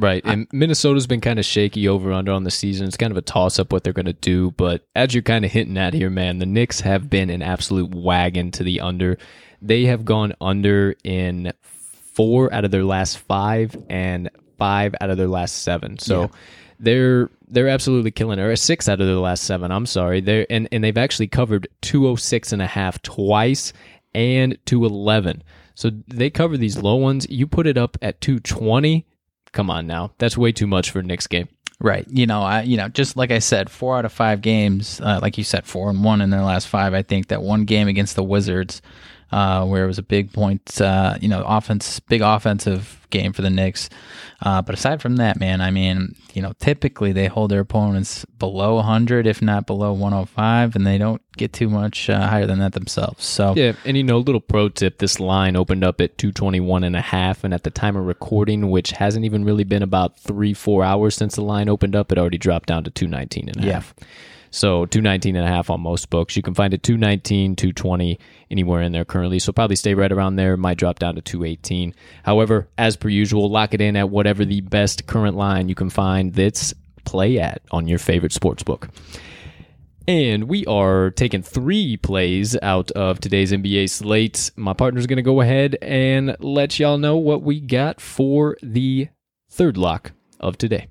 Right. 0.00 0.22
And 0.24 0.46
Minnesota's 0.50 1.06
been 1.06 1.20
kind 1.20 1.38
of 1.38 1.44
shaky 1.44 1.86
over 1.86 2.10
under 2.10 2.32
on 2.32 2.44
the 2.44 2.50
season. 2.50 2.86
It's 2.86 2.96
kind 2.96 3.10
of 3.10 3.18
a 3.18 3.22
toss 3.22 3.58
up 3.58 3.70
what 3.70 3.84
they're 3.84 3.92
going 3.92 4.06
to 4.06 4.14
do. 4.14 4.50
But 4.52 4.86
as 4.96 5.12
you're 5.14 5.22
kind 5.22 5.44
of 5.44 5.50
hinting 5.52 5.76
at 5.76 5.92
here, 5.92 6.08
man, 6.08 6.38
the 6.38 6.46
Knicks 6.46 6.80
have 6.80 7.10
been 7.10 7.28
an 7.28 7.42
absolute 7.42 7.94
wagon 7.94 8.50
to 8.52 8.64
the 8.64 8.80
under. 8.80 9.18
They 9.60 9.84
have 9.84 10.06
gone 10.06 10.32
under 10.40 10.94
in 11.04 11.52
four 12.14 12.52
out 12.52 12.64
of 12.64 12.70
their 12.70 12.84
last 12.84 13.18
five 13.18 13.76
and 13.90 14.30
five 14.56 14.94
out 15.02 15.10
of 15.10 15.18
their 15.18 15.28
last 15.28 15.62
seven. 15.62 15.98
So 15.98 16.22
Yeah. 16.22 16.28
they're 16.78 17.30
they're 17.48 17.68
absolutely 17.68 18.10
killing 18.10 18.38
it. 18.38 18.42
Or 18.42 18.56
six 18.56 18.88
out 18.88 19.00
of 19.02 19.06
their 19.06 19.16
last 19.16 19.44
seven. 19.44 19.70
I'm 19.70 19.84
sorry. 19.86 20.20
They're 20.22 20.46
and, 20.48 20.66
and 20.72 20.82
they've 20.82 20.96
actually 20.96 21.26
covered 21.28 21.68
206 21.82 22.52
and 22.52 22.62
a 22.62 22.66
half 22.66 23.02
twice 23.02 23.72
and 24.14 24.56
211. 24.64 25.42
So 25.74 25.90
they 26.08 26.30
cover 26.30 26.56
these 26.56 26.78
low 26.78 26.96
ones. 26.96 27.26
You 27.28 27.46
put 27.46 27.66
it 27.66 27.76
up 27.76 27.98
at 28.00 28.20
220. 28.22 29.04
Come 29.52 29.70
on 29.70 29.86
now. 29.86 30.12
That's 30.18 30.38
way 30.38 30.52
too 30.52 30.66
much 30.66 30.90
for 30.90 31.02
Knicks 31.02 31.26
game. 31.26 31.48
Right. 31.80 32.06
You 32.10 32.26
know, 32.26 32.42
I 32.42 32.62
you 32.62 32.76
know, 32.76 32.88
just 32.88 33.16
like 33.16 33.30
I 33.30 33.38
said, 33.38 33.70
four 33.70 33.96
out 33.96 34.04
of 34.04 34.12
five 34.12 34.42
games, 34.42 35.00
uh, 35.00 35.18
like 35.22 35.38
you 35.38 35.44
said, 35.44 35.64
four 35.64 35.88
and 35.88 36.04
one 36.04 36.20
in 36.20 36.28
their 36.30 36.42
last 36.42 36.68
five. 36.68 36.92
I 36.92 37.02
think 37.02 37.28
that 37.28 37.42
one 37.42 37.64
game 37.64 37.88
against 37.88 38.16
the 38.16 38.22
Wizards, 38.22 38.82
uh, 39.32 39.64
where 39.66 39.84
it 39.84 39.86
was 39.86 39.98
a 39.98 40.02
big 40.02 40.32
point, 40.32 40.80
uh, 40.80 41.16
you 41.20 41.28
know, 41.28 41.42
offense, 41.46 42.00
big 42.00 42.20
offensive 42.20 42.96
game 43.10 43.32
for 43.32 43.42
the 43.42 43.50
Knicks. 43.50 43.88
Uh, 44.42 44.62
but 44.62 44.74
aside 44.74 45.02
from 45.02 45.16
that, 45.16 45.38
man, 45.38 45.60
I 45.60 45.70
mean, 45.70 46.14
you 46.32 46.40
know, 46.42 46.52
typically 46.60 47.12
they 47.12 47.26
hold 47.26 47.50
their 47.50 47.60
opponents 47.60 48.24
below 48.38 48.76
100, 48.76 49.26
if 49.26 49.42
not 49.42 49.66
below 49.66 49.92
105, 49.92 50.76
and 50.76 50.86
they 50.86 50.96
don't 50.98 51.20
get 51.36 51.52
too 51.52 51.68
much 51.68 52.08
uh, 52.08 52.26
higher 52.28 52.46
than 52.46 52.58
that 52.60 52.72
themselves. 52.72 53.24
So 53.24 53.54
Yeah, 53.56 53.72
and 53.84 53.96
you 53.96 54.02
know, 54.04 54.18
little 54.18 54.40
pro 54.40 54.68
tip, 54.68 54.98
this 54.98 55.18
line 55.20 55.56
opened 55.56 55.84
up 55.84 56.00
at 56.00 56.16
221 56.18 56.84
and 56.84 56.96
a 56.96 57.00
half 57.00 57.44
and 57.44 57.52
at 57.52 57.64
the 57.64 57.70
time 57.70 57.96
of 57.96 58.06
recording, 58.06 58.70
which 58.70 58.92
hasn't 58.92 59.24
even 59.24 59.44
really 59.44 59.64
been 59.64 59.82
about 59.82 60.16
3-4 60.18 60.84
hours 60.86 61.14
since 61.16 61.34
the 61.34 61.42
line 61.42 61.68
opened 61.68 61.96
up, 61.96 62.10
it 62.12 62.18
already 62.18 62.38
dropped 62.38 62.68
down 62.68 62.84
to 62.84 62.90
219 62.90 63.48
and 63.48 63.62
a 63.64 63.66
Yeah. 63.66 63.72
half. 63.74 63.94
So 64.50 64.84
219 64.86 65.36
and 65.36 65.44
a 65.44 65.48
half 65.48 65.70
on 65.70 65.80
most 65.80 66.10
books. 66.10 66.36
You 66.36 66.42
can 66.42 66.54
find 66.54 66.74
it 66.74 66.82
219, 66.82 67.56
220 67.56 68.18
anywhere 68.50 68.82
in 68.82 68.92
there 68.92 69.04
currently. 69.04 69.38
So 69.38 69.52
probably 69.52 69.76
stay 69.76 69.94
right 69.94 70.10
around 70.10 70.36
there. 70.36 70.56
Might 70.56 70.78
drop 70.78 70.98
down 70.98 71.14
to 71.14 71.22
218. 71.22 71.94
However, 72.24 72.68
as 72.76 72.96
per 72.96 73.08
usual, 73.08 73.48
lock 73.48 73.74
it 73.74 73.80
in 73.80 73.96
at 73.96 74.10
whatever 74.10 74.44
the 74.44 74.60
best 74.60 75.06
current 75.06 75.36
line 75.36 75.68
you 75.68 75.74
can 75.74 75.90
find 75.90 76.34
that's 76.34 76.74
play 77.04 77.38
at 77.38 77.62
on 77.70 77.86
your 77.86 77.98
favorite 77.98 78.32
sports 78.32 78.62
book. 78.62 78.88
And 80.08 80.44
we 80.44 80.66
are 80.66 81.10
taking 81.10 81.42
three 81.42 81.96
plays 81.96 82.56
out 82.62 82.90
of 82.92 83.20
today's 83.20 83.52
NBA 83.52 83.90
slate. 83.90 84.50
My 84.56 84.72
partner's 84.72 85.06
going 85.06 85.18
to 85.18 85.22
go 85.22 85.40
ahead 85.40 85.76
and 85.80 86.36
let 86.40 86.80
y'all 86.80 86.98
know 86.98 87.16
what 87.16 87.42
we 87.42 87.60
got 87.60 88.00
for 88.00 88.56
the 88.60 89.08
third 89.48 89.76
lock 89.76 90.12
of 90.40 90.58
today. 90.58 90.89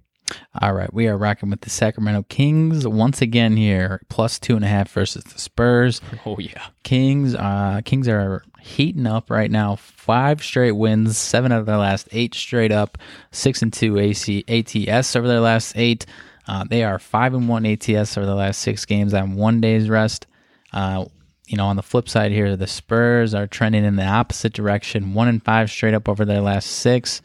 All 0.61 0.73
right, 0.73 0.93
we 0.93 1.07
are 1.07 1.17
rocking 1.17 1.49
with 1.49 1.61
the 1.61 1.69
Sacramento 1.69 2.25
Kings 2.29 2.87
once 2.87 3.21
again 3.21 3.55
here, 3.55 4.01
plus 4.09 4.39
two 4.39 4.55
and 4.55 4.65
a 4.65 4.67
half 4.67 4.91
versus 4.91 5.23
the 5.23 5.39
Spurs. 5.39 6.01
Oh, 6.25 6.37
yeah. 6.37 6.67
Kings, 6.83 7.33
uh, 7.33 7.81
Kings 7.85 8.07
are 8.07 8.43
heating 8.59 9.07
up 9.07 9.29
right 9.29 9.49
now. 9.49 9.75
Five 9.77 10.43
straight 10.43 10.73
wins, 10.73 11.17
seven 11.17 11.51
out 11.51 11.61
of 11.61 11.65
their 11.65 11.77
last 11.77 12.09
eight 12.11 12.35
straight 12.35 12.71
up, 12.71 12.97
six 13.31 13.61
and 13.61 13.71
two 13.71 13.97
AC 13.97 14.43
ATS 14.47 15.15
over 15.15 15.27
their 15.27 15.39
last 15.39 15.73
eight. 15.77 16.05
Uh, 16.47 16.65
they 16.69 16.83
are 16.83 16.99
five 16.99 17.33
and 17.33 17.47
one 17.47 17.65
ATS 17.65 18.17
over 18.17 18.25
the 18.25 18.35
last 18.35 18.59
six 18.59 18.85
games 18.85 19.13
on 19.13 19.35
one 19.35 19.61
day's 19.61 19.89
rest. 19.89 20.27
Uh, 20.73 21.05
you 21.49 21.57
know, 21.57 21.65
on 21.65 21.75
the 21.75 21.83
flip 21.83 22.07
side 22.07 22.31
here, 22.31 22.55
the 22.55 22.67
Spurs 22.67 23.33
are 23.33 23.47
trending 23.47 23.83
in 23.83 23.95
the 23.95 24.05
opposite 24.05 24.53
direction, 24.53 25.15
one 25.15 25.27
and 25.27 25.43
five 25.43 25.71
straight 25.71 25.95
up 25.95 26.07
over 26.07 26.23
their 26.23 26.41
last 26.41 26.67
six. 26.67 27.21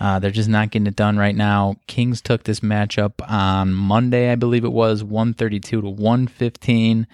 Uh, 0.00 0.18
they're 0.18 0.30
just 0.30 0.48
not 0.48 0.70
getting 0.70 0.86
it 0.86 0.96
done 0.96 1.18
right 1.18 1.36
now. 1.36 1.76
Kings 1.86 2.22
took 2.22 2.44
this 2.44 2.60
matchup 2.60 3.12
on 3.28 3.74
Monday, 3.74 4.32
I 4.32 4.34
believe 4.34 4.64
it 4.64 4.72
was, 4.72 5.04
132 5.04 5.82
to 5.82 5.88
115 5.88 7.06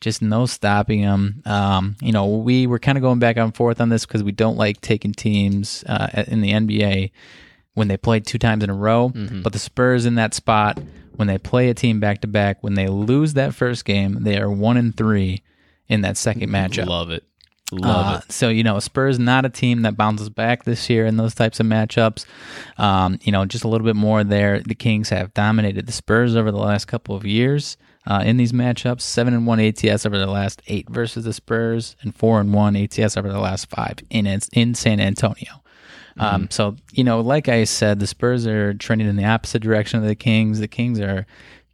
just 0.00 0.22
no 0.22 0.46
stopping 0.46 1.02
them. 1.02 1.42
Um, 1.44 1.96
you 2.00 2.12
know, 2.12 2.26
we 2.28 2.68
were 2.68 2.78
kind 2.78 2.96
of 2.96 3.02
going 3.02 3.18
back 3.18 3.36
and 3.36 3.52
forth 3.52 3.80
on 3.80 3.88
this 3.88 4.06
because 4.06 4.22
we 4.22 4.30
don't 4.30 4.56
like 4.56 4.80
taking 4.80 5.12
teams 5.12 5.82
uh, 5.88 6.24
in 6.28 6.40
the 6.40 6.52
NBA 6.52 7.10
when 7.74 7.88
they 7.88 7.96
play 7.96 8.20
two 8.20 8.38
times 8.38 8.62
in 8.62 8.70
a 8.70 8.74
row. 8.74 9.10
Mm-hmm. 9.10 9.42
But 9.42 9.52
the 9.52 9.58
Spurs 9.58 10.06
in 10.06 10.14
that 10.14 10.34
spot 10.34 10.78
when 11.16 11.26
they 11.26 11.36
play 11.36 11.68
a 11.68 11.74
team 11.74 11.98
back 11.98 12.20
to 12.20 12.28
back, 12.28 12.62
when 12.62 12.74
they 12.74 12.86
lose 12.86 13.34
that 13.34 13.52
first 13.52 13.84
game, 13.84 14.18
they 14.20 14.38
are 14.38 14.48
one 14.48 14.76
and 14.76 14.96
three 14.96 15.42
in 15.88 16.02
that 16.02 16.16
second 16.16 16.50
matchup. 16.50 16.86
Love 16.86 17.10
it. 17.10 17.24
Love 17.70 18.06
uh, 18.06 18.18
it. 18.18 18.32
So, 18.32 18.48
you 18.48 18.62
know, 18.62 18.78
Spurs 18.78 19.18
not 19.18 19.44
a 19.44 19.50
team 19.50 19.82
that 19.82 19.96
bounces 19.96 20.30
back 20.30 20.64
this 20.64 20.88
year 20.88 21.04
in 21.04 21.16
those 21.16 21.34
types 21.34 21.60
of 21.60 21.66
matchups. 21.66 22.24
Um, 22.78 23.18
you 23.22 23.32
know, 23.32 23.44
just 23.44 23.64
a 23.64 23.68
little 23.68 23.84
bit 23.84 23.96
more 23.96 24.24
there. 24.24 24.60
The 24.60 24.74
Kings 24.74 25.10
have 25.10 25.34
dominated 25.34 25.86
the 25.86 25.92
Spurs 25.92 26.34
over 26.34 26.50
the 26.50 26.58
last 26.58 26.86
couple 26.86 27.14
of 27.14 27.26
years 27.26 27.76
uh, 28.06 28.22
in 28.24 28.38
these 28.38 28.52
matchups. 28.52 29.02
Seven 29.02 29.34
and 29.34 29.46
one 29.46 29.60
ATS 29.60 30.06
over 30.06 30.18
the 30.18 30.26
last 30.26 30.62
eight 30.66 30.88
versus 30.88 31.24
the 31.24 31.32
Spurs, 31.32 31.94
and 32.02 32.14
four 32.14 32.40
and 32.40 32.52
one 32.54 32.74
ATS 32.74 33.16
over 33.16 33.30
the 33.30 33.40
last 33.40 33.68
five 33.68 33.98
in 34.10 34.26
in 34.52 34.74
San 34.74 34.98
Antonio. 34.98 35.62
Um, 36.18 36.42
mm-hmm. 36.42 36.50
so 36.50 36.76
you 36.92 37.04
know, 37.04 37.20
like 37.20 37.48
I 37.48 37.64
said, 37.64 38.00
the 38.00 38.06
Spurs 38.06 38.46
are 38.46 38.74
trending 38.74 39.08
in 39.08 39.16
the 39.16 39.26
opposite 39.26 39.62
direction 39.62 40.00
of 40.00 40.06
the 40.06 40.16
Kings. 40.16 40.58
The 40.58 40.68
Kings 40.68 41.00
are, 41.00 41.26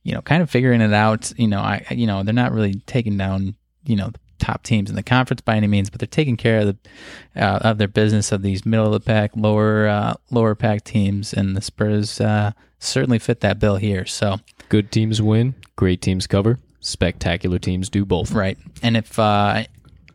you 0.03 0.13
know, 0.13 0.21
kind 0.23 0.43
of 0.43 0.51
figuring 0.51 0.81
it 0.81 0.93
out. 0.93 1.33
You 1.39 1.49
know, 1.49 1.61
I 1.61 1.87
you 1.91 2.07
know 2.07 2.25
they're 2.25 2.35
not 2.35 2.53
really 2.53 2.75
taking 2.87 3.17
down 3.17 3.55
you 3.85 3.97
know 3.97 4.09
the 4.09 4.19
top 4.39 4.63
teams 4.63 4.91
in 4.91 4.97
the 4.97 5.03
conference 5.03 5.41
by 5.41 5.57
any 5.57 5.67
means, 5.67 5.91
but 5.91 6.01
they're 6.01 6.07
taking 6.07 6.37
care 6.37 6.61
of 6.61 6.67
the 6.67 7.43
uh, 7.43 7.59
of 7.63 7.79
their 7.79 7.89
business 7.89 8.33
of 8.33 8.43
these 8.43 8.67
middle 8.67 8.87
of 8.87 8.93
the 8.93 9.01
pack, 9.01 9.33
lower 9.35 9.87
uh, 9.87 10.15
lower 10.31 10.55
pack 10.55 10.85
teams, 10.85 11.33
and 11.33 11.57
the 11.57 11.61
Spurs 11.61 12.21
uh, 12.21 12.53
certainly 12.79 13.19
fit 13.19 13.41
that 13.41 13.59
bill 13.59 13.77
here. 13.77 14.07
So 14.07 14.39
good 14.69 14.91
teams 14.91 15.21
win, 15.21 15.55
great 15.77 16.03
teams 16.03 16.27
cover, 16.27 16.59
spectacular 16.81 17.59
teams 17.59 17.89
do 17.89 18.05
both. 18.05 18.33
Right, 18.33 18.59
and 18.83 18.97
if 18.97 19.19
uh, 19.19 19.65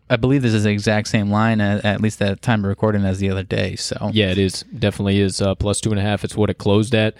I 0.09 0.15
believe 0.15 0.41
this 0.41 0.53
is 0.53 0.63
the 0.63 0.71
exact 0.71 1.07
same 1.07 1.29
line 1.29 1.61
at, 1.61 1.85
at, 1.85 2.01
least 2.01 2.21
at 2.21 2.41
time 2.41 2.63
of 2.63 2.69
recording 2.69 3.05
as 3.05 3.19
the 3.19 3.29
other 3.29 3.43
day. 3.43 3.75
So 3.75 4.09
yeah, 4.13 4.31
it 4.31 4.37
is 4.37 4.63
definitely 4.77 5.19
is 5.19 5.41
uh, 5.41 5.55
plus 5.55 5.81
two 5.81 5.91
and 5.91 5.99
a 5.99 6.03
half. 6.03 6.23
It's 6.23 6.35
what 6.35 6.49
it 6.49 6.57
closed 6.57 6.95
at, 6.95 7.15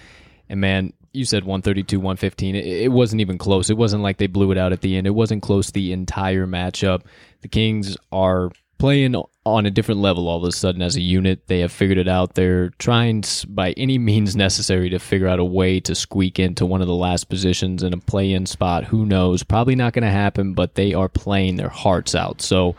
and 0.50 0.60
man, 0.60 0.94
you 1.14 1.26
said 1.26 1.44
132, 1.44 2.00
115. 2.00 2.56
It, 2.56 2.92
wasn't 2.92 3.22
even 3.22 3.38
close. 3.38 3.70
It 3.70 3.78
wasn't 3.78 4.04
like 4.04 4.18
they 4.18 4.28
blew 4.28 4.52
it 4.52 4.58
out 4.58 4.74
at 4.74 4.82
the 4.82 4.96
end. 4.96 5.08
It 5.08 5.12
wasn't 5.12 5.44
close 5.44 5.72
the 5.72 5.92
entire 5.92 6.46
matchup. 6.46 7.04
The 7.42 7.48
Kings 7.48 7.98
are 8.12 8.52
playing 8.78 9.16
on 9.46 9.66
a 9.66 9.72
different 9.72 10.00
level 10.00 10.28
all 10.28 10.38
of 10.38 10.44
a 10.44 10.52
sudden 10.52 10.82
as 10.82 10.96
a 10.96 11.02
unit. 11.02 11.48
They 11.48 11.60
have 11.60 11.72
figured 11.72 11.98
it 11.98 12.08
out. 12.08 12.36
They're 12.36 12.70
trying 12.72 13.24
by 13.48 13.72
any 13.74 13.98
means 13.98 14.36
necessary 14.36 14.90
to 14.90 15.00
figure 15.00 15.28
out 15.28 15.40
a 15.40 15.46
way 15.46 15.80
to 15.82 15.96
squeak 15.96 16.40
into 16.40 16.66
one 16.66 16.82
of 16.82 16.88
the 16.88 16.96
last 16.96 17.30
positions 17.30 17.84
in 17.84 17.94
a 17.94 17.98
play 17.98 18.32
in 18.32 18.46
spot. 18.46 18.86
Who 18.86 19.06
knows? 19.06 19.44
Probably 19.44 19.76
not 19.76 19.94
going 19.94 20.06
to 20.06 20.12
happen, 20.12 20.54
but 20.54 20.76
they 20.76 20.94
are 20.94 21.10
playing 21.10 21.58
their 21.58 21.70
hearts 21.70 22.16
out. 22.16 22.42
So 22.42 22.76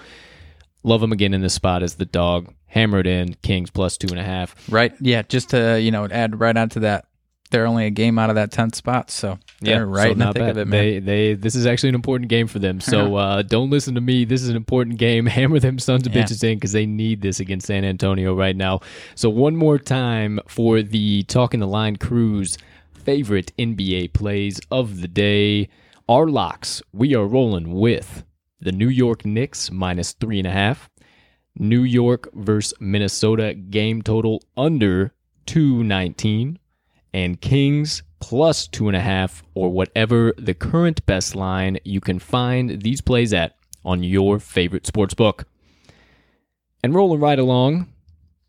love 0.82 1.00
them 1.00 1.12
again 1.12 1.34
in 1.34 1.42
this 1.42 1.54
spot 1.54 1.82
as 1.82 1.94
the 1.96 2.06
dog. 2.06 2.52
Hammered 2.66 3.08
in 3.08 3.34
Kings 3.42 3.68
plus 3.68 3.98
two 3.98 4.06
and 4.10 4.18
a 4.20 4.24
half. 4.24 4.54
Right. 4.70 4.94
Yeah. 5.00 5.22
Just 5.22 5.50
to 5.50 5.80
you 5.80 5.90
know 5.90 6.06
add 6.06 6.38
right 6.38 6.56
onto 6.56 6.80
that 6.80 7.06
they're 7.50 7.66
only 7.66 7.86
a 7.86 7.90
game 7.90 8.18
out 8.18 8.30
of 8.30 8.36
that 8.36 8.52
tenth 8.52 8.74
spot, 8.74 9.10
so 9.10 9.38
they're 9.60 9.86
yeah, 9.86 9.92
right 9.92 10.06
so 10.06 10.12
in 10.12 10.18
the 10.18 10.26
thick 10.26 10.34
bad. 10.34 10.50
of 10.50 10.58
it, 10.58 10.68
man. 10.68 10.80
They, 10.80 10.98
they, 11.00 11.34
this 11.34 11.54
is 11.54 11.66
actually 11.66 11.90
an 11.90 11.94
important 11.96 12.30
game 12.30 12.46
for 12.46 12.58
them. 12.58 12.80
So 12.80 13.16
uh, 13.16 13.42
don't 13.42 13.70
listen 13.70 13.94
to 13.96 14.00
me. 14.00 14.24
This 14.24 14.42
is 14.42 14.48
an 14.48 14.56
important 14.56 14.98
game. 14.98 15.26
Hammer 15.40 15.58
them 15.58 15.78
sons 15.78 16.06
of 16.06 16.14
yeah. 16.14 16.22
bitches 16.22 16.44
in 16.44 16.56
because 16.56 16.72
they 16.72 16.86
need 16.86 17.22
this 17.22 17.40
against 17.40 17.66
San 17.66 17.84
Antonio 17.84 18.34
right 18.34 18.56
now. 18.56 18.80
So 19.14 19.28
one 19.28 19.56
more 19.56 19.78
time 19.78 20.40
for 20.46 20.82
the 20.82 21.24
Talking 21.24 21.60
the 21.60 21.66
Line 21.66 21.96
Crew's 21.96 22.56
favorite 22.92 23.52
NBA 23.58 24.12
plays 24.12 24.60
of 24.70 25.00
the 25.00 25.08
day. 25.08 25.68
Our 26.08 26.28
locks. 26.28 26.82
We 26.92 27.14
are 27.14 27.26
rolling 27.26 27.74
with 27.74 28.24
the 28.60 28.72
New 28.72 28.88
York 28.88 29.24
Knicks 29.24 29.70
minus 29.70 30.12
three 30.12 30.38
and 30.38 30.46
a 30.46 30.52
half. 30.52 30.90
New 31.58 31.82
York 31.82 32.28
versus 32.32 32.74
Minnesota 32.80 33.54
game 33.54 34.02
total 34.02 34.42
under 34.56 35.12
219 35.46 36.58
and 37.12 37.40
Kings 37.40 38.02
plus 38.20 38.66
two 38.66 38.88
and 38.88 38.96
a 38.96 39.00
half, 39.00 39.42
or 39.54 39.70
whatever 39.70 40.34
the 40.36 40.54
current 40.54 41.04
best 41.06 41.34
line 41.34 41.78
you 41.84 42.00
can 42.00 42.18
find 42.18 42.82
these 42.82 43.00
plays 43.00 43.32
at 43.32 43.56
on 43.84 44.02
your 44.02 44.38
favorite 44.38 44.86
sports 44.86 45.14
book. 45.14 45.46
And 46.82 46.94
rolling 46.94 47.20
right 47.20 47.38
along, 47.38 47.88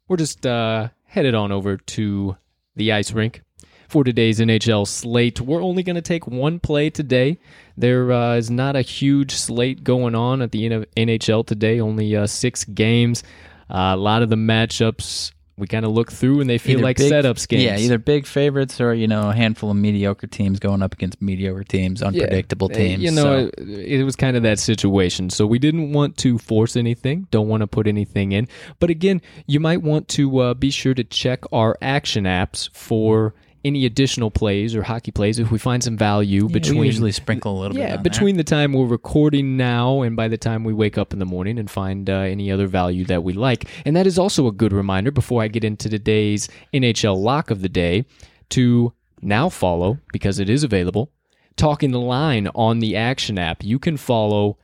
we're 0.08 0.18
just 0.18 0.46
uh, 0.46 0.90
headed 1.06 1.34
on 1.34 1.52
over 1.52 1.78
to 1.78 2.38
the 2.76 2.92
ice 2.92 3.12
rink 3.12 3.42
for 3.88 4.04
today's 4.04 4.40
NHL 4.40 4.88
slate. 4.88 5.42
We're 5.42 5.62
only 5.62 5.84
going 5.84 5.98
to 5.98 6.02
take 6.02 6.28
one 6.28 6.60
play 6.60 6.90
today. 6.90 7.40
There 7.78 8.12
uh, 8.12 8.36
is 8.36 8.50
not 8.50 8.76
a 8.76 8.82
huge 8.82 9.34
slate 9.34 9.84
going 9.84 10.16
on 10.16 10.42
at 10.42 10.52
the 10.52 10.86
NHL 10.96 11.46
today, 11.46 11.80
only 11.80 12.16
uh, 12.16 12.28
six 12.28 12.64
games. 12.64 13.24
Uh, 13.70 13.92
a 13.94 13.98
lot 13.98 14.22
of 14.22 14.30
the 14.30 14.36
matchups 14.36 15.32
we 15.58 15.68
kind 15.68 15.86
of 15.86 15.92
look 15.92 16.12
through 16.12 16.42
and 16.42 16.50
they 16.50 16.58
feel 16.58 16.78
either 16.78 16.84
like 16.84 16.98
big, 16.98 17.12
setups 17.12 17.48
games. 17.48 17.64
Yeah, 17.64 17.78
either 17.78 17.98
big 17.98 18.26
favorites 18.26 18.80
or 18.82 18.94
you 18.94 19.08
know 19.08 19.30
a 19.30 19.34
handful 19.34 19.70
of 19.70 19.78
mediocre 19.78 20.28
teams 20.28 20.60
going 20.60 20.82
up 20.82 20.94
against 20.94 21.22
mediocre 21.22 21.64
teams, 21.64 22.02
unpredictable 22.02 22.70
yeah. 22.72 22.78
teams. 22.78 23.04
You 23.04 23.12
know, 23.12 23.24
so. 23.24 23.52
it, 23.58 24.02
it 24.02 24.04
was 24.04 24.16
kind 24.16 24.38
of 24.38 24.44
that 24.44 24.60
situation. 24.60 25.30
So 25.30 25.46
we 25.46 25.60
didn't 25.60 25.94
want 25.94 26.18
to 26.18 26.38
force 26.38 26.76
anything. 26.76 27.28
Don't 27.32 27.48
want 27.48 27.62
to 27.62 27.68
put 27.68 27.88
anything 27.88 28.32
in. 28.32 28.48
But 28.80 28.90
again, 28.90 29.22
you 29.46 29.60
might 29.60 29.82
want 29.82 30.08
to 30.10 30.40
uh, 30.40 30.54
be 30.54 30.72
sure 30.72 30.94
to 30.94 31.04
check 31.04 31.44
our 31.52 31.78
action 31.82 32.24
apps 32.24 32.70
for 32.74 33.34
any 33.64 33.86
additional 33.86 34.32
plays 34.32 34.76
or 34.76 34.84
hockey 34.84 35.12
plays 35.12 35.40
if 35.40 35.52
we 35.52 35.58
find 35.58 35.84
some 35.84 35.98
value 35.98 36.48
yeah, 36.48 36.54
between 36.54 36.84
usually 36.84 37.12
sprinkle 37.12 37.60
a 37.60 37.62
little 37.62 37.78
yeah, 37.78 37.98
bit 37.98 38.04
between 38.04 38.36
there. 38.36 38.44
the 38.44 38.50
time 38.50 38.74
we're 38.74 38.86
recording 38.86 39.58
now 39.58 40.02
and 40.02 40.16
by 40.16 40.28
the 40.28 40.38
time 40.38 40.64
we 40.64 40.74
wake 40.74 40.98
up 40.98 41.14
in 41.14 41.20
the 41.20 41.26
morning 41.26 41.60
and 41.60 41.70
find 41.70 42.10
uh, 42.10 42.14
any 42.14 42.52
other 42.52 42.68
value 42.68 43.06
that 43.06 43.24
we 43.24 43.34
like. 43.34 43.68
And 43.86 43.96
that 43.96 44.08
is 44.08 44.18
also 44.18 44.48
a 44.48 44.52
good 44.52 44.74
reminder 44.74 45.12
before 45.12 45.42
i 45.42 45.48
get 45.48 45.64
into 45.64 45.90
today's 45.90 46.50
nhl 46.74 47.18
lock 47.18 47.52
of 47.52 47.62
the 47.62 47.70
day 47.70 48.06
to 48.50 48.94
now 49.22 49.50
follow 49.50 50.00
because 50.12 50.40
it 50.40 50.50
is 50.50 50.64
available 50.64 51.12
talking 51.56 51.92
the 51.92 52.00
line 52.00 52.48
on 52.56 52.80
the 52.80 52.96
action 52.96 53.38
app. 53.38 53.64
You 53.64 53.80
can 53.80 53.98
follow 53.98 54.58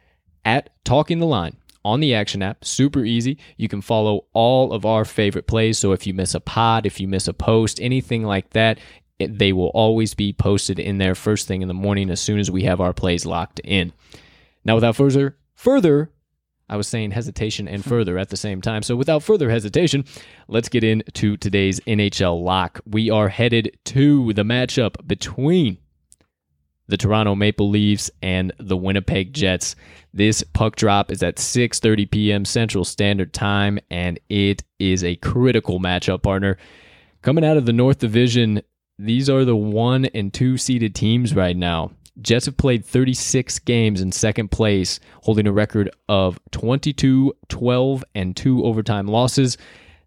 at 0.45 0.69
talking 0.83 1.19
the 1.19 1.25
line 1.25 1.56
on 1.83 1.99
the 1.99 2.13
Action 2.13 2.41
app. 2.41 2.65
Super 2.65 3.03
easy. 3.03 3.37
You 3.57 3.67
can 3.67 3.81
follow 3.81 4.25
all 4.33 4.73
of 4.73 4.85
our 4.85 5.05
favorite 5.05 5.47
plays. 5.47 5.77
So 5.77 5.91
if 5.91 6.05
you 6.07 6.13
miss 6.13 6.33
a 6.33 6.39
pod, 6.39 6.85
if 6.85 6.99
you 6.99 7.07
miss 7.07 7.27
a 7.27 7.33
post, 7.33 7.81
anything 7.81 8.23
like 8.23 8.51
that, 8.51 8.79
it, 9.19 9.39
they 9.39 9.53
will 9.53 9.69
always 9.69 10.13
be 10.13 10.33
posted 10.33 10.79
in 10.79 10.97
there 10.97 11.15
first 11.15 11.47
thing 11.47 11.61
in 11.61 11.67
the 11.67 11.73
morning 11.73 12.09
as 12.09 12.19
soon 12.19 12.39
as 12.39 12.51
we 12.51 12.63
have 12.63 12.81
our 12.81 12.93
plays 12.93 13.25
locked 13.25 13.59
in. 13.63 13.93
Now, 14.63 14.75
without 14.75 14.95
further 14.95 15.37
further, 15.55 16.11
I 16.69 16.77
was 16.77 16.87
saying 16.87 17.11
hesitation 17.11 17.67
and 17.67 17.83
further 17.93 18.17
at 18.17 18.29
the 18.29 18.37
same 18.37 18.61
time. 18.61 18.83
So 18.83 18.95
without 18.95 19.23
further 19.23 19.49
hesitation, 19.49 20.05
let's 20.47 20.69
get 20.69 20.83
into 20.83 21.37
today's 21.37 21.79
NHL 21.81 22.43
lock. 22.43 22.81
We 22.85 23.09
are 23.09 23.29
headed 23.29 23.77
to 23.85 24.33
the 24.33 24.43
matchup 24.43 25.07
between 25.07 25.77
the 26.87 26.97
Toronto 26.97 27.35
Maple 27.35 27.69
Leafs 27.69 28.09
and 28.21 28.53
the 28.59 28.77
Winnipeg 28.77 29.33
Jets. 29.33 29.75
This 30.13 30.43
puck 30.43 30.75
drop 30.75 31.11
is 31.11 31.21
at 31.21 31.37
6:30 31.37 32.09
p.m. 32.09 32.45
Central 32.45 32.85
Standard 32.85 33.33
Time 33.33 33.79
and 33.89 34.19
it 34.29 34.63
is 34.79 35.03
a 35.03 35.15
critical 35.17 35.79
matchup 35.79 36.23
partner. 36.23 36.57
Coming 37.21 37.45
out 37.45 37.57
of 37.57 37.65
the 37.65 37.73
North 37.73 37.99
Division, 37.99 38.61
these 38.97 39.29
are 39.29 39.45
the 39.45 39.55
1 39.55 40.05
and 40.05 40.33
2 40.33 40.57
seeded 40.57 40.95
teams 40.95 41.35
right 41.35 41.55
now. 41.57 41.91
Jets 42.21 42.47
have 42.47 42.57
played 42.57 42.83
36 42.83 43.59
games 43.59 44.01
in 44.01 44.11
second 44.11 44.49
place, 44.49 44.99
holding 45.21 45.45
a 45.45 45.51
record 45.51 45.89
of 46.09 46.39
22, 46.51 47.33
12 47.47 48.03
and 48.15 48.35
2 48.35 48.63
overtime 48.63 49.07
losses. 49.07 49.57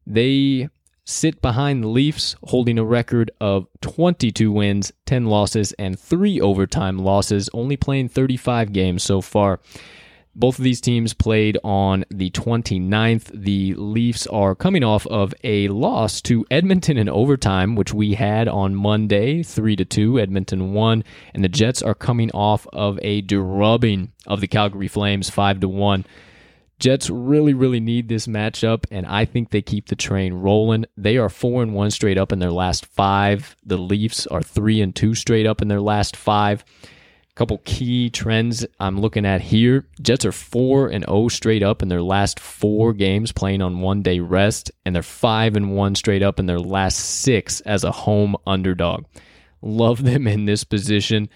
They 0.07 0.69
sit 1.11 1.43
behind 1.43 1.83
the 1.83 1.89
Leafs, 1.89 2.37
holding 2.45 2.79
a 2.79 2.85
record 2.85 3.31
of 3.41 3.67
22 3.81 4.53
wins, 4.53 4.93
10 5.07 5.27
losses, 5.27 5.73
and 5.73 5.99
3 5.99 6.41
overtime 6.41 6.99
losses, 6.99 7.51
only 7.53 7.77
playing 7.77 8.09
35 8.09 8.73
games 8.73 9.03
so 9.03 9.21
far. 9.21 9.61
Both 10.35 10.59
of 10.59 10.65
these 10.65 10.81
teams 10.81 11.13
played 11.13 11.59
on 11.65 12.05
the 12.09 12.31
29th. 12.31 13.31
The 13.35 13.75
Leafs 13.75 14.29
are 14.29 14.55
coming 14.55 14.85
off 14.85 15.05
of 15.09 15.35
a 15.43 15.67
loss 15.69 16.21
to 16.23 16.47
Edmonton 16.51 16.97
in 16.97 17.09
overtime, 17.09 17.75
which 17.75 17.93
we 17.93 18.15
had 18.15 18.47
on 18.47 18.77
Monday, 18.77 19.43
3 19.43 19.75
to 19.77 19.85
2. 19.85 20.21
Edmonton 20.21 20.73
won, 20.73 21.03
and 21.35 21.43
the 21.43 21.49
Jets 21.49 21.83
are 21.83 21.97
coming 21.97 22.31
off 22.31 22.67
of 22.73 23.01
a 23.03 23.23
drubbing 23.23 24.13
of 24.27 24.41
the 24.41 24.47
Calgary 24.47 24.89
Flames, 24.89 25.29
5 25.29 25.61
to 25.61 25.69
1. 25.69 26.05
Jets 26.81 27.11
really, 27.11 27.53
really 27.53 27.79
need 27.79 28.09
this 28.09 28.27
matchup, 28.27 28.85
and 28.91 29.05
I 29.05 29.27
think 29.27 29.51
they 29.51 29.61
keep 29.61 29.89
the 29.89 29.97
train 29.97 30.33
rolling. 30.33 30.87
They 30.97 31.19
are 31.19 31.29
four 31.29 31.63
and 31.63 31.75
one 31.75 31.91
straight 31.91 32.17
up 32.17 32.33
in 32.33 32.39
their 32.39 32.51
last 32.51 32.87
five. 32.87 33.55
The 33.65 33.77
Leafs 33.77 34.27
are 34.27 34.43
three 34.43 34.81
and 34.81 34.97
two 34.97 35.15
straight 35.15 35.47
up 35.47 35.61
in 35.61 35.69
their 35.69 35.83
last 35.83 36.17
five. 36.17 36.65
A 36.83 37.35
couple 37.35 37.61
key 37.67 38.09
trends 38.09 38.65
I'm 38.81 38.99
looking 38.99 39.27
at 39.27 39.43
here. 39.43 39.87
Jets 40.01 40.25
are 40.25 40.33
4 40.33 40.89
and 40.89 41.05
0 41.05 41.29
straight 41.29 41.63
up 41.63 41.81
in 41.83 41.89
their 41.89 42.03
last 42.03 42.41
4 42.41 42.93
games 42.95 43.31
playing 43.31 43.63
on 43.63 43.81
one 43.81 44.03
day 44.03 44.19
rest 44.19 44.73
and 44.85 44.95
they're 44.95 45.03
5 45.03 45.57
and 45.57 45.77
1 45.77 45.95
straight 45.95 46.23
up 46.23 46.41
in 46.41 46.47
their 46.47 46.59
last 46.59 46.99
6 46.99 47.61
as 47.61 47.85
a 47.85 47.93
home 47.93 48.37
underdog. 48.47 49.05
Love 49.63 50.03
them 50.03 50.27
in 50.27 50.47
this 50.47 50.65
position. 50.65 51.29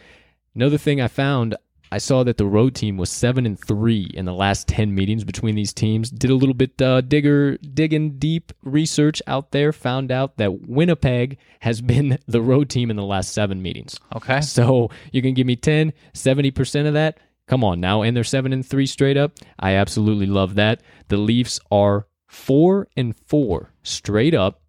Another 0.54 0.78
thing 0.78 1.00
I 1.00 1.08
found, 1.08 1.54
I 1.92 1.98
saw 1.98 2.24
that 2.24 2.38
the 2.38 2.46
road 2.46 2.74
team 2.74 2.96
was 2.96 3.10
seven 3.10 3.46
and 3.46 3.58
three 3.58 4.10
in 4.14 4.24
the 4.24 4.32
last 4.32 4.66
ten 4.68 4.94
meetings 4.94 5.24
between 5.24 5.54
these 5.54 5.72
teams. 5.72 6.10
Did 6.10 6.30
a 6.30 6.34
little 6.34 6.54
bit 6.54 6.80
uh, 6.80 7.02
digger 7.02 7.56
digging 7.58 8.18
deep 8.18 8.52
research 8.62 9.22
out 9.26 9.52
there. 9.52 9.72
Found 9.72 10.10
out 10.10 10.36
that 10.38 10.68
Winnipeg 10.68 11.38
has 11.60 11.80
been 11.80 12.18
the 12.26 12.42
road 12.42 12.68
team 12.68 12.90
in 12.90 12.96
the 12.96 13.04
last 13.04 13.32
seven 13.32 13.62
meetings. 13.62 13.98
Okay. 14.14 14.40
So 14.40 14.90
you 15.12 15.22
can 15.22 15.34
give 15.34 15.46
me 15.46 15.56
10, 15.56 15.92
70 16.12 16.50
percent 16.50 16.88
of 16.88 16.94
that. 16.94 17.18
Come 17.46 17.62
on 17.62 17.78
now, 17.78 18.02
and 18.02 18.16
they're 18.16 18.24
seven 18.24 18.52
and 18.52 18.64
three 18.64 18.86
straight 18.86 19.18
up. 19.18 19.32
I 19.58 19.72
absolutely 19.72 20.26
love 20.26 20.54
that. 20.54 20.82
The 21.08 21.18
Leafs 21.18 21.60
are 21.70 22.06
four 22.26 22.88
and 22.96 23.14
four 23.26 23.72
straight 23.82 24.34
up 24.34 24.62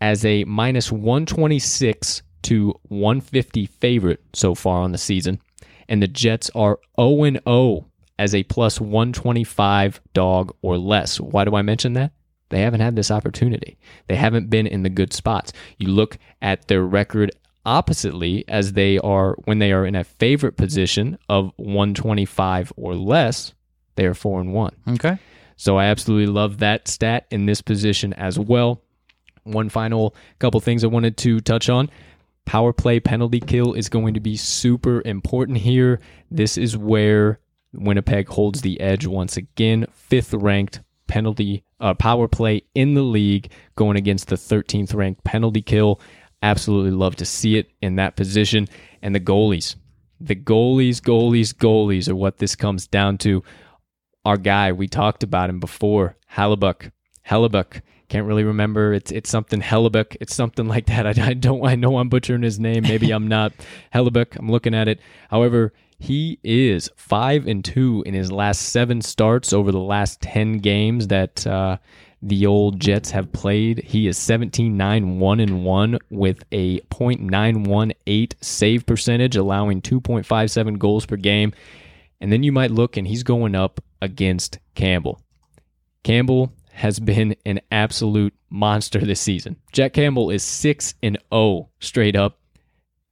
as 0.00 0.24
a 0.24 0.44
minus 0.44 0.90
126 0.92 2.22
to 2.42 2.74
150 2.88 3.66
favorite 3.66 4.20
so 4.32 4.54
far 4.54 4.82
on 4.82 4.92
the 4.92 4.98
season 4.98 5.40
and 5.88 6.02
the 6.02 6.08
Jets 6.08 6.50
are 6.54 6.78
0 7.00 7.38
0 7.46 7.86
as 8.18 8.34
a 8.34 8.42
plus 8.44 8.80
125 8.80 10.00
dog 10.12 10.54
or 10.62 10.76
less. 10.76 11.20
Why 11.20 11.44
do 11.44 11.54
I 11.54 11.62
mention 11.62 11.92
that? 11.94 12.12
They 12.50 12.60
haven't 12.60 12.80
had 12.80 12.96
this 12.96 13.10
opportunity. 13.10 13.78
They 14.06 14.16
haven't 14.16 14.50
been 14.50 14.66
in 14.66 14.82
the 14.82 14.88
good 14.88 15.12
spots. 15.12 15.52
You 15.76 15.88
look 15.88 16.18
at 16.40 16.68
their 16.68 16.82
record 16.82 17.30
oppositely 17.66 18.44
as 18.48 18.72
they 18.72 18.98
are 18.98 19.34
when 19.44 19.58
they 19.58 19.72
are 19.72 19.84
in 19.84 19.94
a 19.94 20.04
favorite 20.04 20.56
position 20.56 21.18
of 21.28 21.52
125 21.56 22.72
or 22.76 22.94
less, 22.94 23.52
they 23.96 24.06
are 24.06 24.14
4 24.14 24.40
and 24.40 24.54
1. 24.54 24.76
Okay. 24.94 25.18
So 25.56 25.76
I 25.76 25.86
absolutely 25.86 26.32
love 26.32 26.58
that 26.58 26.88
stat 26.88 27.26
in 27.30 27.46
this 27.46 27.60
position 27.60 28.14
as 28.14 28.38
well. 28.38 28.80
One 29.42 29.68
final 29.68 30.14
couple 30.38 30.60
things 30.60 30.84
I 30.84 30.86
wanted 30.86 31.16
to 31.18 31.40
touch 31.40 31.68
on 31.68 31.90
power 32.48 32.72
play 32.72 32.98
penalty 32.98 33.40
kill 33.40 33.74
is 33.74 33.90
going 33.90 34.14
to 34.14 34.20
be 34.20 34.34
super 34.34 35.02
important 35.04 35.58
here. 35.58 36.00
This 36.30 36.56
is 36.56 36.78
where 36.78 37.40
Winnipeg 37.74 38.26
holds 38.26 38.62
the 38.62 38.80
edge 38.80 39.04
once 39.04 39.36
again, 39.36 39.84
fifth 39.92 40.32
ranked 40.32 40.80
penalty 41.08 41.62
uh, 41.78 41.92
power 41.92 42.26
play 42.26 42.62
in 42.74 42.94
the 42.94 43.02
league, 43.02 43.52
going 43.76 43.98
against 43.98 44.28
the 44.28 44.36
13th 44.36 44.94
ranked 44.94 45.22
penalty 45.24 45.60
kill. 45.60 46.00
Absolutely 46.40 46.90
love 46.90 47.16
to 47.16 47.26
see 47.26 47.58
it 47.58 47.70
in 47.82 47.96
that 47.96 48.16
position. 48.16 48.66
And 49.02 49.14
the 49.14 49.20
goalies, 49.20 49.76
the 50.18 50.34
goalies, 50.34 51.02
goalies, 51.02 51.52
goalies 51.52 52.08
are 52.08 52.16
what 52.16 52.38
this 52.38 52.56
comes 52.56 52.86
down 52.86 53.18
to. 53.18 53.44
Our 54.24 54.38
guy, 54.38 54.72
we 54.72 54.88
talked 54.88 55.22
about 55.22 55.50
him 55.50 55.60
before, 55.60 56.16
Hellebuyck. 56.32 56.92
Hellebuyck 57.28 57.82
can't 58.08 58.26
really 58.26 58.44
remember. 58.44 58.92
It's 58.92 59.10
it's 59.10 59.30
something 59.30 59.60
Hellebuyck. 59.60 60.16
It's 60.20 60.34
something 60.34 60.66
like 60.66 60.86
that. 60.86 61.06
I, 61.06 61.28
I 61.30 61.34
don't. 61.34 61.64
I 61.66 61.74
know 61.74 61.98
I'm 61.98 62.08
butchering 62.08 62.42
his 62.42 62.58
name. 62.58 62.82
Maybe 62.82 63.10
I'm 63.10 63.28
not. 63.28 63.52
Hellebuyck. 63.94 64.36
I'm 64.36 64.50
looking 64.50 64.74
at 64.74 64.88
it. 64.88 65.00
However, 65.30 65.72
he 65.98 66.38
is 66.42 66.90
five 66.96 67.46
and 67.46 67.64
two 67.64 68.02
in 68.06 68.14
his 68.14 68.32
last 68.32 68.62
seven 68.62 69.02
starts 69.02 69.52
over 69.52 69.70
the 69.72 69.78
last 69.78 70.20
ten 70.20 70.58
games 70.58 71.08
that 71.08 71.46
uh, 71.46 71.76
the 72.22 72.46
old 72.46 72.80
Jets 72.80 73.10
have 73.10 73.32
played. 73.32 73.84
He 73.84 74.08
is 74.08 74.18
17-9, 74.18 75.18
1 75.18 75.40
and 75.40 75.64
1 75.64 75.98
with 76.10 76.42
a 76.50 76.80
.918 76.80 78.32
save 78.40 78.86
percentage, 78.86 79.36
allowing 79.36 79.80
2.57 79.82 80.78
goals 80.78 81.06
per 81.06 81.16
game. 81.16 81.52
And 82.20 82.32
then 82.32 82.42
you 82.42 82.50
might 82.50 82.72
look 82.72 82.96
and 82.96 83.06
he's 83.06 83.22
going 83.22 83.54
up 83.54 83.80
against 84.02 84.58
Campbell. 84.74 85.20
Campbell 86.02 86.52
has 86.78 87.00
been 87.00 87.34
an 87.44 87.60
absolute 87.72 88.32
monster 88.50 89.00
this 89.00 89.20
season. 89.20 89.56
Jack 89.72 89.94
Campbell 89.94 90.30
is 90.30 90.44
6 90.44 90.94
and 91.02 91.18
0 91.34 91.70
straight 91.80 92.14
up, 92.14 92.38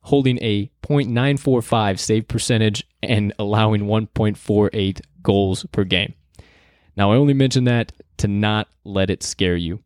holding 0.02 0.38
a 0.40 0.70
.945 0.84 1.98
save 1.98 2.28
percentage 2.28 2.86
and 3.02 3.32
allowing 3.40 3.82
1.48 3.82 5.00
goals 5.20 5.66
per 5.72 5.82
game. 5.82 6.14
Now, 6.96 7.10
I 7.10 7.16
only 7.16 7.34
mention 7.34 7.64
that 7.64 7.90
to 8.18 8.28
not 8.28 8.68
let 8.84 9.10
it 9.10 9.24
scare 9.24 9.56
you. 9.56 9.82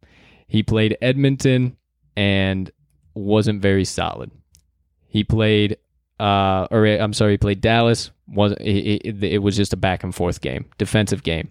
He 0.47 0.63
played 0.63 0.99
Edmonton 1.01 1.79
and 2.15 2.71
wasn't 3.15 3.63
very 3.63 3.87
solid. 3.87 4.31
He 5.09 5.25
played, 5.25 5.79
uh, 6.21 6.69
or 6.71 6.85
I'm 6.87 7.15
sorry, 7.15 7.33
he 7.33 7.39
played 7.39 7.63
Dallas. 7.63 8.11
Was 8.29 8.53
it, 8.61 9.07
it, 9.07 9.25
it 9.25 9.39
was 9.39 9.57
just 9.57 9.73
a 9.73 9.79
back 9.79 10.05
and 10.05 10.15
forth 10.15 10.43
game, 10.43 10.67
defensive 10.77 11.23
game 11.23 11.49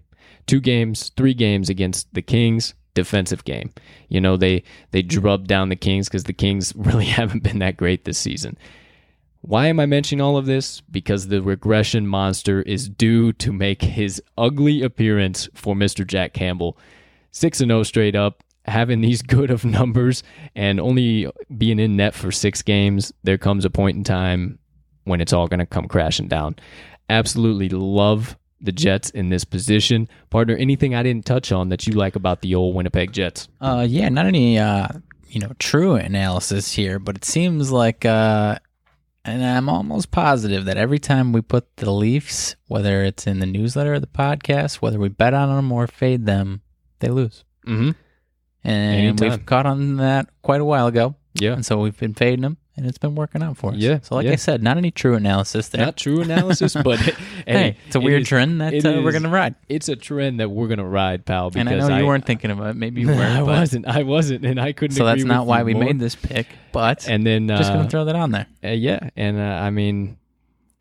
two 0.50 0.60
games, 0.60 1.12
three 1.16 1.36
games 1.36 1.70
against 1.70 2.12
the 2.14 2.24
Kings, 2.24 2.74
defensive 2.96 3.46
game. 3.46 3.72
You 4.10 4.20
know, 4.20 4.36
they 4.36 4.64
they 4.92 5.04
mm-hmm. 5.04 5.20
drubbed 5.20 5.48
down 5.48 5.70
the 5.70 5.76
Kings 5.76 6.10
because 6.10 6.24
the 6.24 6.34
Kings 6.34 6.74
really 6.76 7.06
haven't 7.06 7.44
been 7.44 7.60
that 7.60 7.78
great 7.78 8.06
this 8.06 8.18
season. 8.18 8.58
Why 9.42 9.68
am 9.68 9.80
I 9.80 9.86
mentioning 9.86 10.22
all 10.22 10.36
of 10.36 10.48
this? 10.48 10.82
Because 10.82 11.28
the 11.28 11.42
regression 11.42 12.06
monster 12.06 12.62
is 12.64 12.90
due 12.90 13.32
to 13.34 13.54
make 13.54 13.84
his 13.84 14.22
ugly 14.38 14.82
appearance 14.82 15.48
for 15.54 15.76
Mr. 15.76 16.06
Jack 16.06 16.34
Campbell. 16.34 16.78
6 17.32 17.62
and 17.62 17.70
0 17.70 17.84
straight 17.84 18.16
up, 18.16 18.44
having 18.66 19.00
these 19.00 19.22
good 19.36 19.50
of 19.52 19.64
numbers 19.64 20.24
and 20.56 20.80
only 20.80 21.32
being 21.58 21.80
in 21.80 21.96
net 21.96 22.16
for 22.16 22.32
six 22.32 22.62
games, 22.62 23.14
there 23.24 23.38
comes 23.38 23.64
a 23.64 23.70
point 23.70 23.96
in 23.96 24.04
time 24.04 24.60
when 25.06 25.22
it's 25.22 25.32
all 25.32 25.48
going 25.48 25.60
to 25.60 25.66
come 25.66 25.88
crashing 25.88 26.28
down. 26.28 26.56
Absolutely 27.10 27.70
love 27.70 28.36
the 28.62 28.72
Jets 28.72 29.10
in 29.10 29.30
this 29.30 29.44
position. 29.46 30.08
Partner, 30.30 30.56
anything 30.56 30.96
I 30.96 31.04
didn't 31.04 31.26
touch 31.26 31.52
on 31.52 31.70
that 31.70 31.88
you 31.88 31.94
like 31.94 32.16
about 32.16 32.42
the 32.42 32.56
old 32.56 32.76
Winnipeg 32.76 33.12
Jets? 33.14 33.48
Uh, 33.62 33.86
yeah, 33.88 34.10
not 34.10 34.26
any, 34.26 34.60
uh, 34.60 34.88
you 35.28 35.40
know, 35.40 35.52
true 35.60 35.96
analysis 35.96 36.74
here, 36.74 37.00
but 37.00 37.16
it 37.16 37.26
seems 37.26 37.72
like, 37.72 38.06
uh, 38.06 38.58
and 39.26 39.46
I'm 39.46 39.70
almost 39.70 40.12
positive 40.12 40.66
that 40.66 40.78
every 40.78 41.00
time 41.00 41.34
we 41.34 41.42
put 41.42 41.78
the 41.78 41.92
Leafs, 41.92 42.56
whether 42.68 43.04
it's 43.04 43.28
in 43.28 43.40
the 43.40 43.46
newsletter 43.46 43.94
or 43.94 44.00
the 44.00 44.08
podcast, 44.08 44.76
whether 44.76 45.00
we 45.00 45.10
bet 45.10 45.34
on 45.34 45.56
them 45.56 45.72
or 45.72 45.88
fade 45.88 46.26
them, 46.26 46.62
they 47.00 47.10
lose. 47.10 47.44
Mm-hmm. 47.68 47.92
And 48.64 49.00
Anytime. 49.02 49.30
we've 49.30 49.46
caught 49.46 49.66
on 49.66 49.98
that 49.98 50.30
quite 50.42 50.62
a 50.62 50.66
while 50.66 50.88
ago. 50.88 51.16
Yeah. 51.34 51.54
And 51.54 51.66
so 51.66 51.80
we've 51.80 51.98
been 51.98 52.14
fading 52.14 52.42
them, 52.42 52.58
and 52.76 52.86
it's 52.86 52.98
been 52.98 53.16
working 53.16 53.42
out 53.44 53.58
for 53.58 53.72
us. 53.72 53.78
Yeah, 53.78 54.00
So, 54.02 54.16
like 54.16 54.26
yeah. 54.26 54.34
I 54.34 54.36
said, 54.36 54.64
not 54.64 54.78
any 54.78 54.92
true 54.92 55.16
analysis 55.16 55.70
there. 55.70 55.86
Not 55.86 55.96
true 55.96 56.22
analysis, 56.22 56.76
but 56.76 57.00
hey, 57.58 57.78
it's 57.88 57.96
a 57.96 58.00
it 58.00 58.04
weird 58.04 58.22
is- 58.22 58.28
trend 58.28 58.62
that 58.62 58.74
it 58.74 58.86
uh, 58.86 59.02
we're 59.04 59.12
going 59.12 59.24
to 59.24 59.30
ride. 59.30 59.56
It's 59.68 59.90
a 59.90 59.96
trend 59.96 60.40
that 60.40 60.50
we're 60.50 60.68
gonna 60.68 60.86
ride, 60.86 61.26
pal. 61.26 61.50
Because 61.50 61.60
And 61.60 61.70
I 61.70 61.88
know 61.88 61.98
you 61.98 62.04
I, 62.04 62.08
weren't 62.08 62.26
thinking 62.26 62.52
about 62.52 62.68
it. 62.68 62.76
Maybe 62.76 63.02
you 63.02 63.08
were. 63.16 63.16
I 63.16 63.42
wasn't. 63.42 63.88
I 63.88 64.04
wasn't, 64.04 64.46
and 64.46 64.60
I 64.60 64.72
couldn't. 64.72 64.96
So 64.96 65.06
that's 65.06 65.24
not 65.24 65.48
why 65.48 65.64
we 65.64 65.74
more. 65.74 65.86
made 65.86 66.00
this 66.00 66.16
pick, 66.16 66.48
but 66.72 67.08
And 67.10 67.26
then 67.26 67.48
just 67.48 67.70
going 67.72 67.80
uh, 67.82 67.84
to 67.86 67.90
throw 67.90 68.06
that 68.06 68.16
on 68.16 68.32
there. 68.32 68.46
Uh, 68.64 68.70
yeah, 68.70 69.10
and 69.16 69.38
uh, 69.40 69.42
I 69.42 69.72
mean, 69.72 70.18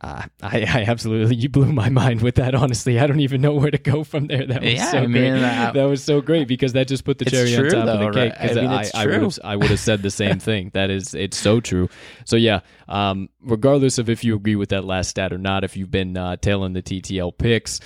uh, 0.01 0.23
I, 0.43 0.61
I 0.61 0.85
absolutely 0.87 1.35
you 1.35 1.49
blew 1.49 1.73
my 1.73 1.89
mind 1.89 2.23
with 2.23 2.37
that. 2.37 2.55
Honestly, 2.55 3.01
I 3.01 3.07
don't 3.09 3.19
even 3.21 3.41
know 3.41 3.55
where 3.55 3.71
to 3.71 3.79
go 3.79 4.05
from 4.05 4.29
there. 4.29 4.47
That 4.47 4.63
was 4.63 4.73
Yeah, 4.75 4.91
so 4.93 4.99
I 4.99 5.07
mean, 5.09 5.33
great. 5.33 5.43
uh, 5.43 5.73
that 5.73 5.85
was 5.85 6.05
so 6.05 6.21
great 6.21 6.47
because 6.47 6.73
that 6.75 6.87
just 6.87 7.05
put 7.05 7.19
the 7.19 7.25
cherry 7.25 7.53
on 7.57 7.63
true, 7.63 7.71
top 7.71 7.81
of 7.81 7.87
though, 7.99 8.07
the 8.07 8.13
cake. 8.13 8.33
right? 8.39 8.51
I 8.51 8.55
mean, 8.55 8.71
it's 8.81 8.95
I, 8.95 9.07
would 9.07 9.23
have 9.23 9.39
I 9.43 9.57
would 9.57 9.71
have 9.71 9.81
said 9.81 10.03
the 10.03 10.11
same 10.11 10.39
thing. 10.49 10.71
That 10.73 10.91
is, 10.91 11.15
it's 11.15 11.37
so 11.37 11.59
true. 11.61 11.89
So 12.25 12.37
yeah, 12.37 12.61
um, 12.89 13.29
regardless 13.43 13.99
of 13.99 14.09
if 14.09 14.23
you 14.23 14.37
agree 14.37 14.55
with 14.57 14.69
that 14.69 14.85
last 14.85 15.11
stat 15.11 15.33
or 15.33 15.39
not, 15.39 15.65
if 15.65 15.77
you've 15.77 15.91
been 15.91 16.17
uh, 16.17 16.37
tailing 16.37 16.75
the 16.75 16.83
TTL 16.83 17.37
picks. 17.37 17.81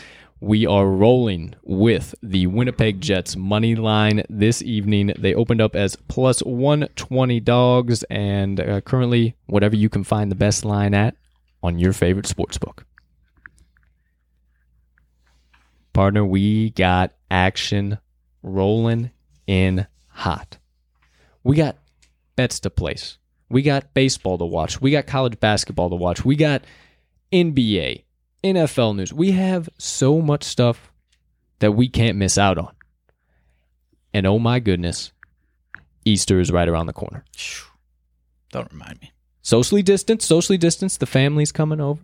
We 0.44 0.66
are 0.66 0.88
rolling 0.88 1.54
with 1.62 2.16
the 2.20 2.48
Winnipeg 2.48 3.00
Jets 3.00 3.36
money 3.36 3.76
line 3.76 4.24
this 4.28 4.60
evening. 4.60 5.12
They 5.16 5.34
opened 5.34 5.60
up 5.60 5.76
as 5.76 5.94
plus 5.94 6.40
120 6.40 7.38
dogs, 7.38 8.02
and 8.10 8.58
uh, 8.58 8.80
currently, 8.80 9.36
whatever 9.46 9.76
you 9.76 9.88
can 9.88 10.02
find 10.02 10.32
the 10.32 10.34
best 10.34 10.64
line 10.64 10.94
at 10.94 11.14
on 11.62 11.78
your 11.78 11.92
favorite 11.92 12.26
sports 12.26 12.58
book. 12.58 12.84
Partner, 15.92 16.24
we 16.24 16.70
got 16.70 17.12
action 17.30 17.98
rolling 18.42 19.10
in 19.46 19.86
hot. 20.08 20.58
We 21.44 21.56
got 21.56 21.76
bets 22.36 22.60
to 22.60 22.70
place. 22.70 23.18
We 23.48 23.62
got 23.62 23.92
baseball 23.92 24.38
to 24.38 24.44
watch. 24.46 24.80
We 24.80 24.90
got 24.90 25.06
college 25.06 25.38
basketball 25.38 25.90
to 25.90 25.96
watch. 25.96 26.24
We 26.24 26.36
got 26.36 26.64
NBA, 27.32 28.04
NFL 28.42 28.96
news. 28.96 29.12
We 29.12 29.32
have 29.32 29.68
so 29.78 30.20
much 30.20 30.44
stuff 30.44 30.90
that 31.58 31.72
we 31.72 31.88
can't 31.88 32.16
miss 32.16 32.38
out 32.38 32.58
on. 32.58 32.72
And 34.14 34.26
oh 34.26 34.38
my 34.38 34.58
goodness, 34.58 35.12
Easter 36.04 36.40
is 36.40 36.50
right 36.50 36.68
around 36.68 36.86
the 36.86 36.92
corner. 36.92 37.24
Don't 38.50 38.70
remind 38.72 39.00
me. 39.00 39.12
Socially 39.42 39.82
distanced, 39.82 40.26
socially 40.26 40.56
distanced. 40.56 41.00
The 41.00 41.06
family's 41.06 41.52
coming 41.52 41.80
over. 41.80 42.00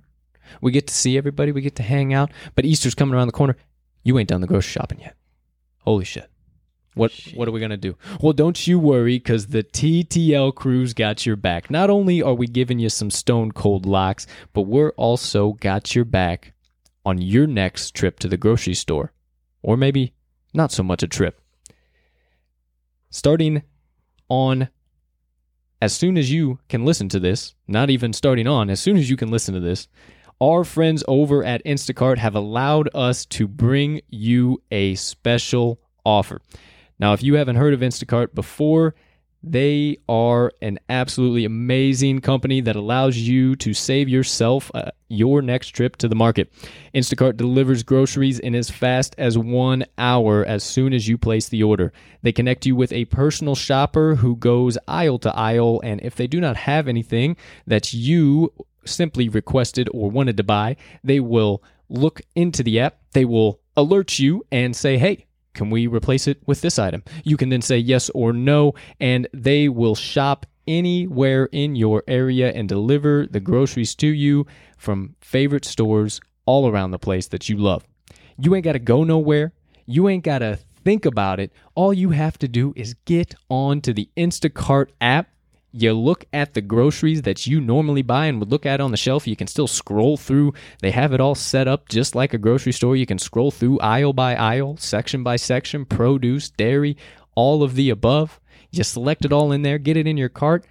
We 0.61 0.72
get 0.72 0.87
to 0.88 0.94
see 0.94 1.16
everybody. 1.16 1.53
We 1.53 1.61
get 1.61 1.77
to 1.77 1.83
hang 1.83 2.12
out. 2.12 2.33
But 2.55 2.64
Easter's 2.64 2.94
coming 2.94 3.14
around 3.14 3.29
the 3.29 3.33
corner. 3.33 3.57
You 4.03 4.18
ain't 4.18 4.29
done 4.29 4.40
the 4.40 4.46
grocery 4.46 4.72
shopping 4.72 5.01
yet. 5.01 5.16
Holy 5.79 6.05
shit. 6.05 6.29
What 6.94 7.12
what 7.35 7.46
are 7.46 7.53
we 7.53 7.61
gonna 7.61 7.77
do? 7.77 7.96
Well, 8.20 8.33
don't 8.33 8.66
you 8.66 8.79
worry, 8.79 9.18
because 9.18 9.46
the 9.46 9.62
TTL 9.62 10.53
crews 10.53 10.94
got 10.94 11.24
your 11.24 11.37
back. 11.37 11.70
Not 11.70 11.90
only 11.90 12.20
are 12.20 12.35
we 12.35 12.48
giving 12.48 12.81
you 12.81 12.88
some 12.88 13.11
stone 13.11 13.53
cold 13.53 13.87
locks, 13.87 14.27
but 14.53 14.62
we're 14.62 14.90
also 14.90 15.53
got 15.53 15.94
your 15.94 16.05
back 16.05 16.55
on 17.07 17.18
your 17.18 17.46
next 17.46 17.94
trip 17.94 18.18
to 18.18 18.29
the 18.29 18.37
grocery 18.37 18.74
store, 18.74 19.12
or 19.62 19.77
maybe 19.77 20.12
not 20.53 20.72
so 20.72 20.83
much 20.83 21.05
a 21.05 21.07
trip. 21.07 21.40
Starting 23.11 23.62
on 24.29 24.68
as 25.80 25.92
soon 25.92 26.16
as 26.16 26.30
you 26.32 26.58
can 26.68 26.84
listen 26.84 27.08
to 27.10 27.20
this, 27.20 27.54
not 27.66 27.90
even 27.90 28.12
starting 28.12 28.46
on, 28.46 28.70
as 28.70 28.80
soon 28.80 28.96
as 28.96 29.08
you 29.08 29.16
can 29.16 29.30
listen 29.30 29.54
to 29.54 29.60
this, 29.60 29.88
our 30.40 30.64
friends 30.64 31.02
over 31.08 31.44
at 31.44 31.64
Instacart 31.64 32.18
have 32.18 32.34
allowed 32.34 32.88
us 32.94 33.26
to 33.26 33.48
bring 33.48 34.00
you 34.08 34.62
a 34.70 34.94
special 34.94 35.80
offer. 36.04 36.40
Now, 36.98 37.12
if 37.12 37.22
you 37.22 37.34
haven't 37.34 37.56
heard 37.56 37.74
of 37.74 37.80
Instacart 37.80 38.34
before, 38.34 38.94
they 39.42 39.98
are 40.09 40.53
an 40.61 40.79
absolutely 40.88 41.44
amazing 41.44 42.20
company 42.20 42.61
that 42.61 42.77
allows 42.77 43.16
you 43.16 43.55
to 43.57 43.72
save 43.72 44.09
yourself 44.09 44.70
uh, 44.74 44.90
your 45.09 45.42
next 45.42 45.68
trip 45.68 45.96
to 45.96 46.09
the 46.09 46.14
market. 46.14 46.53
Instacart 46.94 47.37
delivers 47.37 47.83
groceries 47.83 48.38
in 48.38 48.55
as 48.55 48.70
fast 48.70 49.14
as 49.16 49.38
one 49.38 49.85
hour 49.96 50.44
as 50.44 50.64
soon 50.64 50.92
as 50.92 51.07
you 51.07 51.16
place 51.16 51.48
the 51.48 51.62
order. 51.62 51.92
They 52.22 52.33
connect 52.33 52.66
you 52.66 52.74
with 52.74 52.92
a 52.92 53.05
personal 53.07 53.55
shopper 53.55 54.16
who 54.16 54.37
goes 54.37 54.77
aisle 54.88 55.18
to 55.20 55.35
aisle, 55.35 55.81
and 55.85 56.01
if 56.03 56.16
they 56.16 56.27
do 56.27 56.40
not 56.40 56.57
have 56.57 56.88
anything 56.88 57.37
that 57.66 57.92
you 57.92 58.53
simply 58.85 59.29
requested 59.29 59.88
or 59.92 60.11
wanted 60.11 60.37
to 60.37 60.42
buy, 60.42 60.77
they 61.05 61.20
will 61.20 61.62
look 61.88 62.20
into 62.35 62.62
the 62.62 62.81
app, 62.81 62.98
they 63.12 63.24
will 63.24 63.61
alert 63.77 64.18
you 64.18 64.44
and 64.51 64.74
say, 64.74 64.98
hey, 64.98 65.27
can 65.59 65.71
we 65.71 65.88
replace 65.88 66.29
it 66.29 66.40
with 66.47 66.61
this 66.61 66.79
item? 66.79 67.03
You 67.25 67.37
can 67.37 67.49
then 67.49 67.62
say 67.62 67.79
yes 67.79 68.11
or 68.11 68.33
no, 68.33 68.75
and 69.01 69.27
they 69.35 69.68
will 69.68 69.97
shop 69.97 70.47
anywhere 70.68 71.49
in 71.51 71.75
your 71.75 72.05
area 72.07 72.53
and 72.53 72.68
deliver 72.68 73.27
the 73.27 73.40
groceries 73.40 73.97
to 73.97 74.07
you 74.07 74.47
from 74.77 75.16
favorite 75.21 75.64
stores 75.64 76.21
all 76.47 76.68
around 76.68 76.92
the 76.92 76.99
place 76.99 77.27
that 77.27 77.49
you 77.49 77.57
love. 77.57 77.85
You 78.38 78.55
ain't 78.55 78.64
got 78.64 78.75
to 78.75 78.79
go 78.79 79.03
nowhere. 79.03 79.53
You 79.85 80.09
ain't 80.09 80.23
got 80.23 80.38
to 80.38 80.61
think 80.85 81.05
about 81.05 81.40
it. 81.40 81.53
All 81.75 81.92
you 81.92 82.11
have 82.11 82.38
to 82.38 82.47
do 82.47 82.73
is 82.77 82.94
get 83.05 83.35
onto 83.51 83.92
the 83.92 84.09
Instacart 84.16 84.90
app 85.01 85.29
you 85.80 85.92
look 85.92 86.24
at 86.32 86.54
the 86.54 86.60
groceries 86.60 87.22
that 87.22 87.46
you 87.46 87.60
normally 87.60 88.02
buy 88.02 88.26
and 88.26 88.38
would 88.40 88.50
look 88.50 88.66
at 88.66 88.80
on 88.80 88.90
the 88.90 88.96
shelf. 88.96 89.26
You 89.26 89.36
can 89.36 89.46
still 89.46 89.66
scroll 89.66 90.16
through. 90.16 90.54
They 90.80 90.90
have 90.90 91.12
it 91.12 91.20
all 91.20 91.34
set 91.34 91.68
up 91.68 91.88
just 91.88 92.14
like 92.14 92.34
a 92.34 92.38
grocery 92.38 92.72
store. 92.72 92.96
You 92.96 93.06
can 93.06 93.18
scroll 93.18 93.50
through 93.50 93.80
aisle 93.80 94.12
by 94.12 94.34
aisle, 94.34 94.76
section 94.78 95.22
by 95.22 95.36
section, 95.36 95.84
produce, 95.84 96.50
dairy, 96.50 96.96
all 97.34 97.62
of 97.62 97.74
the 97.74 97.90
above. 97.90 98.40
You 98.70 98.84
select 98.84 99.24
it 99.24 99.32
all 99.32 99.52
in 99.52 99.62
there, 99.62 99.78
get 99.78 99.96
it 99.96 100.06
in 100.06 100.16
your 100.16 100.28
cart, 100.28 100.66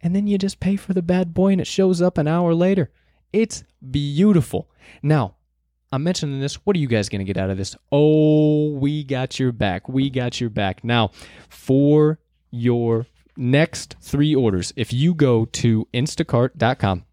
and 0.00 0.14
then 0.14 0.26
you 0.26 0.38
just 0.38 0.60
pay 0.60 0.76
for 0.76 0.92
the 0.92 1.02
bad 1.02 1.34
boy 1.34 1.52
and 1.52 1.60
it 1.60 1.66
shows 1.66 2.02
up 2.02 2.18
an 2.18 2.28
hour 2.28 2.54
later. 2.54 2.90
It's 3.32 3.64
beautiful. 3.90 4.68
Now, 5.02 5.36
I'm 5.90 6.02
mentioning 6.02 6.40
this. 6.40 6.54
What 6.64 6.76
are 6.76 6.78
you 6.78 6.88
guys 6.88 7.08
going 7.08 7.20
to 7.20 7.24
get 7.24 7.36
out 7.36 7.50
of 7.50 7.58
this? 7.58 7.76
Oh, 7.90 8.72
we 8.72 9.04
got 9.04 9.38
your 9.38 9.52
back. 9.52 9.88
We 9.88 10.10
got 10.10 10.40
your 10.40 10.50
back. 10.50 10.84
Now, 10.84 11.10
for 11.48 12.18
your 12.50 13.06
next 13.42 13.96
three 14.00 14.34
orders, 14.34 14.72
if 14.76 14.92
you 14.92 15.14
go 15.14 15.44
to 15.46 15.86
instacart.com, 15.92 17.04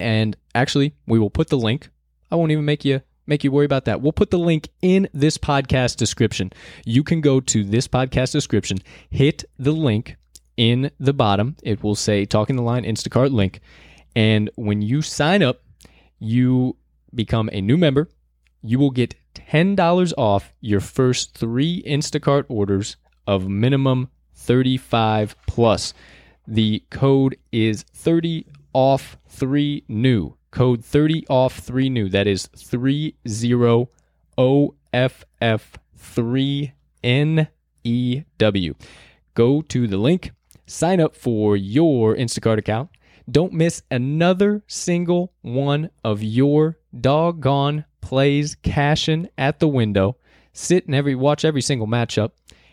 and 0.00 0.36
actually, 0.54 0.94
we 1.06 1.18
will 1.18 1.30
put 1.30 1.48
the 1.48 1.58
link. 1.58 1.90
I 2.30 2.36
won't 2.36 2.52
even 2.52 2.64
make 2.64 2.84
you 2.84 3.02
make 3.26 3.44
you 3.44 3.52
worry 3.52 3.66
about 3.66 3.84
that. 3.84 4.00
We'll 4.00 4.12
put 4.12 4.30
the 4.30 4.38
link 4.38 4.70
in 4.80 5.08
this 5.12 5.36
podcast 5.36 5.96
description. 5.96 6.50
You 6.86 7.04
can 7.04 7.20
go 7.20 7.40
to 7.40 7.62
this 7.62 7.86
podcast 7.86 8.32
description, 8.32 8.78
hit 9.10 9.44
the 9.58 9.72
link 9.72 10.16
in 10.56 10.90
the 10.98 11.12
bottom. 11.12 11.56
It 11.62 11.82
will 11.82 11.94
say 11.94 12.24
Talking 12.24 12.56
the 12.56 12.62
Line 12.62 12.84
Instacart 12.84 13.32
link. 13.32 13.60
And 14.16 14.50
when 14.56 14.80
you 14.80 15.02
sign 15.02 15.42
up, 15.42 15.60
you 16.18 16.76
become 17.14 17.50
a 17.52 17.60
new 17.60 17.76
member. 17.76 18.08
You 18.62 18.78
will 18.78 18.90
get 18.90 19.14
$10 19.34 20.12
off 20.16 20.52
your 20.60 20.80
first 20.80 21.36
three 21.36 21.82
Instacart 21.86 22.44
orders 22.48 22.96
of 23.26 23.46
minimum 23.46 24.08
35 24.48 25.36
plus. 25.46 25.92
The 26.46 26.82
code 26.88 27.36
is 27.52 27.82
30 27.82 28.46
off 28.72 29.18
3 29.28 29.84
new. 29.88 30.36
Code 30.50 30.82
30 30.82 31.26
off 31.28 31.58
3 31.58 31.90
new. 31.90 32.08
That 32.08 32.26
is 32.26 32.46
30 32.56 33.14
OFF 34.38 35.78
3 35.98 36.72
NEW. 37.04 38.74
Go 39.34 39.60
to 39.60 39.86
the 39.86 39.98
link, 39.98 40.30
sign 40.66 40.98
up 40.98 41.14
for 41.14 41.54
your 41.54 42.16
Instacart 42.16 42.56
account. 42.56 42.88
Don't 43.30 43.52
miss 43.52 43.82
another 43.90 44.62
single 44.66 45.34
one 45.42 45.90
of 46.02 46.22
your 46.22 46.78
doggone 46.98 47.84
plays 48.00 48.54
cashing 48.62 49.28
at 49.36 49.58
the 49.58 49.68
window. 49.68 50.16
Sit 50.54 50.86
and 50.86 50.94
every 50.94 51.14
watch 51.14 51.44
every 51.44 51.60
single 51.60 51.86
matchup 51.86 52.30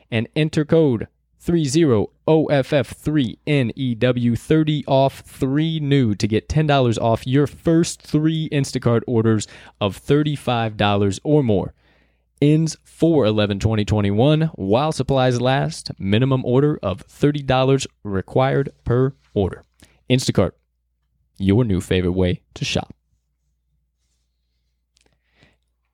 and 0.09 0.29
enter 0.37 0.63
code 0.63 1.09
30OFF3NEW 1.45 4.39
30 4.39 4.85
off 4.87 5.19
3 5.19 5.79
new 5.79 6.15
to 6.15 6.27
get 6.27 6.49
$10 6.49 6.97
off 6.99 7.27
your 7.27 7.45
first 7.45 8.01
3 8.01 8.49
Instacart 8.49 9.03
orders 9.05 9.47
of 9.79 10.03
$35 10.03 11.19
or 11.23 11.43
more. 11.43 11.75
Ends 12.41 12.77
4 12.83 13.27
11 13.27 13.59
2021 13.59 14.41
while 14.55 14.91
supplies 14.91 15.39
last. 15.39 15.91
Minimum 15.99 16.43
order 16.45 16.79
of 16.81 17.05
$30 17.07 17.85
required 18.03 18.71
per 18.83 19.13
order. 19.35 19.63
Instacart, 20.09 20.53
your 21.37 21.63
new 21.63 21.79
favorite 21.79 22.13
way 22.13 22.41
to 22.55 22.65
shop. 22.65 22.95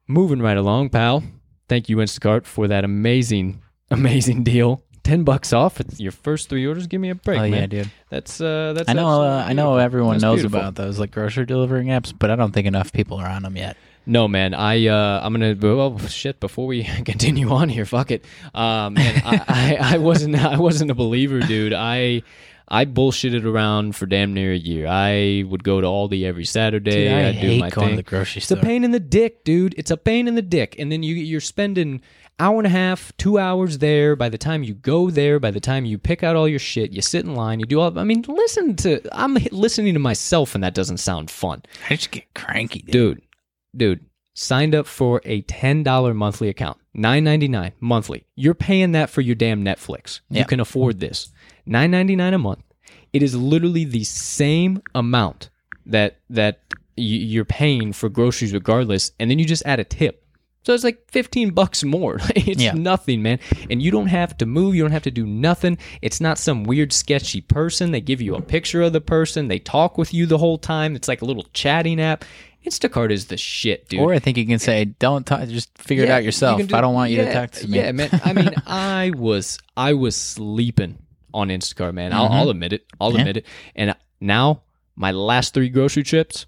Moving 0.08 0.42
right 0.42 0.58
along, 0.58 0.90
pal. 0.90 1.24
Thank 1.68 1.90
you, 1.90 1.98
Instacart, 1.98 2.46
for 2.46 2.68
that 2.68 2.86
amazing, 2.86 3.62
amazing 3.92 4.44
deal. 4.44 4.84
Ten 5.04 5.24
bucks 5.24 5.52
off 5.52 5.80
at 5.80 6.00
your 6.00 6.12
first 6.12 6.48
three 6.48 6.66
orders. 6.68 6.86
Give 6.88 7.02
me 7.02 7.10
a 7.10 7.16
break, 7.16 7.40
oh 7.40 7.42
man. 7.44 7.54
yeah, 7.54 7.66
dude. 7.66 7.92
That's 8.10 8.40
uh, 8.40 8.74
that's. 8.74 8.88
I 8.90 8.94
know. 8.94 9.22
Uh, 9.22 9.44
I 9.48 9.54
know 9.54 9.78
everyone 9.78 10.14
That's 10.14 10.24
knows 10.24 10.36
beautiful. 10.42 10.60
about 10.60 10.76
those 10.76 11.00
like 11.00 11.12
grocery 11.12 11.46
delivering 11.46 11.88
apps, 11.88 12.14
but 12.18 12.30
I 12.30 12.36
don't 12.36 12.52
think 12.52 12.68
enough 12.68 12.94
people 12.94 13.18
are 13.18 13.28
on 13.28 13.42
them 13.42 13.56
yet. 13.58 13.78
No, 14.06 14.28
man. 14.28 14.54
I 14.54 14.88
uh, 14.88 15.22
I'm 15.24 15.34
gonna 15.34 15.56
well 15.60 15.98
shit. 16.00 16.40
Before 16.40 16.68
we 16.68 16.84
continue 17.06 17.50
on 17.52 17.70
here, 17.70 17.86
fuck 17.86 18.12
it. 18.12 18.26
Um, 18.54 18.94
man, 18.94 19.22
I, 19.26 19.78
I 19.82 19.96
I 19.96 19.98
wasn't 19.98 20.36
I 20.36 20.58
wasn't 20.58 20.92
a 20.92 20.96
believer, 20.96 21.40
dude. 21.40 21.74
I 21.74 22.22
I 22.68 22.86
bullshitted 22.86 23.44
around 23.44 23.96
for 23.98 24.06
damn 24.06 24.34
near 24.34 24.54
a 24.54 24.58
year. 24.58 24.88
I 24.88 25.44
would 25.48 25.64
go 25.64 25.82
to 25.82 25.88
Aldi 25.88 26.24
every 26.24 26.46
Saturday. 26.46 27.10
Dude, 27.10 27.14
I 27.14 27.30
I'd 27.30 27.42
do 27.42 27.60
my 27.60 27.70
going 27.70 27.88
thing. 27.88 27.90
to 27.90 27.96
the 27.98 28.10
grocery 28.10 28.40
It's 28.40 28.50
a 28.50 28.56
pain 28.56 28.84
in 28.84 28.92
the 28.92 29.00
dick, 29.00 29.44
dude. 29.44 29.76
It's 29.78 29.92
a 29.92 29.98
pain 29.98 30.28
in 30.28 30.36
the 30.36 30.42
dick. 30.42 30.76
And 30.80 30.92
then 30.92 31.04
you 31.04 31.16
you're 31.16 31.42
spending 31.42 32.02
hour 32.42 32.58
and 32.58 32.68
a 32.68 32.70
half, 32.72 33.16
two 33.18 33.38
hours 33.38 33.78
there. 33.78 34.16
By 34.16 34.30
the 34.30 34.38
time 34.38 34.64
you 34.64 34.74
go 34.74 35.10
there, 35.10 35.40
by 35.40 35.52
the 35.52 35.60
time 35.60 35.86
you 35.86 35.98
pick 35.98 36.24
out 36.24 36.36
all 36.36 36.48
your 36.48 36.60
shit, 36.60 36.92
you 36.92 37.02
sit 37.02 37.24
in 37.26 37.36
line, 37.36 37.60
you 37.60 37.66
do 37.66 37.80
all. 37.80 37.98
I 37.98 38.04
mean, 38.04 38.24
listen 38.28 38.76
to. 38.78 39.02
I'm 39.18 39.36
listening 39.52 39.94
to 39.94 40.00
myself, 40.00 40.56
and 40.56 40.64
that 40.64 40.74
doesn't 40.74 40.98
sound 40.98 41.30
fun, 41.30 41.64
I 41.90 41.96
just 41.96 42.12
get 42.12 42.34
cranky, 42.34 42.80
dude. 42.80 42.92
dude. 42.92 43.22
Dude, 43.78 44.06
signed 44.34 44.76
up 44.76 44.86
for 44.88 45.22
a 45.24 45.42
ten 45.44 45.84
dollar 45.84 46.14
monthly 46.14 46.50
account, 46.50 46.78
nine 46.94 47.24
ninety 47.24 47.48
nine 47.48 47.72
monthly. 47.80 48.26
You're 48.36 48.54
paying 48.54 48.92
that 48.94 49.10
for 49.10 49.22
your 49.22 49.36
damn 49.36 49.64
Netflix. 49.64 50.20
You 50.30 50.40
Yeah. 50.40 50.44
can 50.44 50.60
afford 50.60 51.00
this, 51.00 51.32
nine 51.66 51.92
ninety 51.92 52.16
nine 52.18 52.34
a 52.34 52.38
month. 52.38 52.64
It 53.14 53.24
is 53.24 53.36
literally 53.36 53.86
the 53.86 54.04
same 54.04 54.82
amount 54.96 55.50
that 55.86 56.20
that 56.30 56.60
you're 56.98 57.46
paying 57.46 57.94
for 57.94 58.10
groceries, 58.10 58.54
regardless, 58.54 59.12
and 59.20 59.32
then 59.32 59.40
you 59.40 59.46
just 59.46 59.66
add 59.66 59.80
a 59.80 59.84
tip. 59.86 60.21
So 60.64 60.74
it's 60.74 60.84
like 60.84 61.10
15 61.10 61.52
bucks 61.52 61.84
more. 61.84 62.18
it's 62.36 62.62
Yeah. 62.62 62.74
nothing, 62.74 63.22
man. 63.24 63.40
And 63.70 63.82
you 63.82 63.90
don't 63.90 64.08
have 64.08 64.38
to 64.38 64.46
move. 64.46 64.76
You 64.76 64.84
don't 64.84 64.92
have 64.92 65.04
to 65.04 65.12
do 65.12 65.26
nothing. 65.26 65.78
It's 66.04 66.22
not 66.22 66.38
some 66.38 66.64
weird, 66.64 66.94
sketchy 66.94 67.42
person. 67.42 67.92
They 67.92 68.02
give 68.02 68.22
you 68.22 68.36
a 68.36 68.42
picture 68.42 68.84
of 68.84 68.94
the 68.94 69.02
person. 69.02 69.48
They 69.48 69.58
talk 69.60 69.98
with 69.98 70.14
you 70.14 70.26
the 70.28 70.38
whole 70.38 70.58
time. 70.60 70.96
It's 70.96 71.08
like 71.08 71.22
a 71.24 71.26
little 71.26 71.48
chatting 71.54 72.00
app. 72.00 72.24
Instacart 72.64 73.10
is 73.12 73.26
the 73.26 73.38
shit, 73.38 73.90
dude. 73.90 74.02
Or 74.02 74.14
I 74.14 74.20
think 74.20 74.38
you 74.38 74.46
can 74.46 74.60
say, 74.60 74.86
"Don't 74.86 75.26
talk. 75.26 75.48
Just 75.50 75.76
figure 75.80 76.04
it 76.04 76.12
out 76.12 76.24
yourself. 76.24 76.60
you 76.60 76.68
do- 76.68 76.76
I 76.76 76.82
don't 76.82 76.94
want 76.94 77.10
you 77.10 77.18
to 77.18 77.24
yeah, 77.24 77.34
talk 77.34 77.50
to 77.54 77.68
me." 77.68 77.78
Yeah, 77.80 77.92
man. 77.92 78.10
I 78.24 78.34
mean, 78.34 78.52
I 78.68 79.12
was 79.18 79.58
I 79.76 79.94
was 79.94 80.16
sleeping 80.16 81.00
on 81.34 81.48
Instacart, 81.50 81.96
man. 81.96 82.14
I'll, 82.14 82.28
I'll 82.28 82.50
admit 82.52 82.72
it. 82.74 82.86
I'll 83.00 83.10
Mm-hmm. 83.10 83.16
Yeah. 83.18 83.22
admit 83.22 83.38
it. 83.38 83.46
And 83.76 83.96
now 84.20 84.62
my 84.96 85.12
last 85.12 85.56
three 85.56 85.70
grocery 85.70 86.04
trips 86.04 86.46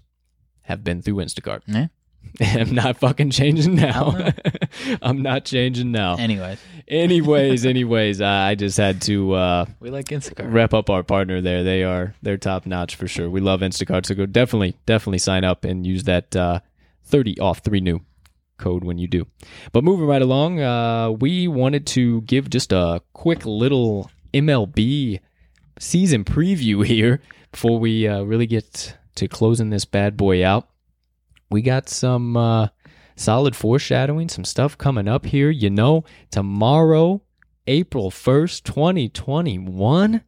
have 0.62 0.84
been 0.84 1.02
through 1.02 1.16
Instacart. 1.16 1.62
Yeah. 1.66 1.88
I'm 2.40 2.74
not 2.74 2.98
fucking 2.98 3.30
changing 3.30 3.76
now. 3.76 4.32
I'm 5.02 5.22
not 5.22 5.44
changing 5.44 5.92
now. 5.92 6.16
Anyways, 6.16 6.58
anyways, 6.88 7.64
anyways, 7.66 8.20
I 8.20 8.54
just 8.56 8.76
had 8.76 9.02
to 9.02 9.34
uh, 9.34 9.66
we 9.80 9.90
like 9.90 10.06
Instacart. 10.06 10.52
rep 10.52 10.74
up 10.74 10.90
our 10.90 11.02
partner 11.02 11.40
there. 11.40 11.62
They 11.62 11.84
are 11.84 12.14
they're 12.22 12.36
top 12.36 12.66
notch 12.66 12.96
for 12.96 13.06
sure. 13.06 13.30
We 13.30 13.40
love 13.40 13.60
Instacart, 13.60 14.06
so 14.06 14.14
go 14.14 14.26
definitely 14.26 14.76
definitely 14.84 15.18
sign 15.18 15.44
up 15.44 15.64
and 15.64 15.86
use 15.86 16.04
that 16.04 16.34
uh, 16.34 16.60
30 17.04 17.38
off 17.38 17.58
three 17.60 17.80
new 17.80 18.00
code 18.58 18.82
when 18.84 18.98
you 18.98 19.06
do. 19.06 19.26
But 19.72 19.84
moving 19.84 20.06
right 20.06 20.22
along, 20.22 20.60
uh, 20.60 21.10
we 21.12 21.46
wanted 21.46 21.86
to 21.88 22.22
give 22.22 22.50
just 22.50 22.72
a 22.72 23.00
quick 23.12 23.46
little 23.46 24.10
MLB 24.32 25.20
season 25.78 26.24
preview 26.24 26.84
here 26.84 27.20
before 27.52 27.78
we 27.78 28.08
uh, 28.08 28.22
really 28.22 28.46
get 28.46 28.96
to 29.16 29.28
closing 29.28 29.70
this 29.70 29.84
bad 29.84 30.16
boy 30.16 30.44
out. 30.44 30.68
We 31.50 31.62
got 31.62 31.88
some 31.88 32.36
uh, 32.36 32.68
solid 33.16 33.54
foreshadowing, 33.56 34.28
some 34.28 34.44
stuff 34.44 34.76
coming 34.76 35.08
up 35.08 35.26
here. 35.26 35.50
You 35.50 35.70
know, 35.70 36.04
tomorrow, 36.30 37.22
April 37.66 38.10
1st, 38.10 38.64
2021, 38.64 40.22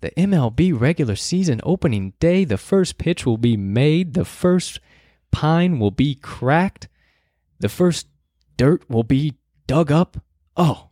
the 0.00 0.10
MLB 0.12 0.78
regular 0.78 1.16
season 1.16 1.60
opening 1.64 2.14
day, 2.20 2.44
the 2.44 2.58
first 2.58 2.98
pitch 2.98 3.26
will 3.26 3.38
be 3.38 3.56
made, 3.56 4.14
the 4.14 4.24
first 4.24 4.80
pine 5.30 5.78
will 5.78 5.90
be 5.90 6.14
cracked, 6.14 6.88
the 7.58 7.68
first 7.68 8.06
dirt 8.56 8.88
will 8.88 9.04
be 9.04 9.34
dug 9.66 9.92
up. 9.92 10.16
Oh, 10.56 10.88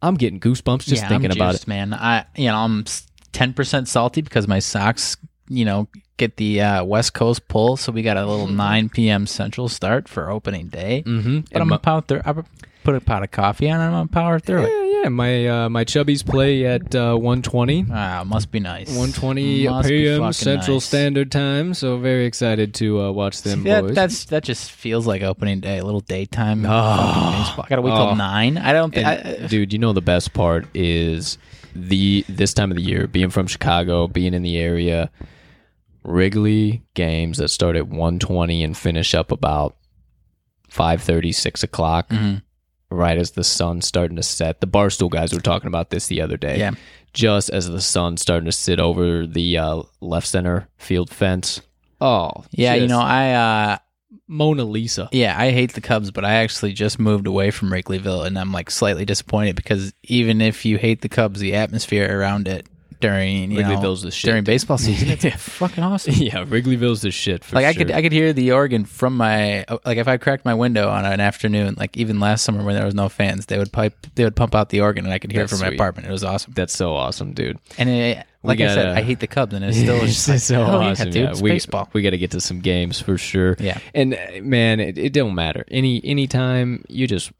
I'm 0.00 0.14
getting 0.14 0.40
goosebumps 0.40 0.84
just 0.84 1.02
yeah, 1.02 1.08
thinking 1.08 1.30
I'm 1.30 1.36
about 1.36 1.52
juiced, 1.52 1.64
it. 1.64 1.68
man. 1.68 1.94
I 1.94 2.26
you 2.36 2.46
know 2.46 2.56
I'm 2.56 2.84
ten 3.32 3.52
percent 3.54 3.88
salty 3.88 4.22
because 4.22 4.46
my 4.46 4.58
Sox 4.58 5.16
you 5.48 5.64
know 5.64 5.88
get 6.16 6.36
the 6.36 6.60
uh, 6.60 6.84
West 6.84 7.14
Coast 7.14 7.48
pull, 7.48 7.76
so 7.76 7.92
we 7.92 8.02
got 8.02 8.16
a 8.16 8.26
little 8.26 8.46
nine 8.46 8.88
p.m. 8.88 9.26
Central 9.26 9.68
start 9.68 10.08
for 10.08 10.30
opening 10.30 10.68
day. 10.68 11.02
Mm-hmm. 11.06 11.40
But 11.52 11.60
I'm 11.62 11.68
gonna 11.68 11.78
power 11.78 12.00
through. 12.02 12.22
I 12.24 12.34
put 12.84 12.94
a 12.94 13.00
pot 13.00 13.22
of 13.22 13.30
coffee 13.30 13.70
on, 13.70 13.80
and 13.80 13.84
I'm 13.84 13.92
gonna 13.92 14.08
power 14.08 14.38
through 14.38 14.64
it. 14.64 14.70
Yeah, 14.70 15.02
yeah. 15.02 15.08
My 15.08 15.46
uh, 15.46 15.68
my 15.68 15.84
chubbies 15.84 16.24
play 16.24 16.64
at 16.66 16.94
uh, 16.94 17.14
120. 17.16 17.86
Ah, 17.90 18.22
must 18.26 18.50
be 18.50 18.58
nice. 18.60 18.88
120 18.88 19.68
Must 19.68 19.88
p.m. 19.88 20.32
Central 20.32 20.76
nice. 20.76 20.84
Standard 20.84 21.30
Time. 21.30 21.74
So 21.74 21.98
very 21.98 22.24
excited 22.26 22.72
to 22.74 23.00
uh, 23.02 23.10
watch 23.10 23.42
them 23.42 23.64
See, 23.64 23.68
that, 23.68 23.94
that's 23.94 24.24
that 24.26 24.44
just 24.44 24.70
feels 24.70 25.06
like 25.06 25.22
opening 25.22 25.60
day, 25.60 25.78
a 25.78 25.84
little 25.84 26.00
daytime. 26.00 26.64
Oh. 26.66 26.68
I 26.70 27.66
got 27.68 27.76
to 27.76 27.82
wait 27.82 27.92
Oh. 27.92 28.06
till 28.06 28.16
nine. 28.16 28.56
I 28.56 28.72
don't 28.72 28.94
think. 28.94 29.06
And, 29.06 29.44
I, 29.44 29.46
dude, 29.46 29.72
you 29.72 29.78
know 29.78 29.92
the 29.92 30.00
best 30.00 30.32
part 30.32 30.66
is 30.74 31.36
the 31.74 32.24
this 32.28 32.54
time 32.54 32.70
of 32.70 32.76
the 32.76 32.82
year, 32.82 33.06
being 33.06 33.30
from 33.30 33.46
Chicago, 33.46 34.06
being 34.08 34.32
in 34.32 34.42
the 34.42 34.56
area, 34.56 35.10
Wrigley 36.04 36.82
games 36.94 37.38
that 37.38 37.48
start 37.48 37.76
at 37.76 37.88
120 37.88 38.62
and 38.62 38.76
finish 38.76 39.14
up 39.14 39.32
about 39.32 39.76
5:30, 40.68 41.32
6 41.32 41.62
o'clock, 41.62 42.08
Mhm. 42.10 42.42
right 42.90 43.18
as 43.18 43.32
the 43.32 43.44
sun's 43.44 43.86
starting 43.86 44.16
to 44.16 44.22
set. 44.22 44.60
The 44.60 44.66
Barstool 44.66 45.10
guys 45.10 45.32
were 45.32 45.40
talking 45.40 45.68
about 45.68 45.90
this 45.90 46.06
the 46.06 46.20
other 46.20 46.36
day. 46.36 46.58
Yeah. 46.58 46.72
Just 47.12 47.48
as 47.50 47.68
the 47.68 47.80
sun's 47.80 48.20
starting 48.20 48.46
to 48.46 48.52
sit 48.52 48.80
over 48.80 49.26
the 49.26 49.56
uh, 49.58 49.82
left 50.00 50.26
center 50.26 50.68
field 50.76 51.10
fence. 51.10 51.60
Oh, 52.00 52.44
yeah, 52.50 52.74
you 52.74 52.88
know, 52.88 53.00
I 53.00 53.30
uh, 53.32 53.78
Mona 54.26 54.64
Lisa. 54.64 55.08
Yeah, 55.12 55.34
I 55.38 55.52
hate 55.52 55.74
the 55.74 55.80
Cubs, 55.80 56.10
but 56.10 56.24
I 56.24 56.34
actually 56.34 56.72
just 56.72 56.98
moved 56.98 57.26
away 57.26 57.50
from 57.50 57.70
Wrigleyville, 57.70 58.26
and 58.26 58.38
I'm 58.38 58.52
like 58.52 58.70
slightly 58.70 59.04
disappointed 59.04 59.54
because 59.54 59.92
even 60.02 60.40
if 60.40 60.64
you 60.64 60.76
hate 60.76 61.02
the 61.02 61.08
Cubs, 61.08 61.40
the 61.40 61.54
atmosphere 61.54 62.18
around 62.18 62.48
it 62.48 62.66
during 63.04 63.50
you 63.50 63.62
know, 63.62 63.68
Wrigleyville's 63.68 64.02
the 64.02 64.10
shit, 64.10 64.28
during 64.30 64.44
baseball 64.44 64.78
season, 64.78 65.10
it's 65.10 65.24
Yeah. 65.24 65.36
fucking 65.36 65.84
awesome. 65.84 66.14
Yeah, 66.18 66.44
Wrigleyville's 66.46 67.02
the 67.02 67.10
shit 67.10 67.44
for 67.44 67.56
Like 67.56 67.66
I 67.66 67.72
sure. 67.72 67.84
could 67.84 67.90
I 67.94 68.02
could 68.02 68.12
hear 68.12 68.32
the 68.32 68.52
organ 68.52 68.84
from 68.84 69.16
my 69.16 69.64
like 69.84 69.98
if 69.98 70.08
I 70.08 70.16
cracked 70.16 70.44
my 70.44 70.54
window 70.54 70.88
on 70.88 71.04
an 71.04 71.20
afternoon, 71.20 71.74
like 71.76 71.96
even 71.96 72.18
last 72.20 72.44
summer 72.44 72.62
when 72.64 72.74
there 72.74 72.84
was 72.86 72.94
no 72.94 73.08
fans, 73.08 73.46
they 73.46 73.58
would 73.58 73.72
pipe 73.72 73.94
they 74.14 74.24
would 74.24 74.36
pump 74.36 74.54
out 74.54 74.70
the 74.70 74.80
organ, 74.80 75.04
and 75.04 75.12
I 75.12 75.18
could 75.18 75.32
hear 75.32 75.42
That's 75.42 75.52
it 75.52 75.56
from 75.58 75.66
my 75.68 75.74
apartment. 75.74 76.08
It 76.08 76.12
was 76.12 76.24
awesome. 76.24 76.52
That's 76.54 76.72
so 76.74 76.94
awesome, 76.94 77.32
dude. 77.34 77.58
And 77.78 77.88
it, 77.88 78.26
like 78.42 78.60
I 78.60 78.68
said, 78.68 78.86
gotta- 78.86 78.98
I 78.98 79.02
hate 79.02 79.20
the 79.20 79.26
Cubs, 79.26 79.54
and 79.54 79.64
it's 79.64 79.76
still 79.84 79.96
it's 79.96 80.14
just 80.14 80.28
like, 80.28 80.38
so 80.40 80.60
yeah, 80.60 80.66
awesome. 80.90 81.10
dude, 81.10 81.22
yeah. 81.24 81.30
it's 81.30 81.42
we, 81.42 81.50
baseball. 81.50 81.88
We 81.92 82.02
got 82.02 82.10
to 82.10 82.18
get 82.18 82.30
to 82.32 82.40
some 82.40 82.60
games 82.60 83.00
for 83.00 83.16
sure. 83.18 83.56
Yeah. 83.58 83.78
And 83.94 84.14
uh, 84.14 84.18
man, 84.42 84.80
it, 84.80 84.98
it 84.98 85.12
don't 85.12 85.34
matter. 85.34 85.64
Any 85.70 86.00
anytime 86.04 86.84
you 86.88 87.06
just 87.06 87.32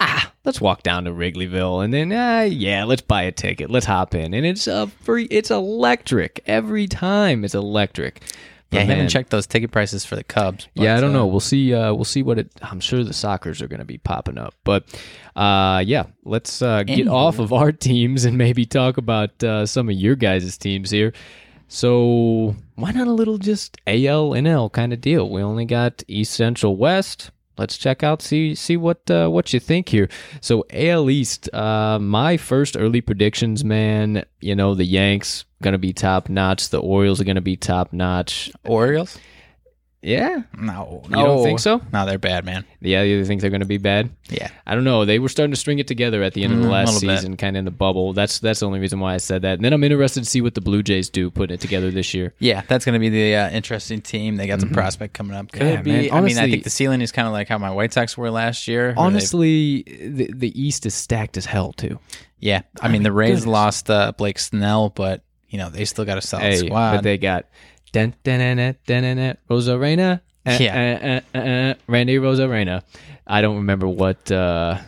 ah, 0.00 0.32
let's 0.44 0.60
walk 0.60 0.82
down 0.82 1.04
to 1.04 1.10
Wrigleyville 1.10 1.84
and 1.84 1.92
then 1.92 2.12
ah, 2.12 2.42
yeah, 2.42 2.84
let's 2.84 3.02
buy 3.02 3.22
a 3.22 3.32
ticket. 3.32 3.70
Let's 3.70 3.86
hop 3.86 4.14
in. 4.14 4.34
And 4.34 4.44
it's 4.44 4.66
uh, 4.66 4.86
free 4.86 5.24
it's 5.24 5.50
electric. 5.50 6.40
Every 6.46 6.86
time 6.88 7.44
it's 7.44 7.54
electric. 7.54 8.22
But 8.70 8.76
Yeah, 8.76 8.82
I 8.82 8.86
haven't 8.86 9.08
checked 9.08 9.30
those 9.30 9.48
ticket 9.48 9.72
prices 9.72 10.04
for 10.04 10.14
the 10.14 10.22
Cubs. 10.22 10.68
yeah, 10.74 10.96
I 10.96 11.00
don't 11.00 11.10
uh, 11.10 11.18
know. 11.18 11.26
We'll 11.26 11.40
see. 11.40 11.74
Uh, 11.74 11.92
we'll 11.92 12.04
see 12.04 12.22
what 12.22 12.38
it. 12.38 12.52
I'm 12.62 12.78
sure 12.78 13.02
the 13.02 13.10
Sockers 13.10 13.60
are 13.60 13.66
going 13.66 13.80
to 13.80 13.84
be 13.84 13.98
popping 13.98 14.38
up, 14.38 14.54
but 14.62 14.84
uh, 15.34 15.82
yeah, 15.84 16.04
let's 16.24 16.62
uh, 16.62 16.84
get 16.84 17.08
off 17.08 17.40
of 17.40 17.52
our 17.52 17.72
teams 17.88 18.24
and 18.24 18.38
maybe 18.38 18.64
talk 18.64 18.96
about 18.96 19.42
uh, 19.42 19.66
some 19.66 19.88
of 19.88 19.96
your 19.96 20.14
guys' 20.14 20.56
teams 20.56 20.90
here. 20.90 21.12
So 21.66 22.54
why 22.76 22.92
not 22.92 23.08
a 23.08 23.12
little 23.12 23.38
just 23.38 23.76
AL 23.88 24.30
NL 24.30 24.72
kind 24.72 24.92
of 24.92 25.00
deal? 25.00 25.28
We 25.28 25.42
only 25.42 25.64
got 25.64 26.04
East 26.06 26.34
Central 26.34 26.76
West. 26.76 27.32
Let's 27.58 27.76
check 27.76 28.02
out 28.02 28.22
see 28.22 28.54
see 28.54 28.76
what 28.76 29.10
uh, 29.10 29.28
what 29.28 29.52
you 29.52 29.60
think 29.60 29.88
here. 29.88 30.08
So 30.40 30.64
AL 30.70 31.10
East, 31.10 31.52
uh, 31.52 31.98
my 31.98 32.36
first 32.36 32.76
early 32.76 33.00
predictions, 33.00 33.64
man. 33.64 34.24
You 34.40 34.54
know 34.54 34.74
the 34.74 34.84
Yanks 34.84 35.44
gonna 35.62 35.78
be 35.78 35.92
top 35.92 36.28
notch. 36.28 36.70
The 36.70 36.80
Orioles 36.80 37.20
are 37.20 37.24
gonna 37.24 37.40
be 37.40 37.56
top 37.56 37.92
notch. 37.92 38.50
Orioles. 38.64 39.18
Yeah, 40.02 40.44
No, 40.56 41.02
You 41.10 41.16
don't 41.16 41.44
think 41.44 41.58
so? 41.60 41.82
No, 41.92 42.06
they're 42.06 42.18
bad, 42.18 42.46
man. 42.46 42.64
Yeah, 42.80 43.02
you 43.02 43.22
think 43.26 43.42
they're 43.42 43.50
going 43.50 43.60
to 43.60 43.66
be 43.66 43.76
bad? 43.76 44.08
Yeah. 44.30 44.48
I 44.66 44.74
don't 44.74 44.84
know. 44.84 45.04
They 45.04 45.18
were 45.18 45.28
starting 45.28 45.52
to 45.52 45.60
string 45.60 45.78
it 45.78 45.86
together 45.86 46.22
at 46.22 46.32
the 46.32 46.42
end 46.42 46.54
of 46.54 46.60
the 46.60 46.68
Mm, 46.68 46.70
last 46.72 46.98
season, 47.00 47.36
kind 47.36 47.54
of 47.54 47.58
in 47.58 47.64
the 47.66 47.70
bubble. 47.70 48.14
That's 48.14 48.38
that's 48.38 48.60
the 48.60 48.66
only 48.66 48.80
reason 48.80 48.98
why 48.98 49.12
I 49.12 49.18
said 49.18 49.42
that. 49.42 49.54
And 49.58 49.64
then 49.64 49.74
I'm 49.74 49.84
interested 49.84 50.20
to 50.20 50.26
see 50.30 50.40
what 50.40 50.54
the 50.54 50.62
Blue 50.62 50.82
Jays 50.82 51.10
do 51.10 51.30
putting 51.30 51.52
it 51.52 51.60
together 51.60 51.90
this 51.90 52.14
year. 52.14 52.32
Yeah, 52.38 52.62
that's 52.66 52.86
going 52.86 52.94
to 52.94 52.98
be 52.98 53.10
the 53.10 53.34
uh, 53.36 53.50
interesting 53.50 54.00
team. 54.00 54.36
They 54.36 54.46
got 54.46 54.60
some 54.60 54.70
prospect 54.70 55.12
coming 55.12 55.36
up. 55.36 55.52
Could 55.52 55.60
Mm-hmm. 55.60 55.68
Yeah, 55.68 55.80
it 55.80 55.84
be? 55.84 55.90
man. 56.10 56.10
I 56.12 56.20
mean, 56.22 56.38
I 56.38 56.48
think 56.50 56.64
the 56.64 56.70
ceiling 56.70 57.02
is 57.02 57.12
kind 57.12 57.26
of 57.28 57.32
like 57.32 57.48
how 57.48 57.58
my 57.58 57.70
White 57.70 57.92
Sox 57.92 58.16
were 58.16 58.30
last 58.30 58.68
year. 58.68 58.92
they- 58.92 59.00
Honestly, 59.00 59.82
the, 59.82 60.30
the 60.34 60.60
East 60.62 60.86
is 60.86 60.94
stacked 60.94 61.36
as 61.36 61.44
hell 61.44 61.74
too. 61.74 61.98
yeah. 62.38 62.62
I 62.80 62.88
mean, 62.88 63.02
the 63.02 63.12
Rays 63.12 63.40
goodness. 63.40 63.46
lost 63.46 63.90
uh, 63.90 64.12
Blake 64.16 64.38
Snell, 64.38 64.88
but 64.88 65.22
you 65.50 65.58
know 65.58 65.68
they 65.68 65.84
still 65.84 66.06
got 66.06 66.16
a 66.16 66.22
solid 66.22 66.44
Hey, 66.44 66.56
squad. 66.66 66.94
but 66.96 67.02
they 67.02 67.18
got 67.18 67.44
dun, 67.92 68.14
dun, 68.24 68.56
dun, 68.56 68.76
dun, 68.86 69.16
dun, 69.16 69.36
Rosarena. 69.48 70.20
Uh, 70.46 70.56
Yeah. 70.58 71.20
uh, 71.34 71.38
uh, 71.38 71.74
Randy 71.86 72.16
Arozarena. 72.16 72.82
I 73.26 73.42
don't 73.42 73.56
remember 73.56 73.86
what 73.86 74.30
uh, 74.32 74.78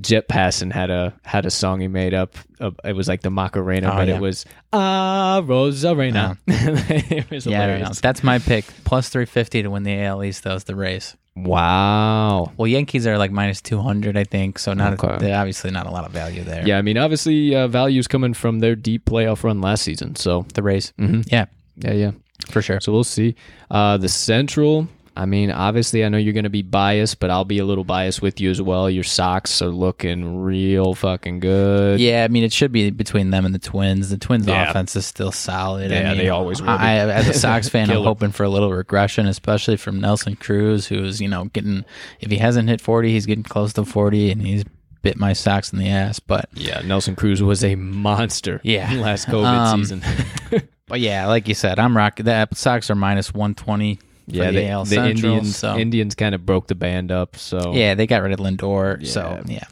Jet 0.00 0.28
Passon 0.28 0.70
had 0.70 0.90
a 0.90 1.14
had 1.24 1.46
a 1.46 1.50
song 1.50 1.80
he 1.80 1.88
made 1.88 2.12
up. 2.14 2.36
Uh, 2.60 2.70
it 2.84 2.94
was 2.94 3.08
like 3.08 3.22
the 3.22 3.30
Macarena, 3.30 3.92
Oh, 3.92 3.96
but 3.96 4.08
yeah. 4.08 4.16
it 4.16 4.20
was 4.20 4.44
Ah 4.72 5.40
Rosarena. 5.44 6.36
it 6.46 7.30
was 7.30 7.46
yeah, 7.46 7.62
hilarious. 7.62 8.00
That's 8.00 8.22
my 8.22 8.38
pick. 8.38 8.64
Plus 8.84 9.08
three 9.08 9.24
fifty 9.26 9.62
to 9.62 9.70
win 9.70 9.82
the 9.84 9.98
AL 10.02 10.22
East. 10.22 10.44
Though 10.44 10.54
is 10.54 10.64
the 10.64 10.76
Rays. 10.76 11.16
Wow. 11.36 12.52
Well, 12.56 12.66
Yankees 12.68 13.06
are 13.06 13.18
like 13.18 13.30
minus 13.32 13.60
two 13.60 13.80
hundred, 13.80 14.16
I 14.16 14.24
think. 14.24 14.58
So 14.58 14.72
not 14.74 15.02
Okay. 15.02 15.16
they're 15.18 15.36
obviously 15.38 15.70
not 15.70 15.86
a 15.86 15.90
lot 15.90 16.04
of 16.04 16.12
value 16.12 16.44
there. 16.44 16.66
Yeah, 16.66 16.78
I 16.78 16.82
mean, 16.82 16.96
obviously, 16.98 17.54
uh, 17.56 17.66
value's 17.68 18.06
coming 18.06 18.34
from 18.34 18.60
their 18.60 18.76
deep 18.76 19.06
playoff 19.06 19.42
run 19.44 19.60
last 19.60 19.82
season. 19.82 20.14
So, 20.16 20.46
the 20.54 20.62
Rays. 20.62 20.92
mhm. 21.00 21.24
Yeah, 21.32 21.46
yeah, 21.76 21.92
yeah. 21.92 22.10
For 22.50 22.62
sure. 22.62 22.80
So 22.80 22.92
we'll 22.92 23.04
see. 23.04 23.34
Uh, 23.70 23.96
the 23.96 24.08
Central. 24.08 24.88
I 25.16 25.26
mean, 25.26 25.52
obviously, 25.52 26.04
I 26.04 26.08
know 26.08 26.18
you're 26.18 26.32
going 26.32 26.42
to 26.42 26.50
be 26.50 26.62
biased, 26.62 27.20
but 27.20 27.30
I'll 27.30 27.44
be 27.44 27.60
a 27.60 27.64
little 27.64 27.84
biased 27.84 28.20
with 28.20 28.40
you 28.40 28.50
as 28.50 28.60
well. 28.60 28.90
Your 28.90 29.04
Sox 29.04 29.62
are 29.62 29.68
looking 29.68 30.40
real 30.42 30.92
fucking 30.94 31.38
good. 31.38 32.00
Yeah, 32.00 32.24
I 32.24 32.28
mean, 32.28 32.42
it 32.42 32.52
should 32.52 32.72
be 32.72 32.90
between 32.90 33.30
them 33.30 33.44
and 33.46 33.54
the 33.54 33.60
Twins. 33.60 34.10
The 34.10 34.18
Twins' 34.18 34.48
Yeah. 34.48 34.68
offense 34.68 34.96
is 34.96 35.06
still 35.06 35.30
solid. 35.30 35.92
I 35.92 35.94
Yeah, 35.94 36.08
mean, 36.08 36.18
they 36.18 36.30
always 36.30 36.60
will 36.60 36.66
be. 36.76 36.82
I, 36.82 36.96
as 36.96 37.28
a 37.28 37.32
Sox 37.34 37.68
fan, 37.70 37.90
I'm 37.90 38.02
hoping 38.02 38.32
for 38.32 38.42
a 38.42 38.48
little 38.48 38.72
regression, 38.72 39.26
especially 39.28 39.76
from 39.76 40.00
Nelson 40.00 40.34
Cruz, 40.34 40.88
who's 40.88 41.20
you 41.20 41.28
know 41.28 41.44
getting 41.44 41.84
if 42.18 42.32
he 42.32 42.38
hasn't 42.38 42.68
hit 42.68 42.80
40, 42.80 43.12
he's 43.12 43.24
getting 43.26 43.44
close 43.44 43.72
to 43.74 43.84
40, 43.84 44.32
and 44.32 44.42
he's 44.42 44.64
bit 45.02 45.16
my 45.16 45.32
Sox 45.32 45.72
in 45.72 45.78
the 45.78 45.86
ass. 45.90 46.18
But 46.18 46.48
Yeah, 46.54 46.80
Nelson 46.80 47.14
Cruz 47.14 47.40
was 47.40 47.62
a 47.62 47.76
monster. 47.76 48.60
Yeah. 48.64 48.92
last 49.00 49.28
COVID 49.28 49.44
Um, 49.46 49.80
season. 49.84 50.02
but 50.86 51.00
yeah, 51.00 51.26
like 51.26 51.48
you 51.48 51.54
said, 51.54 51.78
I'm 51.78 51.96
rocking. 51.96 52.26
The 52.26 52.48
Sox 52.54 52.90
are 52.90 52.94
minus 52.94 53.32
120. 53.32 53.96
For 53.96 54.00
yeah, 54.26 54.50
the, 54.52 54.68
AL 54.68 54.84
the 54.84 54.94
Central, 54.94 55.32
Indians 55.34 55.56
so 55.56 55.76
Indians 55.76 56.14
kind 56.14 56.34
of 56.34 56.46
broke 56.46 56.66
the 56.66 56.74
band 56.74 57.12
up. 57.12 57.36
So 57.36 57.74
yeah, 57.74 57.94
they 57.94 58.06
got 58.06 58.22
rid 58.22 58.32
of 58.32 58.38
Lindor. 58.38 59.06
So 59.06 59.42
yeah, 59.44 59.64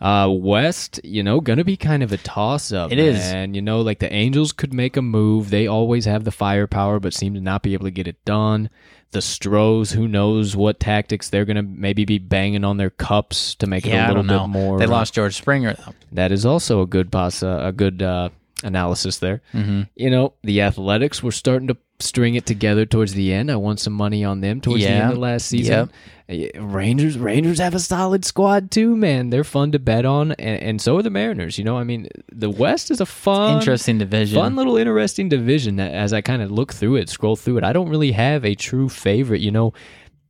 Uh, 0.00 0.28
West, 0.28 0.98
you 1.04 1.22
know, 1.22 1.40
gonna 1.40 1.62
be 1.62 1.76
kind 1.76 2.02
of 2.02 2.10
a 2.10 2.16
toss 2.16 2.72
up. 2.72 2.90
It 2.90 2.98
is. 2.98 3.20
and 3.20 3.54
you 3.54 3.62
know, 3.62 3.80
like 3.82 4.00
the 4.00 4.12
Angels 4.12 4.50
could 4.50 4.72
make 4.74 4.96
a 4.96 5.02
move. 5.02 5.50
They 5.50 5.68
always 5.68 6.04
have 6.06 6.24
the 6.24 6.32
firepower, 6.32 6.98
but 6.98 7.14
seem 7.14 7.34
to 7.34 7.40
not 7.40 7.62
be 7.62 7.74
able 7.74 7.84
to 7.84 7.92
get 7.92 8.08
it 8.08 8.24
done. 8.24 8.70
The 9.12 9.22
Stros, 9.22 9.92
who 9.92 10.08
knows 10.08 10.56
what 10.56 10.80
tactics 10.80 11.28
they're 11.30 11.44
gonna 11.44 11.62
maybe 11.62 12.04
be 12.04 12.18
banging 12.18 12.64
on 12.64 12.78
their 12.78 12.90
cups 12.90 13.54
to 13.56 13.68
make 13.68 13.86
it 13.86 13.90
a 13.92 14.08
little 14.08 14.24
bit 14.24 14.48
more. 14.48 14.78
They 14.80 14.86
lost 14.86 15.14
George 15.14 15.36
Springer 15.36 15.74
though. 15.74 15.94
That 16.10 16.32
is 16.32 16.44
also 16.44 16.80
a 16.82 16.86
good 16.86 17.08
boss, 17.08 17.44
uh, 17.44 17.60
a 17.62 17.70
good 17.70 18.02
uh, 18.02 18.30
analysis 18.62 19.18
there. 19.18 19.42
Mm-hmm. 19.52 19.82
You 19.94 20.10
know, 20.10 20.34
the 20.42 20.62
Athletics 20.62 21.22
were 21.22 21.32
starting 21.32 21.68
to 21.68 21.76
string 22.00 22.34
it 22.34 22.46
together 22.46 22.84
towards 22.84 23.14
the 23.14 23.32
end. 23.32 23.50
I 23.50 23.56
won 23.56 23.76
some 23.76 23.92
money 23.92 24.24
on 24.24 24.40
them 24.40 24.60
towards 24.60 24.82
the 24.82 24.90
end 24.90 25.12
of 25.12 25.18
last 25.18 25.46
season. 25.46 25.90
Uh, 26.28 26.60
Rangers, 26.60 27.18
Rangers 27.18 27.58
have 27.58 27.74
a 27.74 27.80
solid 27.80 28.24
squad 28.24 28.70
too, 28.70 28.96
man. 28.96 29.30
They're 29.30 29.44
fun 29.44 29.72
to 29.72 29.78
bet 29.78 30.04
on, 30.04 30.32
and, 30.32 30.62
and 30.62 30.80
so 30.80 30.96
are 30.96 31.02
the 31.02 31.10
Mariners. 31.10 31.58
You 31.58 31.64
know, 31.64 31.76
I 31.76 31.84
mean, 31.84 32.08
the 32.30 32.50
West 32.50 32.90
is 32.90 33.00
a 33.00 33.06
fun, 33.06 33.58
Interesting 33.58 33.98
division. 33.98 34.38
fun 34.40 34.56
little 34.56 34.76
interesting 34.76 35.28
division. 35.28 35.76
That 35.76 35.92
as 35.92 36.12
I 36.12 36.20
kind 36.20 36.42
of 36.42 36.50
look 36.50 36.72
through 36.72 36.96
it, 36.96 37.08
scroll 37.08 37.36
through 37.36 37.58
it, 37.58 37.64
I 37.64 37.72
don't 37.72 37.88
really 37.88 38.12
have 38.12 38.44
a 38.44 38.54
true 38.54 38.88
favorite. 38.88 39.40
You 39.40 39.50
know, 39.50 39.72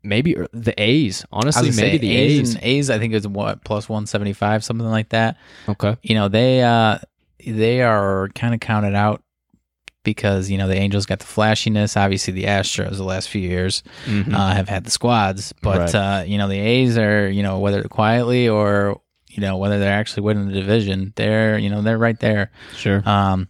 maybe 0.02 0.36
er, 0.36 0.48
the 0.52 0.80
A's. 0.80 1.24
Honestly, 1.32 1.70
maybe 1.70 1.98
the 1.98 2.16
A's, 2.16 2.56
A's. 2.56 2.62
A's. 2.62 2.90
I 2.90 2.98
think 2.98 3.14
is 3.14 3.26
what 3.26 3.64
plus 3.64 3.88
one 3.88 4.06
seventy 4.06 4.32
five, 4.32 4.64
something 4.64 4.86
like 4.86 5.10
that. 5.10 5.36
Okay. 5.68 5.96
You 6.02 6.14
know 6.14 6.28
they 6.28 6.62
uh 6.62 6.98
they 7.46 7.82
are 7.82 8.28
kind 8.34 8.54
of 8.54 8.60
counted 8.60 8.94
out 8.94 9.22
because 10.04 10.50
you 10.50 10.58
know 10.58 10.66
the 10.68 10.76
Angels 10.76 11.06
got 11.06 11.20
the 11.20 11.26
flashiness. 11.26 11.96
Obviously, 11.96 12.32
the 12.32 12.44
Astros 12.44 12.96
the 12.96 13.04
last 13.04 13.28
few 13.28 13.40
years 13.40 13.82
Mhm. 14.06 14.34
uh, 14.34 14.50
have 14.54 14.68
had 14.68 14.84
the 14.84 14.90
squads, 14.90 15.52
but 15.62 15.78
Right. 15.78 15.94
uh, 15.94 16.24
you 16.26 16.38
know 16.38 16.48
the 16.48 16.58
A's 16.58 16.98
are 16.98 17.28
you 17.28 17.42
know 17.42 17.58
whether 17.60 17.82
quietly 17.84 18.48
or 18.48 19.00
you 19.30 19.40
know 19.40 19.56
whether 19.56 19.78
they're 19.78 19.92
actually 19.92 20.24
winning 20.24 20.48
the 20.48 20.54
division, 20.54 21.12
they're 21.16 21.56
you 21.58 21.70
know 21.70 21.82
they're 21.82 21.98
right 21.98 22.18
there. 22.18 22.50
sure. 22.76 23.02
Um, 23.08 23.48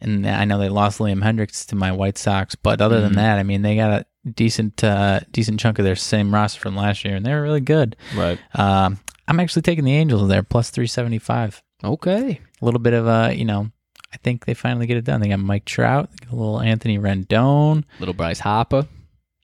and 0.00 0.26
I 0.28 0.44
know 0.44 0.58
they 0.58 0.68
lost 0.68 0.98
Liam 0.98 1.22
Hendriks 1.22 1.66
to 1.68 1.74
my 1.76 1.90
White 1.90 2.18
Sox, 2.18 2.54
but 2.54 2.80
other 2.80 3.00
than 3.00 3.12
Mhm. 3.12 3.16
that, 3.16 3.38
I 3.38 3.42
mean 3.42 3.62
they 3.62 3.74
got 3.76 3.90
a 4.02 4.06
decent 4.30 4.84
uh, 4.84 5.20
decent 5.32 5.58
chunk 5.58 5.78
of 5.78 5.84
their 5.86 5.96
same 5.96 6.32
roster 6.34 6.60
from 6.60 6.76
last 6.76 7.04
year, 7.04 7.16
and 7.16 7.24
they 7.24 7.32
were 7.32 7.42
really 7.42 7.60
good. 7.60 7.96
right. 8.14 8.38
Um, 8.54 8.98
I'm 9.26 9.40
actually 9.40 9.62
taking 9.62 9.84
the 9.84 9.94
Angels 9.94 10.28
there 10.28 10.42
plus 10.42 10.68
three 10.68 10.86
seventy 10.86 11.18
five. 11.18 11.62
Okay. 11.82 12.40
A 12.64 12.66
little 12.66 12.80
bit 12.80 12.94
of 12.94 13.06
a 13.06 13.34
you 13.36 13.44
know. 13.44 13.70
I 14.10 14.16
think 14.18 14.46
they 14.46 14.54
finally 14.54 14.86
get 14.86 14.96
it 14.96 15.04
done. 15.04 15.20
They 15.20 15.28
got 15.28 15.40
Mike 15.40 15.64
Trout, 15.64 16.08
got 16.22 16.32
a 16.32 16.36
little 16.36 16.60
Anthony 16.60 16.98
Rendon. 16.98 17.82
Little 17.98 18.14
Bryce 18.14 18.38
Harper. 18.38 18.86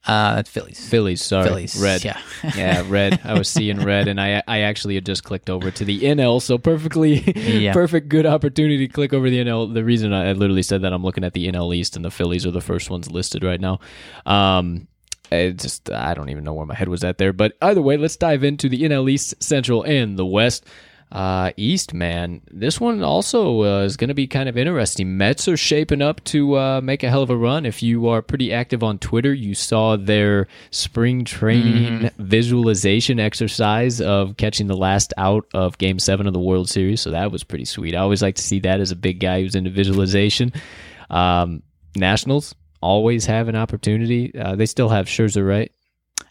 Uh, 0.06 0.36
that's 0.36 0.48
Phillies. 0.48 0.88
Phillies. 0.88 1.20
Sorry. 1.22 1.44
Phillies. 1.46 1.76
Red. 1.78 2.02
Yeah. 2.04 2.18
yeah, 2.56 2.82
red. 2.88 3.20
I 3.22 3.36
was 3.36 3.48
seeing 3.48 3.84
red, 3.84 4.08
and 4.08 4.18
I 4.18 4.42
I 4.48 4.60
actually 4.60 4.94
had 4.94 5.04
just 5.04 5.24
clicked 5.24 5.50
over 5.50 5.70
to 5.70 5.84
the 5.84 6.00
NL, 6.00 6.40
so 6.40 6.56
perfectly 6.56 7.20
Yeah. 7.36 7.74
perfect 7.74 8.08
good 8.08 8.24
opportunity 8.24 8.86
to 8.86 8.92
click 8.92 9.12
over 9.12 9.28
the 9.28 9.44
NL. 9.44 9.74
The 9.74 9.84
reason 9.84 10.14
I, 10.14 10.30
I 10.30 10.32
literally 10.32 10.62
said 10.62 10.80
that 10.82 10.92
I'm 10.94 11.02
looking 11.02 11.24
at 11.24 11.34
the 11.34 11.50
NL 11.52 11.74
East, 11.74 11.96
and 11.96 12.04
the 12.04 12.10
Phillies 12.10 12.46
are 12.46 12.50
the 12.50 12.62
first 12.62 12.88
ones 12.88 13.10
listed 13.10 13.44
right 13.44 13.60
now. 13.60 13.80
Um, 14.24 14.86
it 15.30 15.58
just 15.58 15.90
I 15.90 16.14
don't 16.14 16.30
even 16.30 16.44
know 16.44 16.54
where 16.54 16.64
my 16.66 16.74
head 16.74 16.88
was 16.88 17.04
at 17.04 17.18
there, 17.18 17.32
but 17.32 17.52
either 17.60 17.82
way, 17.82 17.96
let's 17.98 18.16
dive 18.16 18.42
into 18.44 18.68
the 18.68 18.82
NL 18.84 19.10
East, 19.10 19.34
Central, 19.42 19.82
and 19.82 20.16
the 20.18 20.24
West. 20.26 20.64
Uh, 21.12 21.50
East, 21.56 21.92
man, 21.92 22.40
this 22.52 22.80
one 22.80 23.02
also 23.02 23.64
uh, 23.64 23.82
is 23.82 23.96
going 23.96 24.08
to 24.08 24.14
be 24.14 24.28
kind 24.28 24.48
of 24.48 24.56
interesting. 24.56 25.16
Mets 25.16 25.48
are 25.48 25.56
shaping 25.56 26.02
up 26.02 26.22
to 26.24 26.56
uh, 26.56 26.80
make 26.80 27.02
a 27.02 27.10
hell 27.10 27.22
of 27.22 27.30
a 27.30 27.36
run. 27.36 27.66
If 27.66 27.82
you 27.82 28.06
are 28.08 28.22
pretty 28.22 28.52
active 28.52 28.84
on 28.84 28.98
Twitter, 28.98 29.34
you 29.34 29.54
saw 29.54 29.96
their 29.96 30.46
spring 30.70 31.24
training 31.24 32.10
visualization 32.18 33.18
exercise 33.18 34.00
of 34.00 34.36
catching 34.36 34.68
the 34.68 34.76
last 34.76 35.12
out 35.16 35.46
of 35.52 35.78
Game 35.78 35.98
Seven 35.98 36.28
of 36.28 36.32
the 36.32 36.38
World 36.38 36.68
Series. 36.68 37.00
So 37.00 37.10
that 37.10 37.32
was 37.32 37.42
pretty 37.42 37.64
sweet. 37.64 37.96
I 37.96 37.98
always 37.98 38.22
like 38.22 38.36
to 38.36 38.42
see 38.42 38.60
that 38.60 38.78
as 38.80 38.92
a 38.92 38.96
big 38.96 39.18
guy 39.18 39.42
who's 39.42 39.56
into 39.56 39.70
visualization. 39.70 40.52
Um, 41.10 41.64
Nationals 41.96 42.54
always 42.80 43.26
have 43.26 43.48
an 43.48 43.56
opportunity. 43.56 44.32
Uh, 44.34 44.54
they 44.54 44.66
still 44.66 44.88
have 44.88 45.06
Scherzer, 45.06 45.46
right? 45.46 45.72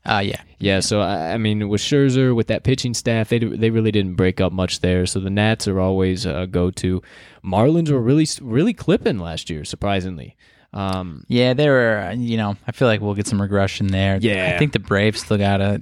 Uh, 0.05 0.21
yeah. 0.23 0.41
Yeah, 0.59 0.79
so 0.79 1.01
I 1.01 1.33
I 1.33 1.37
mean, 1.37 1.69
with 1.69 1.81
Scherzer, 1.81 2.35
with 2.35 2.47
that 2.47 2.63
pitching 2.63 2.93
staff, 2.93 3.29
they 3.29 3.39
they 3.39 3.69
really 3.69 3.91
didn't 3.91 4.15
break 4.15 4.41
up 4.41 4.51
much 4.51 4.81
there. 4.81 5.05
So 5.05 5.19
the 5.19 5.29
Nats 5.29 5.67
are 5.67 5.79
always 5.79 6.25
a 6.25 6.47
go 6.47 6.71
to. 6.71 7.01
Marlins 7.43 7.89
were 7.89 8.01
really 8.01 8.27
really 8.41 8.73
clipping 8.73 9.19
last 9.19 9.49
year, 9.49 9.63
surprisingly. 9.63 10.35
Um, 10.73 11.23
Yeah, 11.27 11.53
they 11.53 11.67
were. 11.69 12.13
You 12.17 12.37
know, 12.37 12.55
I 12.67 12.71
feel 12.71 12.87
like 12.87 13.01
we'll 13.01 13.13
get 13.15 13.27
some 13.27 13.41
regression 13.41 13.87
there. 13.87 14.17
Yeah. 14.21 14.53
I 14.55 14.57
think 14.59 14.73
the 14.73 14.79
Braves 14.79 15.21
still 15.21 15.37
got 15.37 15.61
a 15.61 15.81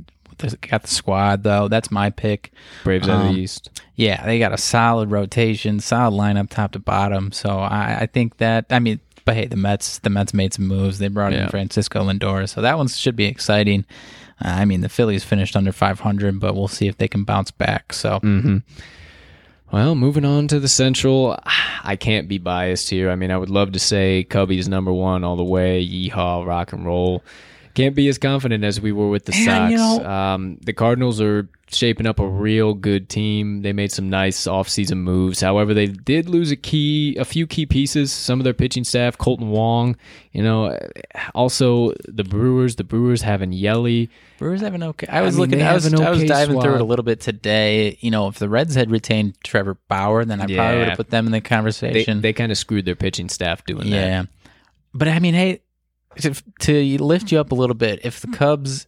got 0.69 0.83
the 0.83 0.87
squad 0.87 1.43
though. 1.43 1.67
That's 1.67 1.89
my 1.89 2.09
pick. 2.11 2.51
Braves 2.83 3.09
out 3.09 3.21
of 3.21 3.27
Um, 3.27 3.33
the 3.33 3.39
East. 3.41 3.69
Yeah, 3.95 4.23
they 4.25 4.37
got 4.37 4.53
a 4.53 4.57
solid 4.57 5.09
rotation, 5.09 5.79
solid 5.79 6.13
lineup, 6.15 6.49
top 6.49 6.73
to 6.73 6.79
bottom. 6.79 7.31
So 7.31 7.49
I, 7.57 8.01
I 8.01 8.05
think 8.05 8.37
that. 8.37 8.65
I 8.69 8.77
mean, 8.79 8.99
but 9.27 9.35
hey, 9.35 9.45
the 9.45 9.55
Mets 9.57 9.99
the 9.99 10.09
Mets 10.09 10.33
made 10.33 10.53
some 10.53 10.65
moves. 10.67 10.97
They 10.97 11.09
brought 11.09 11.33
Yeah. 11.33 11.43
in 11.43 11.49
Francisco 11.49 12.01
Lindor, 12.03 12.49
so 12.49 12.61
that 12.61 12.77
one 12.77 12.87
should 12.87 13.15
be 13.15 13.25
exciting. 13.25 13.85
Uh, 14.43 14.49
I 14.49 14.65
mean, 14.65 14.81
the 14.81 14.89
Phillies 14.89 15.23
finished 15.23 15.55
under 15.55 15.71
500, 15.71 16.39
but 16.39 16.55
we'll 16.55 16.67
see 16.67 16.87
if 16.87 16.97
they 16.97 17.07
can 17.07 17.23
bounce 17.23 17.51
back. 17.51 17.93
So 17.93 18.19
Mm-hmm. 18.23 18.57
Well, 19.71 19.95
moving 19.95 20.23
on 20.23 20.47
to 20.47 20.61
the 20.61 20.69
Central, 20.69 21.37
I 21.83 21.97
can't 21.97 22.29
be 22.29 22.37
biased 22.37 22.89
here. 22.89 23.09
I 23.11 23.15
mean, 23.15 23.31
I 23.31 23.37
would 23.37 23.49
love 23.49 23.73
to 23.73 23.79
say 23.79 24.25
Cubbies 24.29 24.69
number 24.69 24.93
one 24.93 25.25
all 25.25 25.35
the 25.35 25.43
way, 25.43 25.85
yeehaw, 25.85 26.45
rock 26.47 26.71
and 26.71 26.85
roll. 26.85 27.21
Can't 27.77 27.93
be 27.93 28.07
as 28.07 28.17
confident 28.17 28.63
as 28.63 28.81
we 28.81 28.91
were 28.91 29.07
with 29.07 29.25
the 29.25 29.33
Sox. 29.33 29.71
you 29.71 29.77
know- 29.77 30.03
um, 30.03 30.57
the 30.65 30.73
Cardinals 30.73 31.21
are 31.21 31.47
shaping 31.69 32.07
up 32.07 32.19
a 32.19 32.27
real 32.27 32.73
good 32.73 33.07
team. 33.07 33.61
They 33.61 33.71
made 33.71 33.91
some 33.91 34.09
nice 34.09 34.47
offseason 34.47 34.97
moves. 34.97 35.41
However, 35.41 35.75
they 35.75 35.85
did 35.85 36.27
lose 36.27 36.49
a 36.49 36.55
key, 36.55 37.15
a 37.17 37.23
few 37.23 37.45
key 37.45 37.67
pieces. 37.67 38.11
Some 38.11 38.39
of 38.39 38.45
their 38.45 38.55
pitching 38.55 38.83
staff, 38.83 39.19
Kolten 39.19 39.49
Wong. 39.49 39.95
You 40.31 40.41
know, 40.41 40.75
also 41.35 41.93
the 42.07 42.23
Brewers. 42.23 42.77
The 42.77 42.83
Brewers 42.83 43.21
having 43.21 43.53
Yelly. 43.53 44.09
Brewers 44.39 44.61
have 44.61 44.73
an 44.73 44.81
okay. 44.81 45.05
I 45.05 45.21
was 45.21 45.35
mean, 45.35 45.41
looking. 45.51 45.61
I 45.61 45.75
was. 45.75 45.83
have 45.83 45.93
an 45.93 46.01
I 46.01 46.09
was 46.09 46.19
okay 46.21 46.27
diving 46.27 46.59
through 46.59 46.75
it 46.75 46.81
a 46.81 46.83
little 46.85 47.05
bit 47.05 47.21
today. 47.21 47.99
You 48.01 48.09
know, 48.09 48.27
if 48.27 48.39
the 48.39 48.49
Reds 48.49 48.73
had 48.73 48.89
retained 48.89 49.35
Trevor 49.43 49.77
Bauer, 49.87 50.25
then 50.25 50.41
I 50.41 50.47
probably 50.47 50.79
would 50.79 50.87
have 50.87 50.97
put 50.97 51.11
them 51.11 51.27
in 51.27 51.31
the 51.31 51.41
conversation. 51.41 52.21
they 52.21 52.33
kind 52.33 52.51
of 52.51 52.57
screwed 52.57 52.85
their 52.85 52.95
pitching 52.95 53.29
staff 53.29 53.63
doing 53.65 53.91
that. 53.91 53.95
yeah, 53.95 54.23
but 54.95 55.07
I 55.09 55.19
mean, 55.19 55.35
hey, 55.35 55.61
to, 56.21 56.33
to 56.61 57.03
lift 57.03 57.31
you 57.31 57.39
up 57.39 57.51
a 57.51 57.55
little 57.55 57.75
bit, 57.75 58.01
if 58.03 58.19
the 58.21 58.27
Cubs, 58.27 58.87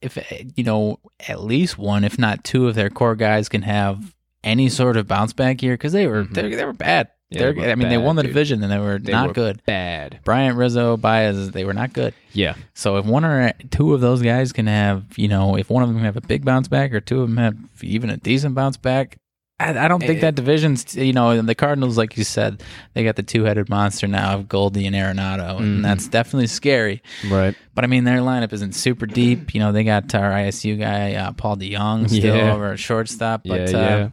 if 0.00 0.18
you 0.56 0.64
know, 0.64 0.98
at 1.28 1.42
least 1.42 1.78
one, 1.78 2.04
if 2.04 2.18
not 2.18 2.44
two 2.44 2.68
of 2.68 2.74
their 2.74 2.90
core 2.90 3.16
guys 3.16 3.48
can 3.48 3.62
have 3.62 4.14
any 4.42 4.68
sort 4.68 4.96
of 4.96 5.08
bounce 5.08 5.32
back 5.32 5.62
year, 5.62 5.74
because 5.74 5.92
they 5.92 6.06
were 6.06 6.24
Mhm. 6.24 6.34
they, 6.34 6.54
they 6.54 6.64
were 6.64 6.72
bad. 6.74 7.08
Yeah, 7.30 7.38
They're, 7.40 7.52
they 7.54 7.60
were 7.60 7.70
I 7.70 7.74
mean, 7.74 7.88
they 7.88 7.96
won 7.98 8.16
the 8.16 8.22
dude. 8.22 8.30
division 8.30 8.62
and 8.62 8.70
they 8.70 8.78
were 8.78 8.98
They 8.98 9.10
not 9.10 9.28
were 9.28 9.32
good. 9.34 9.64
Bad. 9.64 10.20
Bryant, 10.24 10.56
Rizzo, 10.58 10.96
Baez, 10.98 11.50
they 11.52 11.64
were 11.64 11.72
not 11.72 11.92
good. 11.94 12.12
Yeah. 12.32 12.54
So 12.74 12.96
if 12.98 13.06
one 13.06 13.24
or 13.24 13.52
two 13.70 13.94
of 13.94 14.00
those 14.02 14.20
guys 14.22 14.52
can 14.52 14.66
have, 14.66 15.04
you 15.16 15.26
know, 15.28 15.56
if 15.56 15.70
one 15.70 15.82
of 15.82 15.88
them 15.88 15.96
can 15.96 16.04
have 16.04 16.18
a 16.18 16.20
big 16.20 16.44
bounce 16.44 16.68
back 16.68 16.92
or 16.92 17.00
two 17.00 17.22
of 17.22 17.28
them 17.28 17.38
have 17.38 17.56
even 17.82 18.10
a 18.10 18.18
decent 18.18 18.54
bounce 18.54 18.76
back, 18.76 19.16
I, 19.60 19.84
I 19.84 19.88
don't 19.88 20.00
think 20.00 20.18
Eh. 20.18 20.20
that 20.22 20.34
division's, 20.34 20.96
you 20.96 21.12
know, 21.12 21.40
the 21.40 21.54
Cardinals, 21.54 21.96
like 21.96 22.16
you 22.16 22.24
said, 22.24 22.62
they 22.94 23.04
got 23.04 23.14
the 23.16 23.22
two 23.22 23.44
headed 23.44 23.68
monster 23.68 24.08
now 24.08 24.34
of 24.34 24.48
Goldie 24.48 24.86
and 24.86 24.96
Arenado, 24.96 25.58
and 25.58 25.84
that's 25.84 26.08
definitely 26.08 26.48
scary. 26.48 27.02
Right. 27.28 27.54
But 27.74 27.84
I 27.84 27.86
mean, 27.86 28.02
their 28.04 28.18
lineup 28.18 28.52
isn't 28.52 28.74
super 28.74 29.06
deep. 29.06 29.54
You 29.54 29.60
know, 29.60 29.70
they 29.70 29.84
got 29.84 30.12
our 30.14 30.30
ISU 30.32 30.78
guy, 30.78 31.14
uh, 31.14 31.32
Paul 31.32 31.56
DeJong, 31.56 32.08
still 32.10 32.36
Yeah. 32.36 32.52
over 32.52 32.72
at 32.72 32.78
shortstop. 32.80 33.42
But 33.44 33.70
yeah, 33.70 33.78
uh, 33.78 33.80
yeah. 33.98 34.08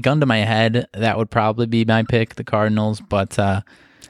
gun 0.00 0.18
to 0.20 0.26
my 0.26 0.38
head, 0.38 0.88
that 0.94 1.16
would 1.16 1.30
probably 1.30 1.66
be 1.66 1.84
my 1.84 2.02
pick, 2.02 2.34
the 2.34 2.44
Cardinals. 2.44 3.00
But 3.00 3.38
uh, 3.38 3.60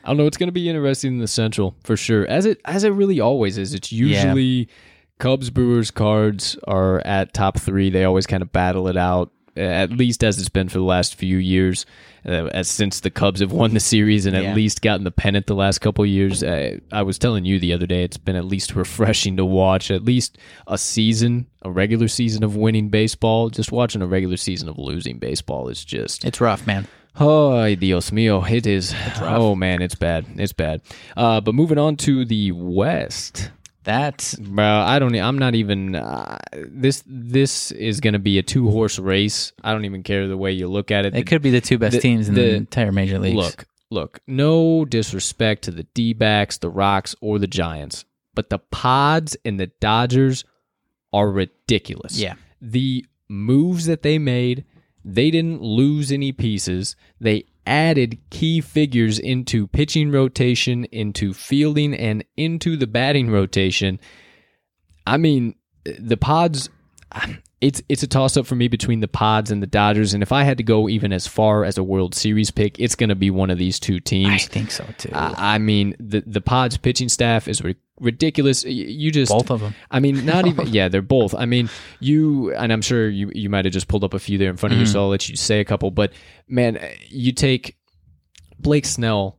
I 0.05 0.09
don't 0.09 0.16
know. 0.16 0.26
It's 0.26 0.38
going 0.38 0.49
to 0.49 0.53
be 0.53 0.70
interesting 0.70 1.12
in 1.14 1.18
the 1.18 1.28
Central 1.28 1.76
for 1.84 1.99
sure, 1.99 2.26
as 2.28 2.47
it 2.47 2.62
as 2.64 2.84
it 2.84 2.91
really 2.91 3.20
always 3.20 3.59
is. 3.59 3.74
It's 3.74 3.93
usually 3.93 4.70
Cubs, 5.18 5.51
Brewers, 5.51 5.91
Cards 5.91 6.57
are 6.66 7.01
at 7.01 7.34
top 7.34 7.59
three. 7.59 7.91
They 7.91 8.05
always 8.05 8.26
kind 8.26 8.43
of 8.43 8.51
battle 8.53 8.88
it 8.88 8.97
out, 8.97 9.30
at 9.61 9.91
least 9.93 10.23
as 10.25 10.39
it's 10.39 10.49
been 10.49 10.69
for 10.69 10.79
the 10.79 10.85
last 10.85 11.15
few 11.15 11.37
years. 11.39 11.87
Uh, 12.27 12.47
as 12.53 12.69
since 12.69 13.01
the 13.01 13.09
Cubs 13.11 13.41
have 13.41 13.51
won 13.51 13.73
the 13.73 13.81
series 13.81 14.27
and 14.27 14.37
Yeah. 14.37 14.43
at 14.51 14.55
least 14.57 14.83
gotten 14.83 15.05
the 15.05 15.11
pennant 15.11 15.47
the 15.47 15.55
last 15.55 15.79
couple 15.81 16.05
of 16.05 16.11
years, 16.11 16.43
uh, 16.43 16.77
I 16.93 17.01
was 17.03 17.19
telling 17.19 17.47
you 17.47 17.59
the 17.59 17.73
other 17.73 17.87
day, 17.87 18.03
it's 18.05 18.19
been 18.19 18.37
at 18.37 18.45
least 18.45 18.75
refreshing 18.77 19.39
to 19.39 19.45
watch 19.47 19.91
at 19.91 20.05
least 20.05 20.37
a 20.67 20.77
season, 20.77 21.47
a 21.63 21.71
regular 21.71 22.09
season 22.09 22.45
of 22.45 22.57
winning 22.57 22.91
baseball. 22.91 23.49
Just 23.49 23.73
watching 23.73 24.03
a 24.03 24.07
regular 24.07 24.37
season 24.37 24.69
of 24.69 24.77
losing 24.77 25.19
baseball 25.19 25.69
is 25.69 25.83
just 25.83 26.25
it's 26.27 26.43
rough, 26.43 26.67
man. 26.67 26.87
Oh, 27.19 27.75
Dios 27.75 28.11
mío, 28.11 28.49
it 28.51 28.67
is. 28.67 28.93
rough. 28.95 29.23
Oh 29.23 29.55
man, 29.55 29.81
it's 29.81 29.95
bad. 29.95 30.27
It's 30.37 30.53
bad. 30.53 30.83
Uh, 31.17 31.41
but 31.41 31.55
moving 31.55 31.79
on 31.79 31.97
to 31.97 32.25
the 32.27 32.53
West, 32.53 33.51
That's 33.83 34.35
bro. 34.35 34.64
I 34.64 34.99
don't. 34.99 35.14
I'm 35.16 35.39
not 35.39 35.55
even. 35.55 35.95
Uh, 35.97 36.39
this 36.53 37.03
this 37.07 37.72
is 37.72 38.01
gonna 38.01 38.18
be 38.18 38.39
a 38.39 38.43
two 38.43 38.70
horse 38.70 38.99
race. 38.99 39.53
I 39.64 39.72
don't 39.72 39.85
even 39.87 40.03
care 40.03 40.26
the 40.28 40.37
way 40.37 40.53
you 40.53 40.68
look 40.68 40.91
at 40.91 41.07
it. 41.07 41.16
it 41.16 41.26
could 41.26 41.41
be 41.43 41.51
the 41.51 41.61
two 41.62 41.78
best 41.78 41.95
the- 41.95 42.01
teams 42.01 42.28
in 42.28 42.35
the- 42.35 42.41
the 42.43 42.55
entire 42.57 42.93
major 42.93 43.18
leagues. 43.18 43.37
Look, 43.37 43.66
look. 43.91 44.20
No 44.26 44.85
disrespect 44.85 45.62
to 45.64 45.70
the 45.70 45.85
D 45.95 46.12
backs, 46.12 46.59
the 46.59 46.68
Rocks, 46.68 47.14
or 47.22 47.39
the 47.39 47.47
Giants, 47.47 48.05
but 48.35 48.51
the 48.51 48.59
Pods 48.59 49.37
and 49.45 49.59
the 49.59 49.68
Dodgers 49.81 50.45
are 51.12 51.31
ridiculous. 51.31 52.18
Yeah. 52.20 52.35
The 52.61 53.07
moves 53.28 53.87
that 53.87 54.03
they 54.03 54.18
made, 54.18 54.64
they 55.05 55.31
didn't 55.31 55.62
lose 55.62 56.12
any 56.12 56.33
pieces. 56.33 56.97
They 57.18 57.45
added 57.67 58.19
key 58.31 58.61
figures 58.61 59.19
into 59.19 59.67
pitching 59.67 60.11
rotation, 60.11 60.85
into 60.87 61.33
fielding, 61.35 61.95
and 61.95 62.25
into 62.37 62.77
the 62.77 62.87
batting 62.87 63.31
rotation. 63.31 64.01
I 65.07 65.17
mean, 65.17 65.55
the 65.85 66.17
Pods. 66.17 66.69
It's 67.61 67.83
it's 67.91 68.03
a 68.03 68.07
toss 68.07 68.39
up 68.39 68.47
for 68.47 68.55
me 68.55 68.69
between 68.69 69.01
the 69.01 69.09
Pods 69.09 69.51
and 69.51 69.63
the 69.63 69.67
Dodgers, 69.67 70.15
and 70.15 70.23
if 70.23 70.33
I 70.33 70.45
had 70.45 70.57
to 70.59 70.65
go 70.65 70.89
even 70.89 71.13
as 71.13 71.27
far 71.27 71.65
as 71.65 71.77
a 71.77 71.83
World 71.83 72.15
Series 72.15 72.51
pick, 72.51 72.79
it's 72.81 72.95
going 72.95 73.11
to 73.11 73.15
be 73.15 73.31
one 73.31 73.51
of 73.51 73.59
these 73.59 73.79
two 73.79 74.01
teams. 74.01 74.31
I 74.31 74.39
think 74.39 74.71
so 74.71 74.87
too. 74.97 75.11
I, 75.13 75.57
I 75.57 75.59
mean, 75.59 75.95
the 76.01 76.23
the 76.27 76.41
Pods 76.41 76.79
pitching 76.79 77.11
staff 77.11 77.47
is 77.49 77.63
ri- 77.63 77.77
ridiculous. 78.01 78.65
You 78.65 79.11
just 79.11 79.31
Both 79.31 79.51
of 79.51 79.61
them. 79.61 79.75
I 79.91 80.01
mean, 80.01 80.25
not 80.25 80.47
even. 80.47 80.69
Yeah, 80.73 80.89
they're 80.89 81.03
both. 81.03 81.35
I 81.35 81.45
mean, 81.45 81.69
you 82.01 82.55
and 82.55 82.73
I'm 82.73 82.81
sure 82.81 83.11
you 83.11 83.31
you 83.35 83.51
might 83.51 83.67
have 83.67 83.75
just 83.75 83.89
pulled 83.89 84.05
up 84.05 84.15
a 84.15 84.19
few 84.19 84.39
there 84.39 84.49
in 84.51 84.57
front 84.57 84.73
of 84.73 84.79
you, 84.79 84.87
Mhm. 84.87 84.93
so 84.93 85.01
I'll 85.03 85.09
let 85.11 85.29
you 85.29 85.37
say 85.37 85.61
a 85.61 85.65
couple. 85.67 85.91
But 85.91 86.13
man, 86.49 86.79
you 87.09 87.33
take 87.33 87.77
Blake 88.59 88.87
Snell 88.87 89.39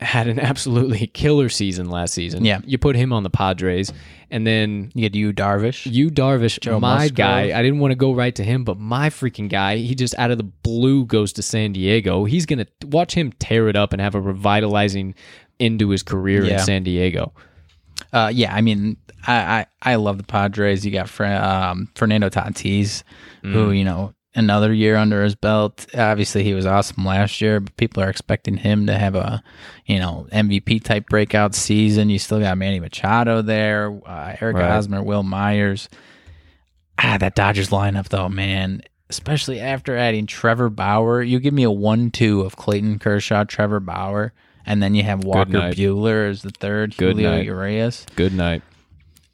had 0.00 0.26
an 0.26 0.38
absolutely 0.40 1.06
killer 1.14 1.48
season 1.48 1.88
last 1.90 2.14
season. 2.14 2.44
Yeah. 2.44 2.60
you 2.64 2.78
put 2.78 2.96
him 2.96 3.12
on 3.12 3.22
the 3.22 3.30
Padres, 3.30 3.92
and 4.30 4.46
then 4.46 4.90
You 4.94 5.02
get 5.08 5.14
you 5.14 5.32
Darvish. 5.32 5.90
you 5.90 6.08
Darvish, 6.10 6.58
Joe 6.60 6.80
my 6.80 6.94
Musgrove. 7.00 7.14
guy. 7.16 7.58
I 7.58 7.62
didn't 7.62 7.78
want 7.80 7.92
to 7.92 7.96
go 7.96 8.12
right 8.14 8.34
to 8.34 8.42
him, 8.44 8.64
but 8.64 8.78
my 8.78 9.10
freaking 9.10 9.48
guy, 9.48 9.76
he 9.76 9.94
just 9.94 10.14
out 10.18 10.30
of 10.30 10.38
the 10.38 10.44
blue 10.44 11.04
goes 11.04 11.32
to 11.34 11.42
San 11.42 11.72
Diego. 11.72 12.24
He's 12.24 12.46
gonna 12.46 12.66
watch 12.86 13.14
him 13.14 13.32
tear 13.38 13.68
it 13.68 13.76
up 13.76 13.92
and 13.92 14.00
have 14.00 14.14
a 14.14 14.20
revitalizing 14.20 15.14
into 15.58 15.90
his 15.90 16.02
career 16.02 16.44
in 16.44 16.58
San 16.60 16.82
Diego. 16.82 17.32
Uh, 18.12 18.30
yeah, 18.34 18.54
I 18.54 18.62
mean, 18.62 18.96
I, 19.26 19.34
I, 19.34 19.66
I 19.92 19.94
love 19.96 20.16
the 20.16 20.24
Padres. 20.24 20.84
You 20.86 20.90
got 20.92 21.20
um, 21.20 21.88
Fernando 21.94 22.28
Tatis, 22.30 23.02
Mm. 23.44 23.52
who 23.54 23.70
you 23.70 23.84
know 23.84 24.12
another 24.34 24.72
year 24.72 24.96
under 24.96 25.22
his 25.24 25.34
belt. 25.34 25.86
Obviously, 25.96 26.42
he 26.44 26.54
was 26.54 26.66
awesome 26.66 27.04
last 27.04 27.40
year, 27.40 27.60
but 27.60 27.76
people 27.76 28.02
are 28.02 28.10
expecting 28.10 28.56
him 28.56 28.86
to 28.86 28.96
have 28.96 29.14
a 29.14 29.42
you 29.86 29.98
know 29.98 30.26
MVP 30.32 30.82
type 30.84 31.08
breakout 31.08 31.54
season. 31.54 32.08
You 32.10 32.18
still 32.18 32.40
got 32.40 32.58
Manny 32.58 32.80
Machado 32.80 33.42
there, 33.42 33.90
uh, 34.06 34.36
Eric 34.40 34.56
Right. 34.56 34.70
Hosmer, 34.70 35.02
Wil 35.02 35.22
Myers. 35.22 35.88
Ah, 36.98 37.16
that 37.18 37.34
Dodgers 37.34 37.70
lineup 37.70 38.08
though, 38.08 38.28
man. 38.28 38.82
Especially 39.08 39.58
after 39.58 39.96
adding 39.96 40.26
Trevor 40.26 40.68
Bauer, 40.70 41.20
you 41.22 41.40
give 41.40 41.52
me 41.54 41.64
a 41.64 41.70
one-two 41.70 42.42
of 42.42 42.54
Clayton 42.54 43.00
Kershaw, 43.00 43.42
Trevor 43.42 43.80
Bauer, 43.80 44.32
and 44.64 44.80
then 44.80 44.94
you 44.94 45.02
have 45.02 45.24
Walker. 45.24 45.50
Buehler 45.50 46.30
as 46.30 46.42
the 46.42 46.50
third, 46.50 46.96
Good 46.96 47.14
Julio 47.16 47.32
night. 47.38 47.44
Urias 47.46 48.06
Good 48.14 48.32
night. 48.34 48.62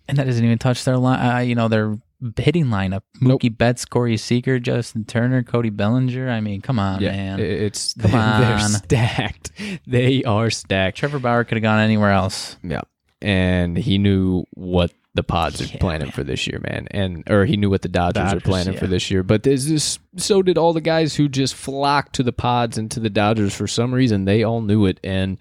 and 0.08 0.16
that 0.16 0.24
doesn't 0.24 0.42
even 0.42 0.56
touch 0.56 0.84
their 0.84 0.96
line. 0.96 1.20
Uh, 1.20 1.38
you 1.40 1.54
know 1.54 1.68
their 1.68 1.98
hitting 2.36 2.66
lineup: 2.66 3.02
Nope. 3.20 3.40
Mookie 3.40 3.56
Betts, 3.56 3.84
Corey 3.84 4.16
Seager, 4.16 4.58
Justin 4.58 5.04
Turner, 5.04 5.42
Cody 5.42 5.70
Bellinger. 5.70 6.28
I 6.30 6.40
mean, 6.40 6.60
come 6.60 6.78
on, 6.78 7.00
Yeah, 7.00 7.12
man. 7.12 7.40
it's 7.40 7.94
Come 8.00 8.10
they're 8.10 8.54
on. 8.54 8.68
stacked. 8.70 9.52
They 9.86 10.22
are 10.24 10.50
stacked. 10.50 10.98
Trevor 10.98 11.18
Bauer 11.18 11.44
could 11.44 11.56
have 11.56 11.62
gone 11.62 11.80
anywhere 11.80 12.10
else. 12.10 12.56
Yeah, 12.62 12.82
and 13.22 13.76
he 13.76 13.98
knew 13.98 14.44
what 14.54 14.92
the 15.14 15.22
Pods 15.22 15.60
are 15.62 15.78
planning 15.78 16.08
man. 16.08 16.12
for 16.12 16.22
this 16.24 16.46
year, 16.46 16.60
man, 16.62 16.88
and 16.90 17.24
or 17.30 17.46
he 17.46 17.56
knew 17.56 17.70
what 17.70 17.82
the 17.82 17.88
Dodgers, 17.88 18.34
are 18.34 18.40
planning 18.40 18.74
yeah. 18.74 18.78
for 18.80 18.86
this 18.86 19.10
year. 19.10 19.22
But 19.22 19.42
there's 19.44 19.66
this, 19.66 19.98
so 20.16 20.42
did 20.42 20.58
all 20.58 20.72
the 20.74 20.80
guys 20.82 21.14
who 21.16 21.28
just 21.28 21.54
flocked 21.54 22.14
to 22.16 22.22
the 22.22 22.32
Pods 22.32 22.76
and 22.76 22.90
to 22.90 23.00
the 23.00 23.08
Dodgers 23.10 23.54
for 23.54 23.66
some 23.66 23.94
reason. 23.94 24.26
They 24.26 24.42
all 24.42 24.60
knew 24.60 24.84
it, 24.86 25.00
and 25.02 25.38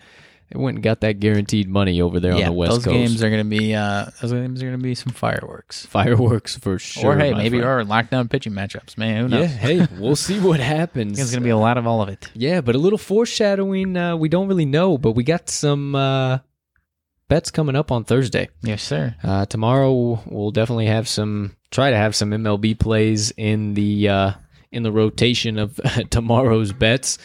they 0.51 0.59
went 0.59 0.75
and 0.75 0.83
got 0.83 1.01
that 1.01 1.19
guaranteed 1.19 1.67
money 1.67 2.01
over 2.01 2.19
there 2.19 2.33
on 2.33 2.41
the 2.43 2.51
West 2.51 2.71
those 2.71 2.83
Coast. 2.85 2.93
games 2.93 3.23
are 3.23 3.29
going 3.29 3.43
to 3.43 3.57
be 3.57 3.73
uh, 3.73 4.05
those 4.21 4.31
games 4.31 4.61
are 4.61 4.67
going 4.67 4.77
to 4.77 4.83
be 4.83 4.93
some 4.93 5.11
fireworks. 5.11 5.85
Fireworks 5.87 6.55
for 6.57 6.77
sure. 6.77 7.13
or 7.13 7.17
hey, 7.17 7.31
my 7.31 7.39
maybe 7.39 7.59
friend. 7.59 7.81
or 7.81 7.83
lockdown 7.83 8.29
pitching 8.29 8.53
matchups. 8.53 8.97
Man, 8.97 9.23
who 9.23 9.27
knows? 9.29 9.49
yeah. 9.49 9.57
Hey, 9.57 9.87
we'll 9.99 10.15
see 10.15 10.39
what 10.39 10.59
happens. 10.59 11.17
There's 11.17 11.31
going 11.31 11.41
to 11.41 11.45
be 11.45 11.49
a 11.49 11.57
lot 11.57 11.77
of 11.77 11.87
all 11.87 12.01
of 12.01 12.09
it. 12.09 12.29
Yeah, 12.35 12.61
but 12.61 12.75
a 12.75 12.77
little 12.77 12.99
foreshadowing. 12.99 13.97
Uh, 13.97 14.15
we 14.15 14.29
don't 14.29 14.47
really 14.47 14.65
know, 14.65 14.97
but 14.99 15.13
we 15.13 15.23
got 15.23 15.49
some 15.49 15.95
uh, 15.95 16.39
bets 17.27 17.49
coming 17.49 17.75
up 17.75 17.91
on 17.91 18.03
Thursday. 18.03 18.49
Yes, 18.61 18.83
sir. 18.83 19.15
Uh, 19.23 19.45
tomorrow 19.47 20.21
we'll 20.27 20.51
definitely 20.51 20.87
have 20.87 21.07
some. 21.07 21.55
Try 21.71 21.89
to 21.89 21.97
have 21.97 22.15
some 22.15 22.29
MLB 22.31 22.79
plays 22.79 23.31
in 23.31 23.73
the 23.73 24.07
uh, 24.09 24.31
in 24.71 24.83
the 24.83 24.91
rotation 24.91 25.57
of 25.57 25.79
tomorrow's 26.11 26.71
bets. 26.71 27.17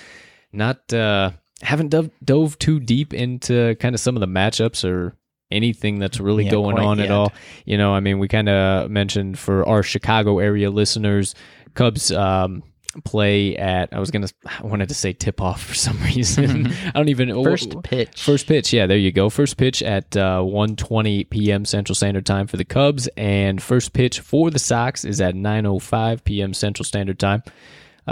Not 0.53 0.93
uh, 0.93 1.33
haven't 1.63 1.89
dove, 1.89 2.11
dove 2.25 2.59
too 2.59 2.81
deep 2.81 3.13
into 3.13 3.75
kind 3.77 3.95
of 3.95 4.01
some 4.01 4.17
of 4.17 4.21
the 4.21 4.27
matchups 4.27 4.89
or 4.89 5.15
anything 5.51 5.99
that's 5.99 6.21
really 6.21 6.45
Yeah, 6.45 6.53
going 6.53 6.79
on 6.79 7.01
at 7.01 7.11
all. 7.11 7.33
You 7.65 7.77
know, 7.79 7.95
I 7.95 8.01
mean, 8.01 8.19
we 8.19 8.29
kind 8.29 8.49
of 8.49 8.91
mentioned 8.91 9.39
for 9.39 9.67
our 9.69 9.83
Chicago 9.83 10.39
area 10.39 10.71
listeners, 10.71 11.35
Cubs 11.75 12.11
um, 12.13 12.63
play 13.05 13.57
at. 13.57 13.93
I 13.93 14.01
was 14.01 14.11
gonna. 14.11 14.29
I 14.47 14.67
wanted 14.67 14.89
to 14.89 14.95
say 14.95 15.13
tip 15.13 15.41
off 15.41 15.63
for 15.63 15.75
some 15.75 16.01
reason. 16.05 16.73
I 16.87 16.91
don't 16.93 17.09
even 17.09 17.43
First 17.45 17.83
pitch. 17.83 18.23
First 18.23 18.47
pitch, 18.47 18.73
yeah, 18.73 18.87
there 18.87 18.97
you 18.97 19.13
go. 19.13 19.31
First 19.31 19.57
pitch 19.57 19.83
at 19.83 20.17
uh, 20.17 20.41
1:20 20.41 21.29
p.m. 21.31 21.65
Central 21.65 21.95
Standard 21.95 22.27
Time 22.27 22.47
for 22.47 22.57
the 22.57 22.65
Cubs, 22.65 23.09
and 23.17 23.63
first 23.63 23.93
pitch 23.93 24.21
for 24.21 24.51
the 24.51 24.59
Sox 24.59 25.05
is 25.05 25.21
at 25.21 25.35
9:05 25.35 26.25
p.m. 26.25 26.55
Central 26.55 26.85
Standard 26.85 27.19
Time. 27.19 27.43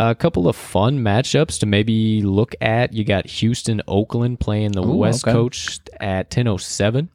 A 0.00 0.14
couple 0.14 0.46
of 0.48 0.54
fun 0.56 1.00
matchups 1.00 1.58
to 1.60 1.66
maybe 1.66 2.22
look 2.22 2.54
at. 2.60 2.92
You 2.92 3.04
got 3.04 3.26
Houston, 3.26 3.82
Oakland 3.88 4.38
playing 4.40 4.72
the 4.72 4.82
Ooh, 4.82 4.96
West 4.96 5.24
okay. 5.26 5.32
Coast 5.32 5.90
at 6.00 6.30
10:07. 6.30 7.08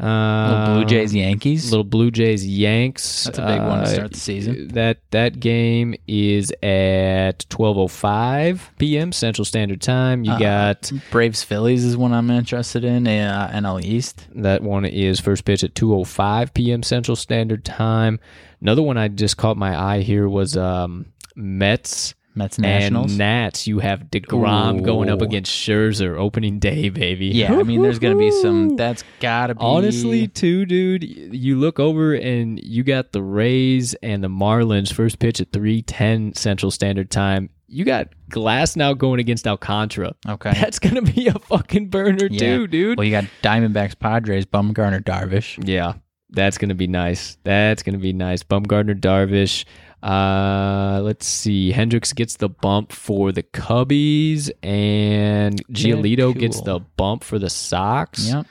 Little 0.00 0.64
Blue 0.74 0.82
Uh, 0.82 0.84
Jays, 0.84 1.14
Yankees. 1.14 1.70
Little 1.70 1.84
Blue 1.84 2.10
Jays 2.10 2.44
Yanks. 2.44 3.24
That's 3.24 3.38
a 3.38 3.46
big 3.46 3.60
one 3.60 3.78
to 3.78 3.84
Uh, 3.84 3.86
start 3.86 4.12
the 4.12 4.18
season. 4.18 4.68
That 4.68 4.98
that 5.12 5.38
game 5.38 5.94
is 6.08 6.50
at 6.62 7.46
12:05 7.50 8.70
p.m. 8.78 9.12
Central 9.12 9.44
Standard 9.44 9.80
Time. 9.80 10.24
You 10.24 10.32
Uh, 10.32 10.38
got 10.38 10.90
Braves, 11.12 11.44
Phillies 11.44 11.84
is 11.84 11.96
one 11.96 12.12
I'm 12.12 12.30
interested 12.30 12.84
in. 12.84 13.06
Uh, 13.06 13.50
NL 13.54 13.78
East. 13.84 14.26
that 14.34 14.62
one 14.62 14.84
is 14.84 15.20
first 15.20 15.44
pitch 15.44 15.62
at 15.62 15.74
2:05 15.74 16.52
p.m. 16.52 16.82
Central 16.82 17.14
Standard 17.16 17.64
Time. 17.64 18.18
Another 18.60 18.82
one 18.82 18.96
I 18.96 19.06
just 19.08 19.36
caught 19.36 19.56
my 19.56 19.78
eye 19.80 20.00
here 20.00 20.28
was 20.28 20.56
um, 20.56 21.06
Mets 21.36 22.14
Mets 22.34 22.58
Nationals. 22.58 23.10
and 23.12 23.18
Nats. 23.18 23.66
You 23.66 23.80
have 23.80 24.04
Degrom 24.10 24.82
going 24.82 25.10
up 25.10 25.20
against 25.20 25.52
Scherzer 25.52 26.16
opening 26.18 26.58
day, 26.58 26.88
baby. 26.88 27.26
yeah, 27.26 27.52
I 27.54 27.62
mean, 27.62 27.82
there's 27.82 27.98
going 27.98 28.14
to 28.14 28.18
be 28.18 28.30
some. 28.30 28.76
That's 28.76 29.04
got 29.20 29.48
to 29.48 29.54
be 29.54 29.60
Honestly, 29.60 30.28
too, 30.28 30.64
dude, 30.64 31.04
you 31.04 31.58
look 31.58 31.78
over 31.78 32.14
and 32.14 32.58
you 32.64 32.84
got 32.84 33.12
the 33.12 33.22
Rays 33.22 33.92
and 34.02 34.24
the 34.24 34.28
Marlins 34.28 34.90
first 34.92 35.18
pitch 35.18 35.40
at 35.42 35.52
3:10 35.52 36.34
Central 36.36 36.70
Standard 36.70 37.10
Time. 37.10 37.50
You 37.68 37.84
got 37.84 38.08
Glasnow 38.30 38.96
going 38.96 39.20
against 39.20 39.46
Alcantara. 39.46 40.14
Okay. 40.28 40.52
That's 40.54 40.78
gonna 40.78 41.02
be 41.02 41.28
a 41.28 41.34
fucking 41.38 41.88
burner 41.88 42.28
Yeah. 42.30 42.38
too, 42.38 42.66
dude. 42.66 42.96
Well, 42.98 43.04
you 43.04 43.10
got 43.10 43.24
Diamondbacks, 43.42 43.98
Padres, 43.98 44.46
Bumgarner, 44.46 45.02
Darvish. 45.02 45.58
Yeah, 45.66 45.94
that's 46.30 46.56
gonna 46.58 46.74
be 46.74 46.86
nice. 46.86 47.36
That's 47.44 47.82
gonna 47.82 47.98
be 47.98 48.12
nice. 48.14 48.42
Bumgarner, 48.42 48.98
Darvish. 48.98 49.64
Uh, 50.02 51.00
let's 51.02 51.26
see. 51.26 51.70
Hendricks 51.70 52.12
gets 52.12 52.36
the 52.36 52.48
bump 52.48 52.92
for 52.92 53.30
the 53.30 53.42
Cubbies, 53.42 54.50
and 54.62 55.64
Giolito 55.68 56.36
gets 56.36 56.60
the 56.60 56.80
bump 56.96 57.22
for 57.22 57.38
the 57.38 57.50
Sox. 57.50 58.28
Yep. 58.28 58.46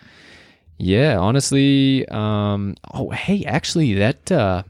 Yeah, 0.78 1.20
honestly, 1.20 2.08
um, 2.08 2.76
oh 2.94 3.12
hey, 3.12 3.44
actually, 3.46 3.94
that 3.96 4.32
uh, 4.32 4.64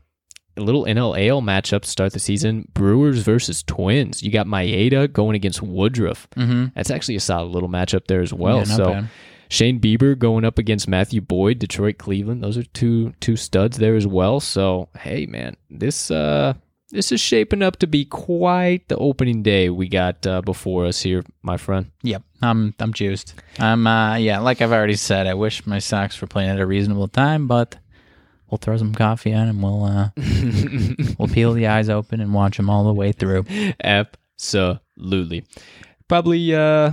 little 0.57 0.83
NLAL 0.83 1.41
matchup 1.41 1.83
to 1.83 1.89
start 1.89 2.13
the 2.13 2.19
season: 2.19 2.67
Brewers 2.73 3.19
versus 3.19 3.63
Twins. 3.63 4.21
You 4.21 4.31
got 4.31 4.47
Maeda 4.47 5.11
going 5.11 5.35
against 5.35 5.61
Woodruff. 5.61 6.27
Mm-hmm. 6.35 6.65
That's 6.75 6.91
actually 6.91 7.15
a 7.15 7.21
solid 7.21 7.51
little 7.51 7.69
matchup 7.69 8.07
there 8.07 8.21
as 8.21 8.33
well. 8.33 8.57
Yeah, 8.57 8.63
so 8.63 8.85
bad. 8.85 9.09
Shane 9.49 9.79
Bieber 9.79 10.17
going 10.17 10.45
up 10.45 10.57
against 10.57 10.87
Matthew 10.87 11.21
Boyd, 11.21 11.59
Detroit, 11.59 11.97
Cleveland. 11.97 12.43
Those 12.43 12.57
are 12.57 12.63
two 12.63 13.13
two 13.19 13.35
studs 13.35 13.77
there 13.77 13.95
as 13.95 14.07
well. 14.07 14.39
So 14.39 14.89
hey, 14.97 15.25
man, 15.27 15.55
this 15.69 16.09
uh 16.09 16.53
this 16.91 17.11
is 17.11 17.19
shaping 17.19 17.61
up 17.61 17.77
to 17.77 17.87
be 17.87 18.05
quite 18.05 18.87
the 18.87 18.97
opening 18.97 19.43
day 19.43 19.69
we 19.69 19.87
got 19.87 20.25
uh, 20.27 20.41
before 20.41 20.85
us 20.85 21.01
here, 21.01 21.23
my 21.41 21.57
friend. 21.57 21.91
Yep. 22.03 22.23
I'm 22.41 22.73
I'm 22.79 22.93
juiced. 22.93 23.35
I'm 23.59 23.87
uh 23.87 24.15
yeah, 24.17 24.39
like 24.39 24.61
I've 24.61 24.71
already 24.71 24.95
said, 24.95 25.27
I 25.27 25.33
wish 25.33 25.65
my 25.65 25.79
Sox 25.79 26.19
were 26.19 26.27
playing 26.27 26.49
at 26.49 26.59
a 26.59 26.65
reasonable 26.65 27.07
time, 27.07 27.47
but 27.47 27.77
we'll 28.49 28.57
throw 28.57 28.77
some 28.77 28.93
coffee 28.93 29.33
on 29.33 29.47
and 29.47 29.63
we'll 29.63 29.85
uh 29.85 30.09
we'll 31.19 31.27
peel 31.27 31.53
the 31.53 31.67
eyes 31.67 31.89
open 31.89 32.19
and 32.19 32.33
watch 32.33 32.57
them 32.57 32.69
all 32.69 32.83
the 32.83 32.93
way 32.93 33.11
through. 33.11 33.45
Absolutely. 33.83 35.45
Probably 36.07 36.53
uh, 36.53 36.91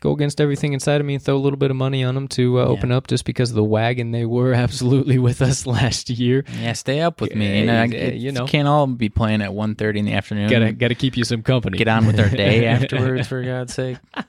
go 0.00 0.12
against 0.12 0.40
everything 0.40 0.72
inside 0.72 1.00
of 1.00 1.06
me 1.06 1.14
and 1.14 1.22
throw 1.22 1.36
a 1.36 1.38
little 1.38 1.56
bit 1.58 1.70
of 1.70 1.76
money 1.76 2.02
on 2.04 2.14
them 2.14 2.28
to 2.28 2.60
uh, 2.60 2.64
open 2.64 2.90
up 2.92 3.06
just 3.06 3.24
because 3.24 3.50
of 3.50 3.56
the 3.56 3.64
wagon 3.64 4.10
they 4.10 4.24
were 4.24 4.52
absolutely 4.66 5.18
with 5.18 5.42
us 5.42 5.66
last 5.66 6.10
year. 6.10 6.44
Yeah, 6.60 6.72
stay 6.72 7.00
up 7.00 7.20
with 7.20 7.34
me. 7.34 7.60
You 7.60 7.66
know, 7.66 7.82
it- 7.84 8.14
you 8.14 8.32
know. 8.32 8.46
can't 8.46 8.66
all 8.68 8.86
be 8.86 9.08
playing 9.08 9.42
at 9.42 9.50
1.30 9.50 9.96
in 9.98 10.04
the 10.06 10.12
afternoon. 10.14 10.50
Gotta, 10.50 10.72
gotta 10.72 10.94
keep 10.94 11.16
you 11.16 11.24
some 11.24 11.42
company. 11.42 11.78
get 11.78 11.88
on 11.88 12.06
with 12.06 12.18
our 12.18 12.28
day 12.28 12.66
afterwards, 12.66 13.28
for 13.28 13.42
God's 13.42 13.74
sake. 13.74 13.98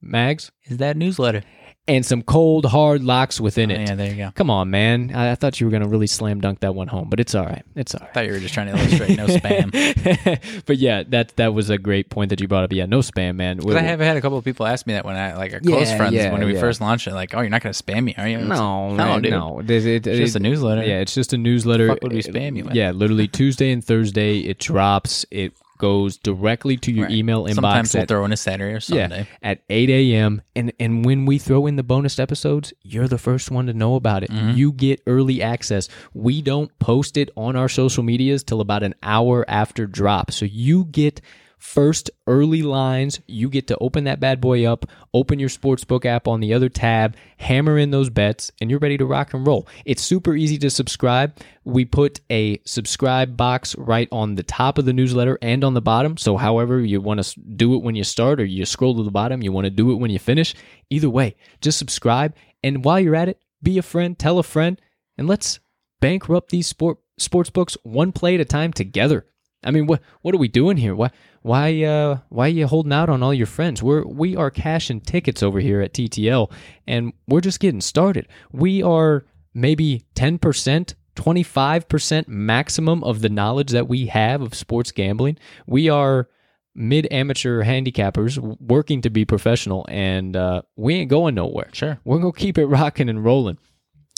Mags, 0.00 0.50
Is 0.64 0.78
that 0.78 0.96
newsletter? 0.96 1.42
And 1.88 2.04
some 2.04 2.22
cold 2.22 2.64
hard 2.64 3.02
locks 3.02 3.40
within 3.40 3.70
oh, 3.70 3.74
it. 3.74 3.78
Oh, 3.78 3.80
yeah, 3.82 3.94
there 3.94 4.10
you 4.10 4.16
go. 4.16 4.32
Come 4.34 4.50
on, 4.50 4.70
man. 4.70 5.12
I, 5.14 5.32
I 5.32 5.34
thought 5.34 5.60
you 5.60 5.66
were 5.66 5.70
gonna 5.70 5.88
really 5.88 6.06
slam 6.06 6.40
dunk 6.40 6.60
that 6.60 6.74
one 6.74 6.88
home, 6.88 7.08
but 7.08 7.20
it's 7.20 7.34
all 7.34 7.44
right. 7.44 7.64
It's 7.74 7.94
all 7.94 8.00
right. 8.00 8.10
I 8.10 8.12
thought 8.12 8.26
you 8.26 8.32
were 8.32 8.40
just 8.40 8.54
trying 8.54 8.66
to 8.66 8.78
illustrate 8.78 9.16
no 9.16 9.26
spam. 9.26 10.62
but 10.66 10.78
yeah, 10.78 11.04
that 11.08 11.36
that 11.36 11.54
was 11.54 11.70
a 11.70 11.78
great 11.78 12.10
point 12.10 12.30
that 12.30 12.40
you 12.40 12.48
brought 12.48 12.64
up. 12.64 12.72
Yeah, 12.72 12.86
no 12.86 12.98
spam, 13.00 13.36
man. 13.36 13.58
Because 13.58 13.76
I 13.76 13.82
have 13.82 14.00
had 14.00 14.16
a 14.16 14.20
couple 14.20 14.38
of 14.38 14.44
people 14.44 14.66
ask 14.66 14.86
me 14.86 14.94
that 14.94 15.04
when 15.04 15.16
I 15.16 15.36
like 15.36 15.52
our 15.52 15.60
close 15.60 15.90
Yeah, 15.90 15.96
friends 15.96 16.14
yeah, 16.14 16.32
when 16.32 16.44
we 16.44 16.58
first 16.58 16.80
launched 16.80 17.06
it, 17.06 17.14
like, 17.14 17.34
"Oh, 17.34 17.40
you're 17.40 17.50
not 17.50 17.62
going 17.62 17.72
to 17.72 17.82
spam 17.82 18.04
me, 18.04 18.14
are 18.16 18.28
you?" 18.28 18.38
It's 18.38 18.48
No, 18.48 18.94
no, 18.94 19.20
dude. 19.20 19.30
no. 19.30 19.60
It, 19.60 19.70
it, 19.70 20.06
It's 20.06 20.18
just 20.18 20.36
a 20.36 20.40
newsletter. 20.40 20.82
Yeah, 20.82 21.00
it's 21.00 21.14
just 21.14 21.32
a 21.32 21.38
newsletter. 21.38 21.88
Fuck 21.88 22.02
would 22.02 22.12
we 22.12 22.22
spam 22.22 22.56
you 22.56 22.64
uh, 22.64 22.66
with? 22.66 22.74
Yeah, 22.74 22.90
literally 22.90 23.28
Tuesday 23.28 23.70
and 23.70 23.84
Thursday 23.84 24.38
it 24.40 24.58
drops. 24.58 25.24
It 25.30 25.52
goes 25.78 26.16
directly 26.18 26.76
to 26.78 26.92
your 26.92 27.06
Right. 27.06 27.14
email 27.14 27.44
inbox. 27.44 27.54
Sometimes 27.54 27.94
we'll 27.94 28.02
at- 28.02 28.08
throw 28.08 28.24
in 28.24 28.32
a 28.32 28.36
Saturday 28.36 28.74
or 28.74 28.80
Sunday. 28.80 29.26
Yeah, 29.42 29.50
at 29.50 29.62
8 29.70 29.90
a.m. 29.90 30.42
And 30.54 30.72
and 30.80 31.04
when 31.04 31.26
we 31.26 31.38
throw 31.38 31.66
in 31.66 31.76
the 31.76 31.82
bonus 31.82 32.18
episodes, 32.18 32.72
you're 32.82 33.08
the 33.08 33.18
first 33.18 33.50
one 33.50 33.66
to 33.66 33.72
know 33.72 33.94
about 33.94 34.22
it. 34.22 34.30
Mm-hmm. 34.30 34.56
You 34.56 34.72
get 34.72 35.02
early 35.06 35.42
access. 35.42 35.88
We 36.14 36.42
don't 36.42 36.76
post 36.78 37.16
it 37.16 37.30
on 37.36 37.56
our 37.56 37.68
social 37.68 38.02
medias 38.02 38.42
till 38.44 38.60
about 38.60 38.82
an 38.82 38.94
hour 39.02 39.44
after 39.48 39.86
drop. 39.86 40.30
So 40.32 40.44
you 40.44 40.84
get 40.86 41.20
first 41.66 42.10
early 42.28 42.62
lines. 42.62 43.20
You 43.26 43.50
get 43.50 43.66
to 43.66 43.76
open 43.78 44.04
that 44.04 44.20
bad 44.20 44.40
boy 44.40 44.64
up, 44.64 44.86
open 45.12 45.40
your 45.40 45.48
sportsbook 45.48 46.06
app 46.06 46.28
on 46.28 46.40
the 46.40 46.54
other 46.54 46.68
tab, 46.68 47.16
hammer 47.38 47.76
in 47.76 47.90
those 47.90 48.08
bets, 48.08 48.52
and 48.60 48.70
you're 48.70 48.78
ready 48.78 48.96
to 48.96 49.04
rock 49.04 49.34
and 49.34 49.44
roll. 49.44 49.66
It's 49.84 50.00
super 50.00 50.36
easy 50.36 50.58
to 50.58 50.70
subscribe. 50.70 51.36
We 51.64 51.84
put 51.84 52.20
a 52.30 52.60
subscribe 52.64 53.36
box 53.36 53.76
right 53.76 54.08
on 54.12 54.36
the 54.36 54.44
top 54.44 54.78
of 54.78 54.84
the 54.84 54.92
newsletter 54.92 55.38
and 55.42 55.64
on 55.64 55.74
the 55.74 55.82
bottom. 55.82 56.16
So, 56.16 56.36
however 56.36 56.80
you 56.80 57.00
want 57.00 57.22
to 57.22 57.40
do 57.40 57.74
it 57.74 57.82
when 57.82 57.96
you 57.96 58.04
start 58.04 58.40
or 58.40 58.44
you 58.44 58.64
scroll 58.64 58.94
to 58.96 59.02
the 59.02 59.10
bottom, 59.10 59.42
you 59.42 59.50
want 59.50 59.64
to 59.64 59.70
do 59.70 59.90
it 59.90 59.96
when 59.96 60.12
you 60.12 60.20
finish. 60.20 60.54
Either 60.88 61.10
way, 61.10 61.34
just 61.60 61.78
subscribe. 61.78 62.34
And 62.62 62.84
while 62.84 63.00
you're 63.00 63.16
at 63.16 63.28
it, 63.28 63.40
be 63.60 63.76
a 63.76 63.82
friend, 63.82 64.16
tell 64.16 64.38
a 64.38 64.44
friend, 64.44 64.80
and 65.18 65.26
let's 65.26 65.58
bankrupt 66.00 66.50
these 66.50 66.68
sport 66.68 66.98
sports 67.18 67.50
books 67.50 67.76
one 67.82 68.12
play 68.12 68.36
at 68.36 68.40
a 68.40 68.44
time 68.44 68.72
together. 68.72 69.26
I 69.66 69.70
mean, 69.70 69.86
what 69.86 70.00
what 70.22 70.34
are 70.34 70.38
we 70.38 70.48
doing 70.48 70.76
here? 70.76 70.94
Why 70.94 71.10
why 71.42 71.82
uh 71.82 72.18
why 72.28 72.46
are 72.46 72.48
you 72.48 72.66
holding 72.66 72.92
out 72.92 73.08
on 73.08 73.22
all 73.22 73.34
your 73.34 73.46
friends? 73.46 73.82
We're 73.82 74.06
we 74.06 74.36
are 74.36 74.50
cashing 74.50 75.00
tickets 75.00 75.42
over 75.42 75.60
here 75.60 75.80
at 75.80 75.92
TTL, 75.92 76.50
and 76.86 77.12
we're 77.26 77.40
just 77.40 77.60
getting 77.60 77.80
started. 77.80 78.28
We 78.52 78.82
are 78.82 79.24
maybe 79.54 80.04
ten 80.14 80.38
percent. 80.38 80.94
25% 81.16 82.28
maximum 82.28 83.02
of 83.02 83.22
the 83.22 83.30
knowledge 83.30 83.70
that 83.70 83.88
we 83.88 84.04
have 84.04 84.42
of 84.42 84.54
sports 84.54 84.92
gambling. 84.92 85.38
We 85.66 85.88
are 85.88 86.28
mid 86.74 87.08
amateur 87.10 87.64
handicappers 87.64 88.38
working 88.60 89.00
to 89.00 89.08
be 89.08 89.24
professional, 89.24 89.86
and 89.88 90.36
uh, 90.36 90.60
we 90.76 90.94
ain't 90.94 91.08
going 91.08 91.34
nowhere. 91.34 91.70
Sure. 91.72 91.98
We're 92.04 92.18
going 92.18 92.34
to 92.34 92.38
keep 92.38 92.58
it 92.58 92.66
rocking 92.66 93.08
and 93.08 93.24
rolling. 93.24 93.56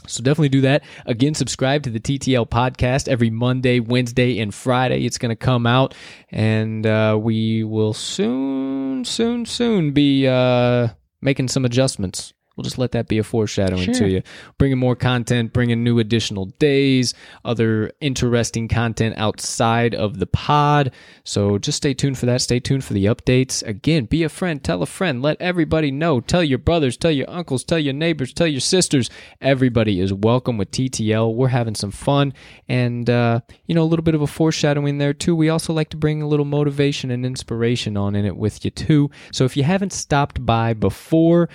So 0.06 0.22
definitely 0.22 0.48
do 0.48 0.62
that. 0.62 0.84
Again, 1.06 1.34
subscribe 1.34 1.82
to 1.82 1.90
the 1.90 2.00
TTL 2.00 2.48
podcast 2.48 3.08
every 3.08 3.30
Monday, 3.30 3.80
Wednesday, 3.80 4.38
and 4.38 4.54
Friday. 4.54 5.04
It's 5.04 5.18
going 5.18 5.30
to 5.30 5.36
come 5.36 5.66
out, 5.66 5.94
and 6.30 6.86
uh, 6.86 7.18
we 7.20 7.64
will 7.64 7.92
soon, 7.92 9.04
soon, 9.04 9.44
soon 9.44 9.92
be 9.92 10.26
uh, 10.26 10.88
making 11.20 11.48
some 11.48 11.64
adjustments. 11.64 12.32
We'll 12.58 12.64
just 12.64 12.76
let 12.76 12.90
that 12.90 13.06
be 13.06 13.18
a 13.18 13.22
foreshadowing 13.22 13.92
to 13.92 14.08
you. 14.08 14.22
Bringing 14.58 14.78
more 14.78 14.96
content, 14.96 15.52
bringing 15.52 15.84
new 15.84 16.00
additional 16.00 16.46
days, 16.58 17.14
other 17.44 17.92
interesting 18.00 18.66
content 18.66 19.14
outside 19.16 19.94
of 19.94 20.18
the 20.18 20.26
pod. 20.26 20.92
So 21.22 21.56
just 21.58 21.76
stay 21.76 21.94
tuned 21.94 22.18
for 22.18 22.26
that. 22.26 22.40
Stay 22.40 22.58
tuned 22.58 22.82
for 22.82 22.94
the 22.94 23.04
updates. 23.04 23.62
Again, 23.64 24.06
be 24.06 24.24
a 24.24 24.28
friend, 24.28 24.60
tell 24.60 24.82
a 24.82 24.86
friend, 24.86 25.22
let 25.22 25.40
everybody 25.40 25.92
know. 25.92 26.20
Tell 26.20 26.42
your 26.42 26.58
brothers, 26.58 26.96
tell 26.96 27.12
your 27.12 27.30
uncles, 27.30 27.62
tell 27.62 27.78
your 27.78 27.94
neighbors, 27.94 28.32
tell 28.32 28.48
your 28.48 28.58
sisters. 28.58 29.08
Everybody 29.40 30.00
is 30.00 30.12
welcome 30.12 30.58
with 30.58 30.72
TTL. 30.72 31.32
We're 31.32 31.46
having 31.46 31.76
some 31.76 31.92
fun 31.92 32.34
and, 32.68 33.08
uh, 33.08 33.42
you 33.66 33.76
know, 33.76 33.82
a 33.82 33.84
little 33.84 34.02
bit 34.02 34.16
of 34.16 34.22
a 34.22 34.26
foreshadowing 34.26 34.98
there 34.98 35.14
too. 35.14 35.36
We 35.36 35.48
also 35.48 35.72
like 35.72 35.90
to 35.90 35.96
bring 35.96 36.22
a 36.22 36.26
little 36.26 36.44
motivation 36.44 37.12
and 37.12 37.24
inspiration 37.24 37.96
on 37.96 38.16
in 38.16 38.24
it 38.24 38.36
with 38.36 38.64
you 38.64 38.72
too. 38.72 39.12
So 39.30 39.44
if 39.44 39.56
you 39.56 39.62
haven't 39.62 39.92
stopped 39.92 40.44
by 40.44 40.74
before, 40.74 41.48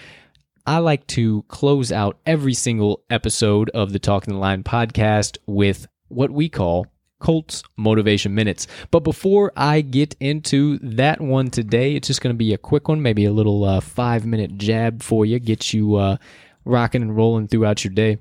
I 0.66 0.78
like 0.78 1.06
to 1.08 1.44
close 1.50 1.92
out 1.92 2.20
every 2.26 2.54
single 2.54 3.04
episode 3.10 3.70
of 3.72 3.92
the 3.92 4.00
Talking 4.00 4.34
the 4.34 4.40
Line 4.40 4.64
podcast 4.64 5.38
with 5.46 5.88
what 6.08 6.32
we 6.32 6.48
call 6.48 6.88
Colts 7.20 7.64
Motivation 7.76 8.34
Minutes. 8.34 8.68
But 8.90 9.02
before 9.02 9.52
I 9.58 9.82
get 9.82 10.16
into 10.22 10.80
that 10.80 11.20
one 11.20 11.50
today, 11.50 11.96
it's 11.96 12.08
just 12.08 12.22
going 12.22 12.34
to 12.34 12.38
be 12.38 12.54
a 12.54 12.58
quick 12.58 12.88
one, 12.88 13.02
maybe 13.02 13.26
a 13.26 13.32
little 13.34 13.66
uh, 13.66 13.82
five 13.82 14.26
minute 14.26 14.58
jab 14.58 15.04
for 15.04 15.26
you, 15.26 15.38
get 15.40 15.74
you 15.74 15.96
uh, 15.96 16.16
rocking 16.64 17.02
and 17.02 17.16
rolling 17.16 17.50
throughout 17.50 17.84
your 17.84 17.94
day. 17.94 18.20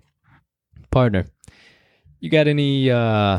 Partner, 0.90 1.26
you 2.18 2.28
got 2.28 2.48
any 2.48 2.90
uh, 2.90 3.38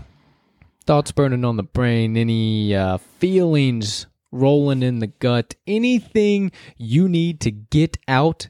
thoughts 0.85 1.11
burning 1.11 1.43
on 1.43 1.57
the 1.57 1.63
brain, 1.63 2.15
any 2.15 2.73
uh, 2.73 2.97
feelings 2.97 4.07
rolling 4.31 4.81
in 4.81 4.99
the 4.99 5.07
gut, 5.07 5.55
anything 5.67 6.53
you 6.77 7.09
need 7.09 7.41
to 7.41 7.51
get 7.51 7.97
out 8.07 8.47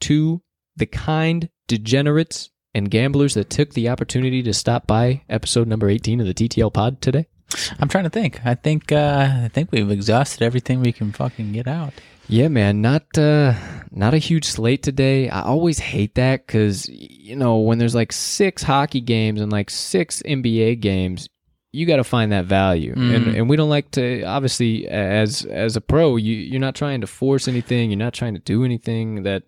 to 0.00 0.42
the 0.76 0.86
kind 0.86 1.48
degenerates 1.68 2.50
and 2.74 2.90
gamblers 2.90 3.34
that 3.34 3.48
took 3.50 3.72
the 3.74 3.88
opportunity 3.88 4.42
to 4.42 4.52
stop 4.52 4.86
by 4.86 5.22
episode 5.28 5.66
number 5.68 5.88
18 5.88 6.20
of 6.20 6.26
the 6.26 6.34
TTL 6.34 6.72
pod 6.72 7.00
today? 7.00 7.26
I'm 7.78 7.88
trying 7.88 8.04
to 8.04 8.10
think. 8.10 8.44
I 8.44 8.54
think 8.54 8.90
uh, 8.92 9.30
I 9.44 9.48
think 9.52 9.70
we've 9.72 9.90
exhausted 9.90 10.42
everything 10.44 10.80
we 10.80 10.92
can 10.92 11.12
fucking 11.12 11.52
get 11.52 11.68
out. 11.68 11.92
Yeah, 12.28 12.48
man, 12.48 12.82
not 12.82 13.16
uh 13.16 13.54
not 13.92 14.12
a 14.12 14.18
huge 14.18 14.44
slate 14.44 14.82
today. 14.82 15.28
I 15.30 15.42
always 15.42 15.78
hate 15.78 16.16
that 16.16 16.46
cuz 16.48 16.88
you 16.88 17.36
know, 17.36 17.58
when 17.58 17.78
there's 17.78 17.94
like 17.94 18.12
6 18.12 18.62
hockey 18.64 19.00
games 19.00 19.40
and 19.40 19.52
like 19.52 19.70
6 19.70 20.22
NBA 20.26 20.80
games, 20.80 21.28
you 21.72 21.86
got 21.86 21.96
to 21.96 22.04
find 22.04 22.32
that 22.32 22.46
value. 22.46 22.94
And 22.96 23.26
Mhm. 23.26 23.36
and 23.38 23.48
we 23.48 23.56
don't 23.56 23.68
like 23.70 23.92
to 23.92 24.24
obviously 24.24 24.88
as 24.88 25.44
as 25.44 25.76
a 25.76 25.80
pro, 25.80 26.16
you 26.16 26.34
you're 26.34 26.60
not 26.60 26.74
trying 26.74 27.00
to 27.00 27.06
force 27.06 27.46
anything, 27.46 27.90
you're 27.90 27.96
not 27.98 28.12
trying 28.12 28.34
to 28.34 28.40
do 28.40 28.64
anything 28.64 29.22
that 29.22 29.44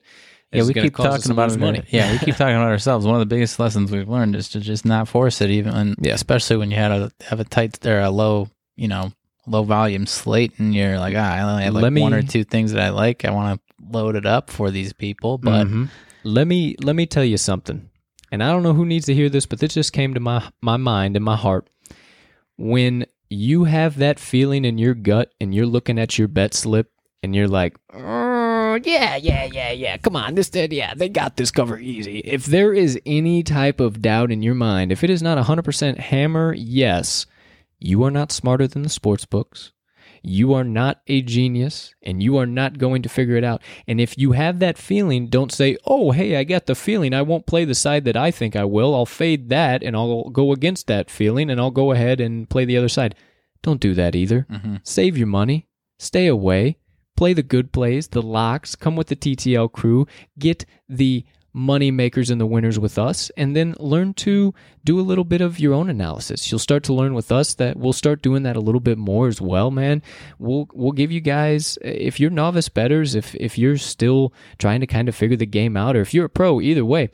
Yeah, 0.53 0.65
we 0.65 0.73
keep 0.75 0.97
talking 0.97 1.31
about 1.31 1.53
it. 1.53 1.59
money. 1.61 1.83
Yeah, 1.91 2.11
we 2.13 2.19
keep 2.25 2.37
talking 2.37 2.57
about 2.57 2.69
ourselves. 2.69 3.05
One 3.07 3.15
of 3.17 3.21
the 3.21 3.27
biggest 3.35 3.59
lessons 3.59 3.91
we've 3.93 4.09
learned 4.09 4.35
is 4.35 4.49
to 4.51 4.61
just 4.61 4.85
not 4.87 5.07
force 5.09 5.41
it, 5.41 5.51
even 5.51 5.75
and 5.75 5.95
Yeah. 6.01 6.15
especially 6.15 6.57
when 6.57 6.71
you 6.71 6.77
had 6.77 6.91
a 6.91 7.13
have 7.27 7.41
a 7.41 7.45
tight 7.45 7.85
or 7.87 8.01
a 8.01 8.11
low, 8.11 8.49
you 8.77 8.89
know, 8.89 9.13
low 9.47 9.63
volume 9.63 10.07
slate, 10.07 10.53
and 10.59 10.75
you're 10.75 10.99
like, 10.99 11.15
ah, 11.17 11.33
I 11.35 11.41
only 11.43 11.65
have 11.65 11.75
like 11.75 11.83
Let 11.83 11.93
me- 11.93 12.01
one 12.03 12.15
or 12.15 12.23
two 12.23 12.45
things 12.45 12.73
that 12.73 12.83
I 12.83 12.89
like. 12.91 13.25
I 13.25 13.31
want 13.31 13.61
to 13.61 13.87
load 13.93 14.17
it 14.17 14.25
up 14.27 14.51
for 14.51 14.71
these 14.71 14.93
people, 14.93 15.37
but 15.39 15.67
Mhm. 15.67 15.89
let 16.25 16.47
me 16.47 16.77
let 16.83 16.97
me 16.97 17.05
tell 17.07 17.25
you 17.25 17.37
something. 17.37 17.89
And 18.33 18.43
I 18.43 18.51
don't 18.51 18.63
know 18.63 18.75
who 18.75 18.85
needs 18.87 19.07
to 19.07 19.15
hear 19.15 19.29
this, 19.29 19.47
but 19.47 19.59
this 19.59 19.75
just 19.75 19.93
came 19.93 20.15
to 20.15 20.21
my 20.21 20.43
my 20.63 20.77
mind 20.79 21.15
and 21.17 21.25
my 21.25 21.37
heart. 21.37 21.69
When 22.57 23.07
you 23.31 23.65
have 23.65 23.99
that 23.99 24.19
feeling 24.19 24.65
in 24.65 24.79
your 24.79 24.95
gut 24.95 25.31
and 25.41 25.55
you're 25.55 25.67
looking 25.67 25.99
at 25.99 26.19
your 26.19 26.29
bet 26.29 26.55
slip 26.55 26.91
and 27.23 27.35
you're 27.35 27.49
like, 27.49 27.77
"Oh, 28.87 28.91
yeah, 28.91 29.17
yeah, 29.17 29.45
yeah, 29.45 29.71
yeah. 29.71 29.97
Come 29.97 30.17
on, 30.17 30.35
this 30.35 30.51
did, 30.51 30.73
yeah, 30.73 30.95
they 30.95 31.09
got 31.09 31.37
this 31.37 31.51
cover 31.51 31.79
easy. 31.79 32.19
If 32.19 32.47
there 32.47 32.73
is 32.73 33.01
any 33.07 33.43
type 33.43 33.81
of 33.81 34.03
doubt 34.03 34.31
in 34.31 34.43
your 34.43 34.55
mind, 34.55 34.93
if 34.93 35.05
it 35.05 35.11
is 35.11 35.23
not 35.23 35.45
100% 35.45 35.99
hammer, 35.99 36.55
yes, 36.55 37.27
you 37.79 38.03
are 38.05 38.11
not 38.11 38.33
smarter 38.33 38.67
than 38.67 38.83
the 38.83 38.89
sports 38.89 39.25
books. 39.25 39.73
You 40.23 40.53
are 40.55 40.65
not 40.65 41.01
a 41.07 41.23
genius 41.23 41.95
and 42.03 42.23
you 42.23 42.37
are 42.39 42.47
not 42.47 42.79
going 42.79 43.03
to 43.03 43.09
figure 43.09 43.37
it 43.37 43.45
out. 43.45 43.63
And 43.87 44.01
if 44.01 44.19
you 44.19 44.33
have 44.33 44.59
that 44.59 44.77
feeling, 44.77 45.29
don't 45.29 45.53
say, 45.53 45.77
oh, 45.85 46.11
hey, 46.11 46.37
I 46.37 46.45
got 46.45 46.67
the 46.67 46.75
feeling. 46.75 47.15
I 47.15 47.23
won't 47.23 47.47
play 47.47 47.65
the 47.65 47.75
side 47.75 48.05
that 48.05 48.17
I 48.17 48.31
think 48.31 48.57
I 48.57 48.65
will. 48.65 48.95
I'll 48.95 49.07
fade 49.07 49.49
that 49.51 49.83
and 49.83 49.95
I'll 49.95 50.31
go 50.31 50.53
against 50.53 50.89
that 50.89 51.11
feeling 51.11 51.51
and 51.51 51.61
I'll 51.61 51.71
go 51.71 51.93
ahead 51.93 52.21
and 52.21 52.51
play 52.51 52.65
the 52.65 52.77
other 52.77 52.89
side. 52.89 53.15
Don't 53.63 53.81
do 53.81 53.95
that 53.95 54.15
either. 54.15 54.47
Mm-hmm. 54.51 54.77
Save 54.83 55.17
your 55.17 55.27
money, 55.27 55.69
stay 55.99 56.27
away, 56.27 56.79
play 57.19 57.33
the 57.33 57.43
good 57.43 57.73
plays, 57.73 58.07
the 58.07 58.23
locks, 58.23 58.77
come 58.77 58.95
with 58.95 59.09
the 59.09 59.17
TTL 59.17 59.73
crew, 59.73 60.07
get 60.39 60.65
the 60.89 61.25
money 61.53 61.91
makers 61.91 62.31
and 62.31 62.41
the 62.41 62.47
winners 62.47 62.79
with 62.79 62.97
us, 62.97 63.29
and 63.37 63.57
then 63.57 63.75
learn 63.81 64.15
to 64.15 64.55
do 64.85 65.01
a 65.01 65.03
little 65.03 65.25
bit 65.25 65.41
of 65.41 65.59
your 65.59 65.75
own 65.75 65.91
analysis. 65.91 66.49
You'll 66.49 66.61
start 66.61 66.85
to 66.85 66.95
learn 66.95 67.15
with 67.15 67.33
us 67.33 67.55
that 67.55 67.77
we'll 67.77 67.93
start 67.93 68.23
doing 68.23 68.45
that 68.45 68.55
a 68.55 68.61
little 68.61 68.81
bit 68.81 68.99
more 68.99 69.27
as 69.27 69.41
well, 69.41 69.73
man. 69.73 70.01
We'll 70.39 70.69
we'll 70.73 70.93
give 70.93 71.11
you 71.11 71.21
guys 71.21 71.77
if 71.83 72.21
you're 72.21 72.31
novice 72.31 72.69
betters, 72.69 73.17
if 73.17 73.35
if 73.35 73.59
you're 73.59 73.79
still 73.79 74.33
trying 74.59 74.79
to 74.79 74.87
kind 74.87 75.09
of 75.09 75.17
figure 75.17 75.37
the 75.37 75.45
game 75.45 75.77
out, 75.77 75.97
or 75.97 76.01
if 76.03 76.15
you're 76.15 76.27
a 76.27 76.31
pro, 76.31 76.61
either 76.61 76.85
way, 76.85 77.11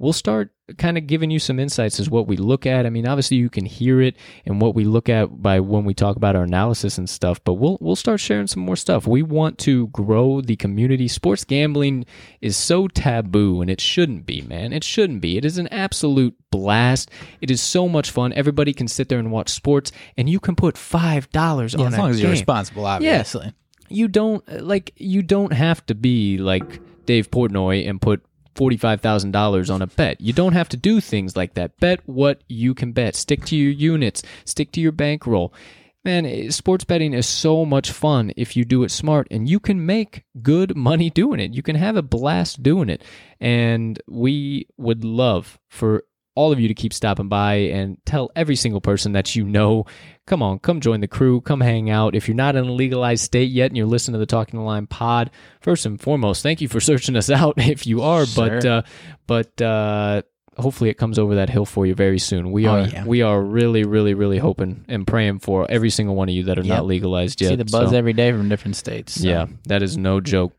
we'll 0.00 0.12
start 0.12 0.50
kind 0.78 0.96
of 0.96 1.06
giving 1.06 1.30
you 1.30 1.38
some 1.38 1.58
insights 1.58 2.00
as 2.00 2.08
what 2.08 2.26
we 2.26 2.36
look 2.36 2.64
at. 2.64 2.86
I 2.86 2.90
mean, 2.90 3.06
obviously 3.06 3.36
you 3.36 3.50
can 3.50 3.66
hear 3.66 4.00
it 4.00 4.16
and 4.46 4.60
what 4.60 4.74
we 4.74 4.84
look 4.84 5.08
at 5.08 5.42
by 5.42 5.60
when 5.60 5.84
we 5.84 5.92
talk 5.92 6.16
about 6.16 6.36
our 6.36 6.44
analysis 6.44 6.96
and 6.96 7.08
stuff, 7.08 7.42
but 7.44 7.54
we'll 7.54 7.76
we'll 7.80 7.96
start 7.96 8.20
sharing 8.20 8.46
some 8.46 8.62
more 8.62 8.76
stuff. 8.76 9.06
We 9.06 9.22
want 9.22 9.58
to 9.60 9.88
grow 9.88 10.40
the 10.40 10.56
community. 10.56 11.06
Sports 11.06 11.44
gambling 11.44 12.06
is 12.40 12.56
so 12.56 12.88
taboo 12.88 13.60
and 13.60 13.70
it 13.70 13.80
shouldn't 13.80 14.24
be, 14.24 14.40
man. 14.40 14.72
It 14.72 14.84
shouldn't 14.84 15.20
be. 15.20 15.36
It 15.36 15.44
is 15.44 15.58
an 15.58 15.68
absolute 15.68 16.34
blast. 16.50 17.10
It 17.42 17.50
is 17.50 17.60
so 17.60 17.88
much 17.88 18.10
fun. 18.10 18.32
Everybody 18.32 18.72
can 18.72 18.88
sit 18.88 19.08
there 19.10 19.18
and 19.18 19.30
watch 19.30 19.50
sports 19.50 19.92
and 20.16 20.30
you 20.30 20.40
can 20.40 20.56
put 20.56 20.76
$5 20.76 21.32
yeah, 21.78 21.84
on 21.84 21.92
as 21.92 21.98
long 21.98 22.10
as 22.10 22.20
you're 22.20 22.30
responsible, 22.30 22.86
obviously. 22.86 23.52
you 23.90 24.08
don't 24.08 24.42
like 24.62 24.92
you 24.96 25.22
don't 25.22 25.52
have 25.52 25.84
to 25.86 25.94
be 25.94 26.38
like 26.38 26.80
Dave 27.04 27.30
Portnoy 27.30 27.86
and 27.88 28.00
put 28.00 28.24
$45,000 28.54 29.72
on 29.72 29.82
a 29.82 29.86
bet. 29.86 30.20
You 30.20 30.32
don't 30.32 30.52
have 30.52 30.68
to 30.70 30.76
do 30.76 31.00
things 31.00 31.36
like 31.36 31.54
that. 31.54 31.78
Bet 31.78 32.00
what 32.06 32.42
you 32.48 32.74
can 32.74 32.92
bet. 32.92 33.14
Stick 33.16 33.44
to 33.46 33.56
your 33.56 33.72
units, 33.72 34.22
stick 34.44 34.72
to 34.72 34.80
your 34.80 34.92
bankroll. 34.92 35.52
Man, 36.04 36.26
eh, 36.26 36.50
sports 36.50 36.84
betting 36.84 37.14
is 37.14 37.26
so 37.26 37.64
much 37.64 37.90
fun 37.90 38.32
if 38.36 38.56
you 38.56 38.64
do 38.66 38.82
it 38.82 38.90
smart 38.90 39.26
and 39.30 39.48
you 39.48 39.58
can 39.58 39.86
make 39.86 40.24
good 40.42 40.76
money 40.76 41.08
doing 41.08 41.40
it. 41.40 41.54
You 41.54 41.62
can 41.62 41.76
have 41.76 41.96
a 41.96 42.02
blast 42.02 42.62
doing 42.62 42.90
it. 42.90 43.02
And 43.40 43.98
we 44.06 44.68
would 44.76 45.02
love 45.02 45.58
for 45.68 46.04
all 46.36 46.50
of 46.52 46.58
you 46.58 46.66
to 46.68 46.74
keep 46.74 46.92
stopping 46.92 47.28
by 47.28 47.54
and 47.54 47.96
tell 48.04 48.30
every 48.34 48.56
single 48.56 48.80
person 48.80 49.12
that 49.12 49.36
you 49.36 49.44
know, 49.44 49.84
come 50.26 50.42
on, 50.42 50.58
come 50.58 50.80
join 50.80 51.00
the 51.00 51.06
crew, 51.06 51.40
come 51.40 51.60
hang 51.60 51.90
out. 51.90 52.14
If 52.16 52.26
you're 52.26 52.34
not 52.34 52.56
in 52.56 52.64
a 52.66 52.72
legalized 52.72 53.22
state 53.24 53.50
yet 53.50 53.66
and 53.70 53.76
you're 53.76 53.86
listening 53.86 54.14
to 54.14 54.18
the 54.18 54.26
Talking 54.26 54.58
the 54.58 54.64
Line 54.64 54.86
pod, 54.88 55.30
first 55.60 55.86
and 55.86 56.00
foremost, 56.00 56.42
thank 56.42 56.60
you 56.60 56.66
for 56.68 56.80
searching 56.90 57.14
us 57.16 57.30
out 57.30 57.54
if 57.58 57.86
you 57.86 58.02
are, 58.02 58.24
but 58.34 58.64
uh 58.66 58.82
but 59.28 59.60
uh 59.62 60.22
hopefully 60.56 60.88
it 60.90 60.94
comes 60.98 61.18
over 61.18 61.34
that 61.36 61.50
hill 61.50 61.64
for 61.64 61.84
you 61.86 61.94
very 61.94 62.18
soon. 62.18 62.50
We 62.52 62.66
Oh, 62.66 62.72
are 62.74 62.80
yeah. 62.88 63.04
we 63.04 63.22
are 63.22 63.40
really 63.40 63.84
really 63.84 64.14
really 64.14 64.38
hoping 64.38 64.84
and 64.88 65.06
praying 65.06 65.38
for 65.40 65.70
every 65.70 65.90
single 65.90 66.16
one 66.16 66.28
of 66.28 66.34
you 66.34 66.44
that 66.44 66.58
are 66.58 66.62
Yep. 66.62 66.76
not 66.76 66.86
legalized 66.86 67.40
yet. 67.40 67.48
See 67.50 67.56
the 67.56 67.64
buzz 67.64 67.90
So, 67.90 67.96
every 67.96 68.12
day 68.12 68.32
from 68.32 68.48
different 68.48 68.76
states. 68.76 69.20
so. 69.20 69.28
yeah, 69.28 69.46
that 69.66 69.82
is 69.84 69.96
no 69.96 70.20
joke. 70.20 70.52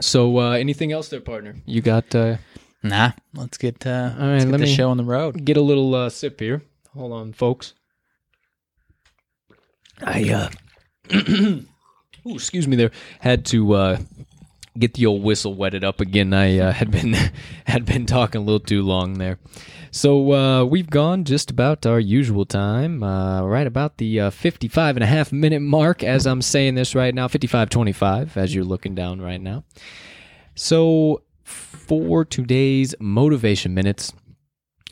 So 0.00 0.38
uh 0.38 0.50
anything 0.52 0.90
else 0.92 1.08
there 1.10 1.20
partner? 1.20 1.54
You 1.64 1.80
got 1.80 2.12
uh 2.14 2.36
Nah, 2.82 3.12
let's 3.34 3.58
get 3.58 3.86
uh, 3.86 3.90
All 4.18 4.26
right, 4.26 4.32
let's 4.34 4.44
get 4.44 4.50
let 4.52 4.58
the 4.60 4.64
me- 4.66 4.74
show 4.74 4.90
on 4.90 4.96
the 4.96 5.04
road. 5.04 5.44
get 5.44 5.56
a 5.56 5.60
little 5.62 5.94
uh, 5.94 6.08
sip 6.08 6.38
here. 6.40 6.62
Hold 6.94 7.12
on, 7.12 7.32
folks. 7.32 7.74
I 10.02 10.30
uh, 10.30 10.48
ooh, 11.14 11.64
excuse 12.26 12.68
me. 12.68 12.76
There 12.76 12.90
had 13.20 13.44
to 13.46 13.72
uh, 13.74 13.98
get 14.78 14.94
the 14.94 15.06
old 15.06 15.22
whistle 15.22 15.54
wetted 15.54 15.84
up 15.84 16.00
again. 16.00 16.34
I 16.34 16.58
uh, 16.58 16.72
had 16.72 16.90
been 16.90 17.14
had 17.66 17.84
been 17.86 18.06
talking 18.06 18.42
a 18.42 18.44
little 18.44 18.60
too 18.60 18.82
long 18.82 19.14
there. 19.14 19.38
So 19.90 20.32
uh, 20.32 20.64
we've 20.64 20.90
gone 20.90 21.24
just 21.24 21.50
about 21.50 21.86
our 21.86 21.98
usual 21.98 22.44
time, 22.44 23.02
uh, 23.02 23.42
right 23.42 23.66
about 23.66 23.96
the 23.96 24.20
uh, 24.20 24.30
55 24.30 24.96
and 24.96 25.02
a 25.02 25.06
half 25.06 25.32
minute 25.32 25.60
mark 25.62 26.02
as 26.02 26.26
I'm 26.26 26.42
saying 26.42 26.74
this 26.74 26.94
right 26.94 27.14
now, 27.14 27.28
55.25 27.28 28.36
as 28.36 28.54
you're 28.54 28.64
looking 28.64 28.94
down 28.94 29.22
right 29.22 29.40
now. 29.40 29.64
So 30.54 31.22
for 31.86 32.24
today's 32.24 32.94
motivation 32.98 33.74
minutes, 33.74 34.12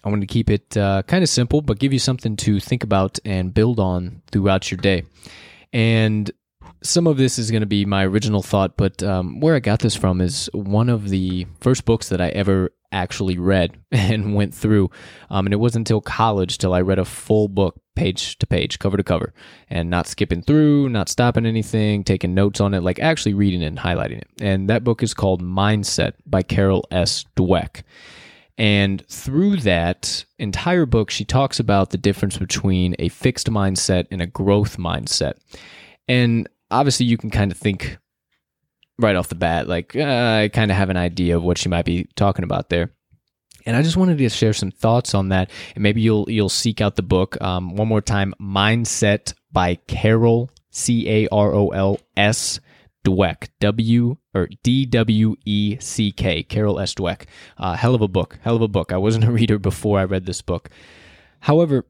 I 0.05 0.09
wanted 0.09 0.29
to 0.29 0.33
keep 0.33 0.51
it 0.51 0.77
uh, 0.77 1.03
kind 1.03 1.23
of 1.23 1.29
simple, 1.29 1.63
but 1.63 1.79
give 1.79 1.93
you 1.93 1.99
something 1.99 2.37
to 2.37 2.61
think 2.61 2.85
about 2.85 3.19
and 3.25 3.55
build 3.55 3.81
on 3.81 4.23
throughout 4.31 4.71
your 4.71 4.79
day. 4.79 5.05
And 5.73 6.31
some 6.83 7.07
of 7.07 7.17
this 7.17 7.39
is 7.39 7.51
going 7.51 7.63
to 7.63 7.67
be 7.67 7.85
my 7.85 8.05
original 8.05 8.43
thought, 8.43 8.77
but 8.77 9.03
um, 9.03 9.41
where 9.41 9.55
I 9.55 9.61
got 9.61 9.81
this 9.81 9.97
from 9.97 10.21
is 10.21 10.51
one 10.53 10.89
of 10.89 11.09
the 11.09 11.47
first 11.61 11.85
books 11.85 12.11
that 12.11 12.21
I 12.21 12.29
ever 12.29 12.71
actually 12.95 13.37
read 13.37 13.77
and 13.93 14.35
went 14.35 14.55
through. 14.55 14.91
Um, 15.29 15.47
and 15.47 15.53
it 15.53 15.59
wasn't 15.59 15.83
until 15.83 16.01
college 16.01 16.59
till 16.59 16.73
I 16.73 16.81
read 16.81 16.99
a 16.99 17.05
full 17.05 17.49
book, 17.49 17.81
page 17.95 18.39
to 18.39 18.47
page, 18.47 18.79
cover 18.79 18.97
to 18.97 19.03
cover, 19.03 19.35
and 19.69 19.91
not 19.91 20.07
skipping 20.07 20.43
through, 20.43 20.89
not 20.89 21.09
stopping 21.09 21.45
anything, 21.45 22.05
taking 22.05 22.35
notes 22.35 22.61
on 22.61 22.75
it, 22.75 22.83
like 22.83 22.99
actually 23.01 23.35
reading 23.35 23.63
it 23.63 23.67
and 23.67 23.79
highlighting 23.79 24.19
it. 24.19 24.29
And 24.41 24.71
that 24.71 24.85
book 24.85 25.03
is 25.03 25.13
called 25.13 25.43
Mindset 25.43 26.15
by 26.25 26.43
Carol 26.43 26.87
S. 26.91 27.25
Dweck. 27.37 27.83
And 28.57 29.05
through 29.09 29.57
that 29.59 30.25
entire 30.39 30.87
book, 30.87 31.11
she 31.11 31.25
talks 31.25 31.59
about 31.59 31.91
the 31.91 31.99
difference 31.99 32.39
between 32.39 32.95
a 33.01 33.09
fixed 33.09 33.51
mindset 33.51 34.07
and 34.13 34.23
a 34.23 34.27
growth 34.27 34.77
mindset. 34.77 35.35
And 36.07 36.49
obviously, 36.71 37.07
you 37.07 37.17
can 37.17 37.31
kind 37.31 37.51
of 37.51 37.59
think 37.59 37.99
right 38.99 39.17
off 39.17 39.29
the 39.29 39.35
bat, 39.35 39.69
like, 39.69 39.97
uh, 39.97 40.41
I 40.43 40.51
kind 40.53 40.71
of 40.71 40.77
have 40.77 40.91
an 40.91 40.97
idea 40.97 41.37
of 41.37 41.43
what 41.43 41.59
she 41.59 41.69
might 41.69 41.85
be 41.85 42.09
talking 42.17 42.45
about 42.45 42.69
there. 42.69 42.91
And 43.67 43.77
I 43.77 43.83
just 43.83 43.97
wanted 43.97 44.19
to 44.19 44.29
share 44.29 44.53
some 44.53 44.71
thoughts 44.71 45.15
on 45.15 45.31
that, 45.31 45.51
and 45.75 45.83
maybe 45.83 46.03
you'll 46.03 46.29
you'll 46.29 46.51
seek 46.51 46.83
out 46.83 46.97
the 46.97 47.03
book 47.03 47.41
um, 47.41 47.77
one 47.77 47.89
more 47.89 48.03
time. 48.03 48.35
Mindset 48.39 49.33
by 49.53 49.77
Carol 49.87 50.51
C 50.71 51.09
A 51.09 51.29
R 51.33 51.55
O 51.55 51.69
L 51.69 51.99
S 52.15 52.61
Dweck 53.07 53.49
W 53.61 54.19
or 54.35 54.49
D 54.63 54.85
W 54.85 55.37
E 55.47 55.79
C 55.81 56.13
K 56.13 56.43
Carol 56.43 56.79
S 56.79 56.95
Dweck. 56.95 57.23
Uh, 57.57 57.75
hell 57.75 57.95
of 57.95 58.03
a 58.03 58.09
book, 58.09 58.39
hell 58.43 58.57
of 58.57 58.63
a 58.63 58.69
book. 58.69 58.93
I 58.93 58.99
wasn't 58.99 59.25
a 59.25 59.33
reader 59.33 59.59
before 59.59 59.99
I 59.99 60.05
read 60.05 60.27
this 60.27 60.43
book. 60.43 60.69
However, 61.41 61.87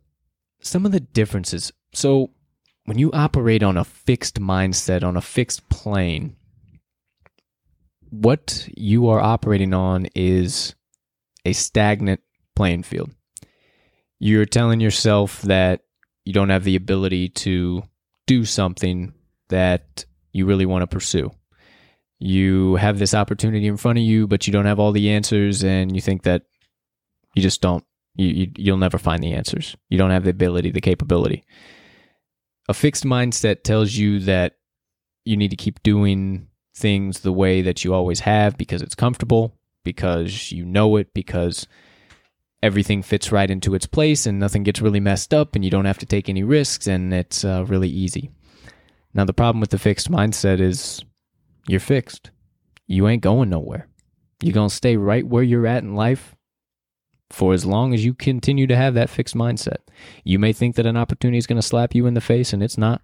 some 0.60 0.86
of 0.86 0.92
the 0.92 1.00
differences. 1.00 1.72
So 1.92 2.30
when 2.84 2.98
you 2.98 3.10
operate 3.12 3.62
on 3.62 3.76
a 3.76 3.84
fixed 3.84 4.40
mindset, 4.40 5.02
on 5.02 5.16
a 5.16 5.20
fixed 5.20 5.68
plane, 5.68 6.36
what 8.20 8.68
you 8.76 9.08
are 9.08 9.20
operating 9.20 9.74
on 9.74 10.06
is 10.14 10.74
a 11.44 11.52
stagnant 11.52 12.20
playing 12.54 12.84
field. 12.84 13.10
You're 14.20 14.46
telling 14.46 14.80
yourself 14.80 15.42
that 15.42 15.80
you 16.24 16.32
don't 16.32 16.50
have 16.50 16.64
the 16.64 16.76
ability 16.76 17.28
to 17.28 17.82
do 18.26 18.44
something 18.44 19.12
that 19.48 20.04
you 20.32 20.46
really 20.46 20.66
want 20.66 20.82
to 20.82 20.86
pursue. 20.86 21.30
You 22.18 22.76
have 22.76 22.98
this 22.98 23.14
opportunity 23.14 23.66
in 23.66 23.76
front 23.76 23.98
of 23.98 24.04
you, 24.04 24.26
but 24.26 24.46
you 24.46 24.52
don't 24.52 24.66
have 24.66 24.78
all 24.78 24.92
the 24.92 25.10
answers, 25.10 25.62
and 25.62 25.94
you 25.94 26.00
think 26.00 26.22
that 26.22 26.42
you 27.34 27.42
just 27.42 27.60
don't. 27.60 27.84
You, 28.14 28.28
you 28.28 28.52
you'll 28.56 28.76
never 28.76 28.96
find 28.96 29.22
the 29.22 29.32
answers. 29.32 29.76
You 29.90 29.98
don't 29.98 30.10
have 30.10 30.24
the 30.24 30.30
ability, 30.30 30.70
the 30.70 30.80
capability. 30.80 31.44
A 32.68 32.74
fixed 32.74 33.04
mindset 33.04 33.64
tells 33.64 33.94
you 33.94 34.20
that 34.20 34.54
you 35.24 35.36
need 35.36 35.50
to 35.50 35.56
keep 35.56 35.82
doing 35.82 36.48
things 36.74 37.20
the 37.20 37.32
way 37.32 37.62
that 37.62 37.84
you 37.84 37.94
always 37.94 38.20
have 38.20 38.56
because 38.56 38.82
it's 38.82 38.94
comfortable, 38.94 39.56
because 39.84 40.50
you 40.52 40.64
know 40.64 40.96
it, 40.96 41.14
because 41.14 41.66
everything 42.62 43.02
fits 43.02 43.30
right 43.30 43.50
into 43.50 43.74
its 43.74 43.86
place 43.86 44.26
and 44.26 44.38
nothing 44.38 44.62
gets 44.62 44.80
really 44.80 45.00
messed 45.00 45.34
up 45.34 45.54
and 45.54 45.64
you 45.64 45.70
don't 45.70 45.84
have 45.84 45.98
to 45.98 46.06
take 46.06 46.28
any 46.28 46.42
risks 46.42 46.86
and 46.86 47.12
it's 47.12 47.44
uh, 47.44 47.64
really 47.68 47.90
easy. 47.90 48.30
Now, 49.12 49.24
the 49.24 49.34
problem 49.34 49.60
with 49.60 49.70
the 49.70 49.78
fixed 49.78 50.10
mindset 50.10 50.60
is 50.60 51.04
you're 51.68 51.78
fixed. 51.78 52.30
You 52.86 53.06
ain't 53.06 53.22
going 53.22 53.50
nowhere. 53.50 53.86
You're 54.42 54.54
going 54.54 54.68
to 54.68 54.74
stay 54.74 54.96
right 54.96 55.26
where 55.26 55.42
you're 55.42 55.66
at 55.66 55.82
in 55.82 55.94
life 55.94 56.34
for 57.30 57.52
as 57.52 57.64
long 57.64 57.94
as 57.94 58.04
you 58.04 58.14
continue 58.14 58.66
to 58.66 58.76
have 58.76 58.94
that 58.94 59.10
fixed 59.10 59.36
mindset. 59.36 59.78
You 60.24 60.38
may 60.38 60.52
think 60.52 60.76
that 60.76 60.86
an 60.86 60.96
opportunity 60.96 61.38
is 61.38 61.46
going 61.46 61.60
to 61.60 61.66
slap 61.66 61.94
you 61.94 62.06
in 62.06 62.14
the 62.14 62.20
face 62.20 62.52
and 62.52 62.62
it's 62.62 62.78
not. 62.78 63.02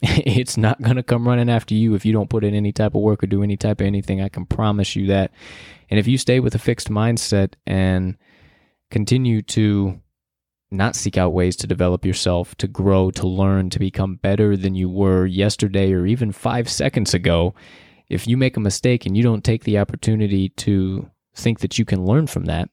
it's 0.02 0.56
not 0.56 0.80
going 0.80 0.96
to 0.96 1.02
come 1.02 1.26
running 1.26 1.50
after 1.50 1.74
you 1.74 1.94
if 1.94 2.04
you 2.04 2.12
don't 2.12 2.30
put 2.30 2.44
in 2.44 2.54
any 2.54 2.72
type 2.72 2.94
of 2.94 3.02
work 3.02 3.22
or 3.22 3.26
do 3.26 3.42
any 3.42 3.56
type 3.56 3.80
of 3.80 3.86
anything. 3.86 4.20
I 4.20 4.28
can 4.28 4.46
promise 4.46 4.94
you 4.94 5.06
that. 5.08 5.32
And 5.90 5.98
if 5.98 6.06
you 6.06 6.18
stay 6.18 6.40
with 6.40 6.54
a 6.54 6.58
fixed 6.58 6.88
mindset 6.88 7.54
and 7.66 8.16
continue 8.90 9.42
to 9.42 10.00
not 10.70 10.94
seek 10.94 11.16
out 11.16 11.32
ways 11.32 11.56
to 11.56 11.66
develop 11.66 12.04
yourself, 12.04 12.54
to 12.56 12.68
grow, 12.68 13.10
to 13.10 13.26
learn, 13.26 13.70
to 13.70 13.78
become 13.78 14.16
better 14.16 14.56
than 14.56 14.74
you 14.74 14.88
were 14.88 15.26
yesterday 15.26 15.92
or 15.92 16.06
even 16.06 16.30
five 16.30 16.68
seconds 16.68 17.14
ago, 17.14 17.54
if 18.08 18.26
you 18.26 18.36
make 18.36 18.56
a 18.56 18.60
mistake 18.60 19.06
and 19.06 19.16
you 19.16 19.22
don't 19.22 19.44
take 19.44 19.64
the 19.64 19.78
opportunity 19.78 20.50
to 20.50 21.10
think 21.34 21.60
that 21.60 21.78
you 21.78 21.84
can 21.84 22.04
learn 22.04 22.26
from 22.26 22.44
that, 22.44 22.68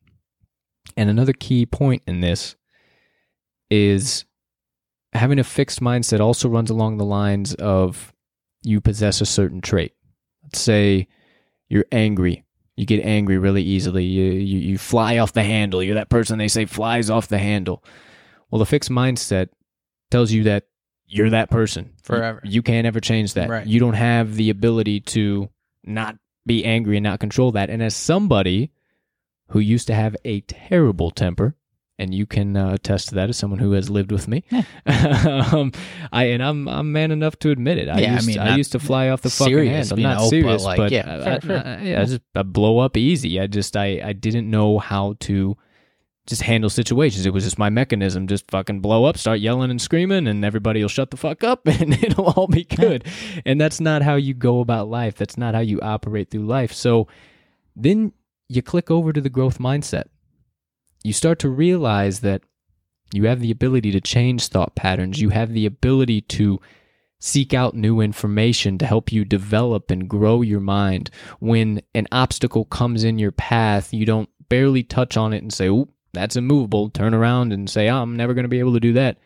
and 0.97 1.09
another 1.09 1.34
key 1.34 1.65
point 1.65 2.03
in 2.05 2.21
this 2.21 2.55
is 3.69 4.26
having 5.16 5.39
a 5.39 5.43
fixed 5.43 5.82
mindset 5.82 6.20
also 6.20 6.49
runs 6.49 6.70
along 6.70 6.97
the 6.97 7.05
lines 7.05 7.53
of 7.55 8.13
you 8.63 8.82
possess 8.82 9.22
a 9.22 9.26
certain 9.26 9.61
trait. 9.61 9.93
Let's 10.43 10.59
say 10.59 11.07
you're 11.68 11.86
angry. 11.91 12.45
You 12.76 12.86
get 12.86 13.03
angry 13.05 13.38
really 13.38 13.63
easily. 13.63 14.03
You, 14.03 14.32
you 14.34 14.59
you 14.59 14.78
fly 14.78 15.18
off 15.18 15.34
the 15.34 15.43
handle. 15.43 15.82
You're 15.82 15.95
that 15.95 16.09
person 16.09 16.38
they 16.38 16.47
say 16.47 16.66
flies 16.66 17.09
off 17.09 17.28
the 17.28 17.38
handle. 17.38 17.84
Well, 18.49 18.59
the 18.59 18.66
fixed 18.66 18.89
mindset 18.89 19.49
tells 20.11 20.32
you 20.32 20.43
that 20.43 20.66
you're 21.07 21.30
that 21.30 21.49
person 21.49 21.93
Forever. 22.03 22.41
You, 22.43 22.51
you 22.51 22.61
can't 22.61 22.88
ever 22.88 22.99
change 22.99 23.34
that. 23.36 23.49
Right. 23.49 23.66
You 23.66 23.80
don't 23.80 23.93
have 23.93 24.36
the 24.36 24.49
ability 24.49 25.01
to 25.01 25.49
not 25.84 26.18
be 26.45 26.66
angry 26.66 26.97
and 26.97 27.03
not 27.03 27.20
control 27.20 27.51
that. 27.53 27.70
And 27.70 27.82
as 27.82 27.95
somebody 27.95 28.72
who 29.49 29.59
used 29.59 29.88
to 29.88 29.93
have 29.93 30.16
a 30.26 30.41
terrible 30.41 31.11
temper, 31.11 31.55
and 31.97 32.13
you 32.13 32.25
can 32.25 32.57
uh, 32.57 32.73
attest 32.73 33.09
to 33.09 33.15
that 33.15 33.29
as 33.29 33.37
someone 33.37 33.59
who 33.59 33.71
has 33.71 33.89
lived 33.89 34.11
with 34.11 34.27
me. 34.27 34.43
um, 34.85 35.71
I 36.11 36.25
and 36.25 36.43
I'm 36.43 36.67
I'm 36.67 36.91
man 36.91 37.11
enough 37.11 37.37
to 37.39 37.51
admit 37.51 37.77
it. 37.77 37.87
I 37.89 37.99
Yeah, 37.99 38.11
I 38.11 38.13
used 38.15 38.27
mean, 38.27 38.39
I 38.39 38.55
used 38.57 38.71
to 38.73 38.79
fly 38.79 39.09
off 39.09 39.21
the 39.21 39.29
fucking 39.29 39.53
serious, 39.53 39.89
handle. 39.89 39.99
you 39.99 40.03
Not 40.03 40.17
know, 40.17 40.23
but, 40.23 40.29
serious, 40.29 40.63
like, 40.63 40.77
but 40.77 40.91
yeah, 40.91 41.23
I, 41.35 41.39
fair. 41.39 41.63
I- 41.65 41.83
yeah, 41.83 42.01
I 42.01 42.05
just 42.05 42.21
I 42.35 42.43
blow 42.43 42.79
up 42.79 42.97
easy. 42.97 43.39
I 43.39 43.47
just 43.47 43.75
I 43.77 44.01
I 44.03 44.13
didn't 44.13 44.49
know 44.49 44.79
how 44.79 45.15
to 45.21 45.57
just 46.27 46.41
handle 46.41 46.69
situations. 46.71 47.25
It 47.25 47.33
was 47.33 47.43
just 47.43 47.59
my 47.59 47.69
mechanism. 47.69 48.27
Just 48.27 48.49
fucking 48.49 48.79
blow 48.81 49.05
up, 49.05 49.17
start 49.17 49.39
yelling 49.39 49.69
and 49.71 49.81
screaming, 49.81 50.27
and 50.27 50.43
everybody 50.43 50.81
will 50.81 50.89
shut 50.89 51.11
the 51.11 51.17
fuck 51.17 51.43
up, 51.43 51.67
and 51.67 51.93
it'll 52.03 52.25
all 52.25 52.47
be 52.47 52.63
good. 52.63 53.05
and 53.45 53.61
that's 53.61 53.79
not 53.79 54.01
how 54.01 54.15
you 54.15 54.33
go 54.33 54.59
about 54.59 54.89
life. 54.89 55.15
That's 55.15 55.37
not 55.37 55.53
how 55.53 55.61
you 55.61 55.79
operate 55.81 56.31
through 56.31 56.45
life. 56.45 56.73
So 56.73 57.07
then 57.75 58.11
you 58.49 58.61
click 58.61 58.91
over 58.91 59.13
to 59.13 59.21
the 59.21 59.29
growth 59.29 59.59
mindset. 59.59 60.05
You 61.05 61.13
start 61.13 61.37
to 61.39 61.49
realize 61.49 62.21
that 62.21 62.41
you 63.13 63.25
have 63.27 63.39
the 63.39 63.51
ability 63.51 63.91
to 63.91 64.01
change 64.01 64.47
thought 64.47 64.73
patterns. 64.73 65.21
You 65.21 65.29
have 65.29 65.53
the 65.53 65.67
ability 65.67 66.21
to 66.21 66.59
seek 67.19 67.53
out 67.53 67.75
new 67.75 68.01
information 68.01 68.79
to 68.79 68.87
help 68.87 69.11
you 69.11 69.23
develop 69.23 69.91
and 69.91 70.09
grow 70.09 70.41
your 70.41 70.59
mind. 70.59 71.11
When 71.39 71.83
an 71.93 72.07
obstacle 72.11 72.65
comes 72.65 73.03
in 73.03 73.19
your 73.19 73.31
path, 73.31 73.93
you 73.93 74.07
don't 74.07 74.29
barely 74.49 74.81
touch 74.81 75.15
on 75.15 75.31
it 75.31 75.43
and 75.43 75.53
say, 75.53 75.67
"Oop, 75.67 75.91
that's 76.11 76.35
immovable." 76.35 76.89
Turn 76.89 77.13
around 77.13 77.53
and 77.53 77.69
say, 77.69 77.87
oh, 77.87 78.01
"I'm 78.01 78.15
never 78.15 78.33
going 78.33 78.45
to 78.45 78.49
be 78.49 78.59
able 78.59 78.73
to 78.73 78.79
do 78.79 78.93
that." 78.93 79.19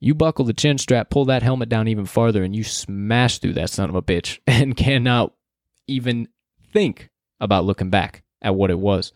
You 0.00 0.12
buckle 0.12 0.44
the 0.44 0.54
chin 0.54 0.76
strap, 0.76 1.08
pull 1.08 1.26
that 1.26 1.44
helmet 1.44 1.68
down 1.68 1.86
even 1.86 2.06
farther, 2.06 2.42
and 2.42 2.54
you 2.56 2.64
smash 2.64 3.38
through 3.38 3.54
that 3.54 3.70
son 3.70 3.90
of 3.90 3.94
a 3.94 4.02
bitch 4.02 4.40
and 4.48 4.76
cannot 4.76 5.34
even 5.86 6.26
think 6.72 7.10
about 7.38 7.64
looking 7.64 7.90
back 7.90 8.24
at 8.42 8.56
what 8.56 8.72
it 8.72 8.80
was. 8.80 9.12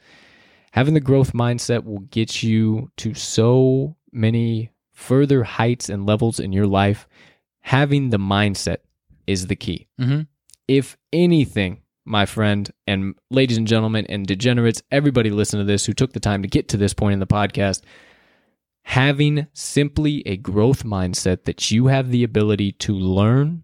Having 0.72 0.94
the 0.94 1.00
growth 1.00 1.32
mindset 1.32 1.84
will 1.84 2.00
get 2.00 2.42
you 2.42 2.90
to 2.98 3.14
so 3.14 3.96
many 4.12 4.70
further 4.92 5.42
heights 5.42 5.88
and 5.88 6.06
levels 6.06 6.38
in 6.38 6.52
your 6.52 6.66
life. 6.66 7.08
Having 7.60 8.10
the 8.10 8.18
mindset 8.18 8.78
is 9.26 9.46
the 9.46 9.56
key. 9.56 9.88
Mm-hmm. 10.00 10.22
If 10.68 10.96
anything, 11.12 11.82
my 12.04 12.26
friend 12.26 12.70
and 12.86 13.14
ladies 13.30 13.56
and 13.56 13.66
gentlemen 13.66 14.06
and 14.08 14.26
degenerates, 14.26 14.82
everybody 14.90 15.30
listen 15.30 15.58
to 15.58 15.64
this 15.64 15.86
who 15.86 15.92
took 15.92 16.12
the 16.12 16.20
time 16.20 16.42
to 16.42 16.48
get 16.48 16.68
to 16.68 16.76
this 16.76 16.94
point 16.94 17.14
in 17.14 17.20
the 17.20 17.26
podcast, 17.26 17.82
having 18.82 19.46
simply 19.52 20.22
a 20.26 20.36
growth 20.36 20.84
mindset 20.84 21.44
that 21.44 21.70
you 21.70 21.88
have 21.88 22.10
the 22.10 22.24
ability 22.24 22.72
to 22.72 22.92
learn, 22.92 23.62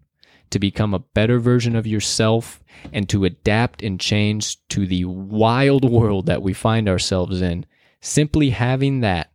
to 0.51 0.59
become 0.59 0.93
a 0.93 0.99
better 0.99 1.39
version 1.39 1.75
of 1.75 1.87
yourself, 1.87 2.61
and 2.93 3.09
to 3.09 3.25
adapt 3.25 3.81
and 3.81 3.99
change 3.99 4.57
to 4.69 4.85
the 4.85 5.05
wild 5.05 5.89
world 5.89 6.27
that 6.27 6.41
we 6.41 6.53
find 6.53 6.87
ourselves 6.87 7.41
in. 7.41 7.65
Simply 8.01 8.51
having 8.51 9.01
that 9.01 9.31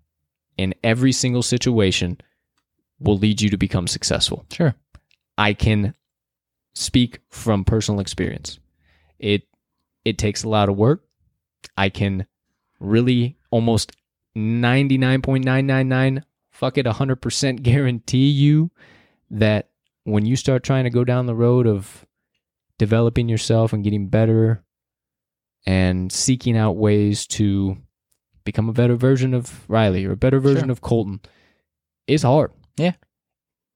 in 0.56 0.74
every 0.84 1.12
single 1.12 1.42
situation 1.42 2.18
will 3.00 3.18
lead 3.18 3.40
you 3.40 3.50
to 3.50 3.56
become 3.56 3.86
successful. 3.86 4.46
Sure. 4.52 4.74
I 5.36 5.54
can 5.54 5.94
speak 6.74 7.20
from 7.30 7.64
personal 7.64 8.00
experience. 8.00 8.58
It 9.18 9.42
it 10.04 10.18
takes 10.18 10.44
a 10.44 10.48
lot 10.48 10.68
of 10.68 10.76
work. 10.76 11.04
I 11.76 11.88
can 11.88 12.26
really 12.80 13.36
almost 13.50 13.92
99.999 14.36 16.22
fuck 16.50 16.78
it 16.78 16.86
100% 16.86 17.62
guarantee 17.62 18.30
you 18.30 18.70
that 19.30 19.68
when 20.04 20.26
you 20.26 20.36
start 20.36 20.62
trying 20.62 20.84
to 20.84 20.90
go 20.90 21.04
down 21.04 21.26
the 21.26 21.34
road 21.34 21.66
of 21.66 22.06
developing 22.78 23.28
yourself 23.28 23.72
and 23.72 23.84
getting 23.84 24.08
better 24.08 24.64
and 25.66 26.10
seeking 26.10 26.56
out 26.56 26.76
ways 26.76 27.26
to 27.26 27.76
become 28.44 28.68
a 28.68 28.72
better 28.72 28.96
version 28.96 29.34
of 29.34 29.68
Riley 29.68 30.04
or 30.04 30.12
a 30.12 30.16
better 30.16 30.40
version 30.40 30.64
Sure. 30.64 30.72
of 30.72 30.80
Colton, 30.80 31.20
it's 32.06 32.24
hard. 32.24 32.50
Yeah. 32.76 32.94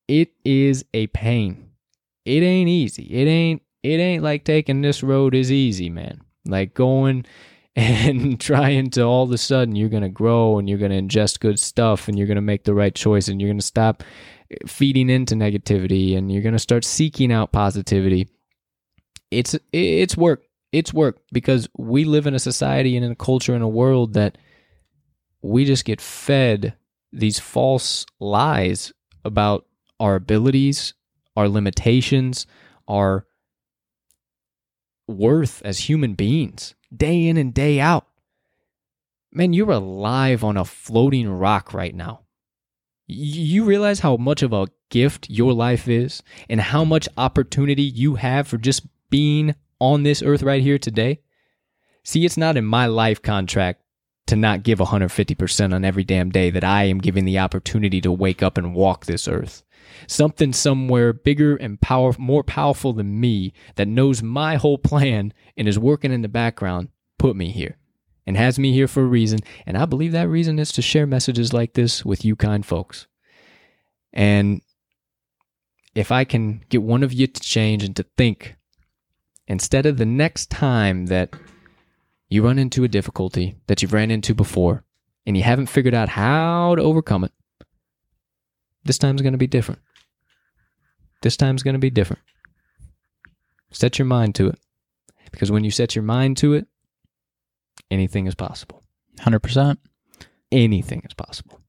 It 0.08 0.32
is 0.44 0.84
a 0.94 1.06
pain. 1.08 1.70
It 2.24 2.42
ain't 2.42 2.68
easy. 2.68 3.04
It 3.04 3.26
ain't 3.26 3.62
it 3.82 4.00
ain't 4.00 4.24
like 4.24 4.42
taking 4.42 4.80
this 4.80 5.02
road 5.04 5.32
is 5.34 5.52
easy, 5.52 5.88
man. 5.88 6.20
Like 6.44 6.74
going 6.74 7.24
and 7.76 8.40
trying 8.40 8.90
to 8.90 9.02
all 9.02 9.24
of 9.24 9.30
a 9.32 9.38
sudden 9.38 9.76
you're 9.76 9.88
going 9.90 10.02
to 10.02 10.08
grow 10.08 10.58
and 10.58 10.68
you're 10.68 10.78
going 10.78 10.90
to 10.90 11.00
ingest 11.00 11.40
good 11.40 11.60
stuff 11.60 12.08
and 12.08 12.16
you're 12.18 12.26
going 12.26 12.36
to 12.36 12.40
make 12.40 12.64
the 12.64 12.74
right 12.74 12.94
choice 12.94 13.28
and 13.28 13.40
you're 13.40 13.48
going 13.50 13.58
to 13.60 13.64
stop 13.64 14.02
feeding 14.66 15.10
into 15.10 15.34
negativity 15.34 16.16
and 16.16 16.30
you're 16.30 16.42
going 16.42 16.52
to 16.52 16.58
start 16.58 16.84
seeking 16.84 17.32
out 17.32 17.52
positivity. 17.52 18.28
It's 19.30 19.56
it's 19.72 20.16
work. 20.16 20.44
It's 20.72 20.92
work 20.92 21.20
because 21.32 21.68
we 21.76 22.04
live 22.04 22.26
in 22.26 22.34
a 22.34 22.38
society 22.38 22.96
and 22.96 23.04
in 23.04 23.12
a 23.12 23.16
culture 23.16 23.54
and 23.54 23.62
a 23.62 23.68
world 23.68 24.14
that 24.14 24.38
we 25.42 25.64
just 25.64 25.84
get 25.84 26.00
fed 26.00 26.74
these 27.12 27.38
false 27.38 28.04
lies 28.20 28.92
about 29.24 29.66
our 29.98 30.16
abilities, 30.16 30.94
our 31.36 31.48
limitations, 31.48 32.46
our 32.88 33.26
worth 35.08 35.62
as 35.64 35.78
human 35.80 36.14
beings, 36.14 36.74
day 36.94 37.26
in 37.26 37.36
and 37.36 37.54
day 37.54 37.80
out. 37.80 38.06
Man, 39.32 39.52
you're 39.52 39.72
alive 39.72 40.44
on 40.44 40.56
a 40.56 40.64
floating 40.64 41.28
rock 41.28 41.72
right 41.72 41.94
now. 41.94 42.25
You 43.06 43.64
realize 43.64 44.00
how 44.00 44.16
much 44.16 44.42
of 44.42 44.52
a 44.52 44.66
gift 44.90 45.30
your 45.30 45.52
life 45.52 45.86
is 45.86 46.22
and 46.48 46.60
how 46.60 46.84
much 46.84 47.08
opportunity 47.16 47.82
you 47.82 48.16
have 48.16 48.48
for 48.48 48.58
just 48.58 48.86
being 49.10 49.54
on 49.78 50.02
this 50.02 50.22
earth 50.22 50.42
right 50.42 50.62
here 50.62 50.78
today? 50.78 51.20
See, 52.02 52.24
it's 52.24 52.36
not 52.36 52.56
in 52.56 52.64
my 52.64 52.86
life 52.86 53.22
contract 53.22 53.82
to 54.26 54.34
not 54.34 54.64
give 54.64 54.80
150% 54.80 55.72
on 55.72 55.84
every 55.84 56.02
damn 56.02 56.30
day 56.30 56.50
that 56.50 56.64
I 56.64 56.84
am 56.84 56.98
given 56.98 57.24
the 57.24 57.38
opportunity 57.38 58.00
to 58.00 58.10
wake 58.10 58.42
up 58.42 58.58
and 58.58 58.74
walk 58.74 59.06
this 59.06 59.28
earth. 59.28 59.62
Something 60.08 60.52
somewhere 60.52 61.12
bigger 61.12 61.54
and 61.54 61.80
power, 61.80 62.12
more 62.18 62.42
powerful 62.42 62.92
than 62.92 63.20
me 63.20 63.52
that 63.76 63.86
knows 63.86 64.22
my 64.22 64.56
whole 64.56 64.78
plan 64.78 65.32
and 65.56 65.68
is 65.68 65.78
working 65.78 66.12
in 66.12 66.22
the 66.22 66.28
background 66.28 66.88
put 67.18 67.36
me 67.36 67.50
here 67.52 67.76
and 68.26 68.36
has 68.36 68.58
me 68.58 68.72
here 68.72 68.88
for 68.88 69.02
a 69.02 69.06
reason. 69.06 69.40
And 69.64 69.78
I 69.78 69.84
believe 69.84 70.12
that 70.12 70.28
reason 70.28 70.58
is 70.58 70.72
to 70.72 70.82
share 70.82 71.06
messages 71.06 71.52
like 71.52 71.74
this 71.74 72.04
with 72.04 72.24
you 72.24 72.36
kind 72.36 72.66
folks. 72.66 73.06
And 74.12 74.62
if 75.94 76.10
I 76.10 76.24
can 76.24 76.64
get 76.68 76.82
one 76.82 77.02
of 77.02 77.12
you 77.12 77.26
to 77.26 77.40
change 77.40 77.84
and 77.84 77.94
to 77.96 78.04
think 78.16 78.56
instead 79.46 79.86
of 79.86 79.96
the 79.96 80.06
next 80.06 80.50
time 80.50 81.06
that 81.06 81.30
you 82.28 82.42
run 82.42 82.58
into 82.58 82.82
a 82.82 82.88
difficulty 82.88 83.56
that 83.68 83.80
you've 83.80 83.92
ran 83.92 84.10
into 84.10 84.34
before 84.34 84.84
and 85.24 85.36
you 85.36 85.42
haven't 85.42 85.66
figured 85.66 85.94
out 85.94 86.08
how 86.08 86.74
to 86.74 86.82
overcome 86.82 87.24
it, 87.24 87.32
this 88.84 88.98
time's 88.98 89.22
going 89.22 89.32
to 89.32 89.38
be 89.38 89.46
different. 89.46 89.80
This 91.22 91.36
time's 91.36 91.62
going 91.62 91.74
to 91.74 91.80
be 91.80 91.90
different. 91.90 92.22
Set 93.70 93.98
your 93.98 94.06
mind 94.06 94.34
to 94.36 94.48
it. 94.48 94.58
Because 95.30 95.50
when 95.50 95.64
you 95.64 95.70
set 95.70 95.94
your 95.94 96.04
mind 96.04 96.36
to 96.38 96.54
it, 96.54 96.66
anything 97.90 98.26
is 98.26 98.34
possible. 98.34 98.82
100%. 99.20 99.76
Anything 100.52 101.02
is 101.06 101.14
possible. 101.14 101.60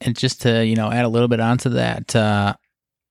And 0.00 0.16
just 0.16 0.42
to, 0.42 0.64
you 0.64 0.76
know, 0.76 0.90
add 0.90 1.04
a 1.04 1.08
little 1.08 1.28
bit 1.28 1.40
onto 1.40 1.70
that, 1.70 2.14
uh, 2.16 2.54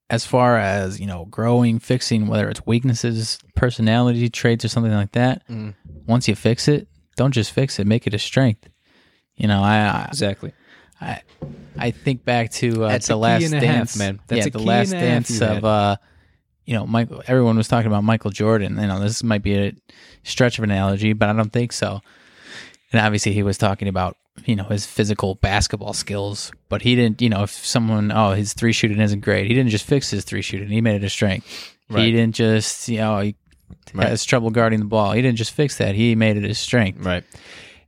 as 0.09 0.25
far 0.25 0.57
as, 0.57 0.99
you 0.99 1.05
know, 1.05 1.25
growing, 1.25 1.77
fixing, 1.77 2.27
whether 2.27 2.49
it's 2.49 2.65
weaknesses, 2.65 3.37
personality 3.55 4.27
traits, 4.29 4.65
or 4.65 4.67
something 4.69 4.91
like 4.91 5.11
that, 5.11 5.47
Mm. 5.47 5.75
once 6.07 6.27
you 6.27 6.35
fix 6.35 6.67
it, 6.67 6.87
don't 7.15 7.31
just 7.31 7.51
fix 7.51 7.77
it, 7.79 7.85
make 7.85 8.07
it 8.07 8.13
a 8.15 8.19
strength. 8.19 8.67
You 9.35 9.47
know, 9.47 9.61
I 9.61 10.05
Exactly. 10.07 10.53
I, 10.99 11.21
I 11.77 11.91
think 11.91 12.25
back 12.25 12.51
to 12.53 12.85
uh, 12.85 12.89
That's 12.89 13.07
the 13.07 13.15
last 13.15 13.51
a 13.51 13.55
half, 13.55 13.61
dance, 13.63 13.97
man. 13.97 14.19
That's 14.27 14.39
yeah, 14.39 14.47
a 14.47 14.49
the 14.49 14.59
key 14.59 14.65
last 14.65 14.91
and 14.93 15.01
a 15.01 15.05
half 15.05 15.09
dance 15.27 15.41
of, 15.41 15.63
uh, 15.65 15.95
you 16.69 16.75
know, 16.75 16.85
Michael. 16.85 17.23
Everyone 17.25 17.57
was 17.57 17.67
talking 17.67 17.87
about 17.87 18.03
Michael 18.03 18.29
Jordan. 18.29 18.77
You 18.79 18.85
know, 18.85 18.99
this 18.99 19.23
might 19.23 19.41
be 19.41 19.55
a 19.57 19.73
stretch 20.23 20.59
of 20.59 20.63
an 20.63 20.69
analogy, 20.69 21.13
but 21.13 21.27
I 21.27 21.33
don't 21.33 21.51
think 21.51 21.71
so. 21.73 22.01
And 22.91 23.01
obviously, 23.01 23.33
he 23.33 23.41
was 23.41 23.57
talking 23.57 23.87
about 23.87 24.15
you 24.45 24.55
know 24.55 24.65
his 24.65 24.85
physical 24.85 25.33
basketball 25.33 25.93
skills, 25.93 26.51
but 26.69 26.83
he 26.83 26.95
didn't. 26.95 27.23
You 27.23 27.29
know, 27.29 27.41
if 27.41 27.49
someone 27.49 28.11
oh 28.11 28.33
his 28.33 28.53
three 28.53 28.71
shooting 28.71 28.99
isn't 28.99 29.21
great, 29.21 29.47
he 29.47 29.55
didn't 29.55 29.71
just 29.71 29.85
fix 29.85 30.11
his 30.11 30.23
three 30.23 30.43
shooting. 30.43 30.67
He 30.69 30.79
made 30.79 31.01
it 31.01 31.05
a 31.05 31.09
strength. 31.09 31.73
Right. 31.89 32.05
He 32.05 32.11
didn't 32.11 32.35
just 32.35 32.87
you 32.87 32.97
know 32.99 33.19
he 33.19 33.35
Right. 33.93 34.07
has 34.09 34.23
trouble 34.23 34.51
guarding 34.51 34.79
the 34.79 34.85
ball. 34.85 35.13
He 35.13 35.21
didn't 35.23 35.37
just 35.39 35.51
fix 35.51 35.77
that. 35.79 35.95
He 35.95 36.13
made 36.13 36.37
it 36.37 36.43
his 36.43 36.59
strength. 36.59 37.03
Right. 37.03 37.23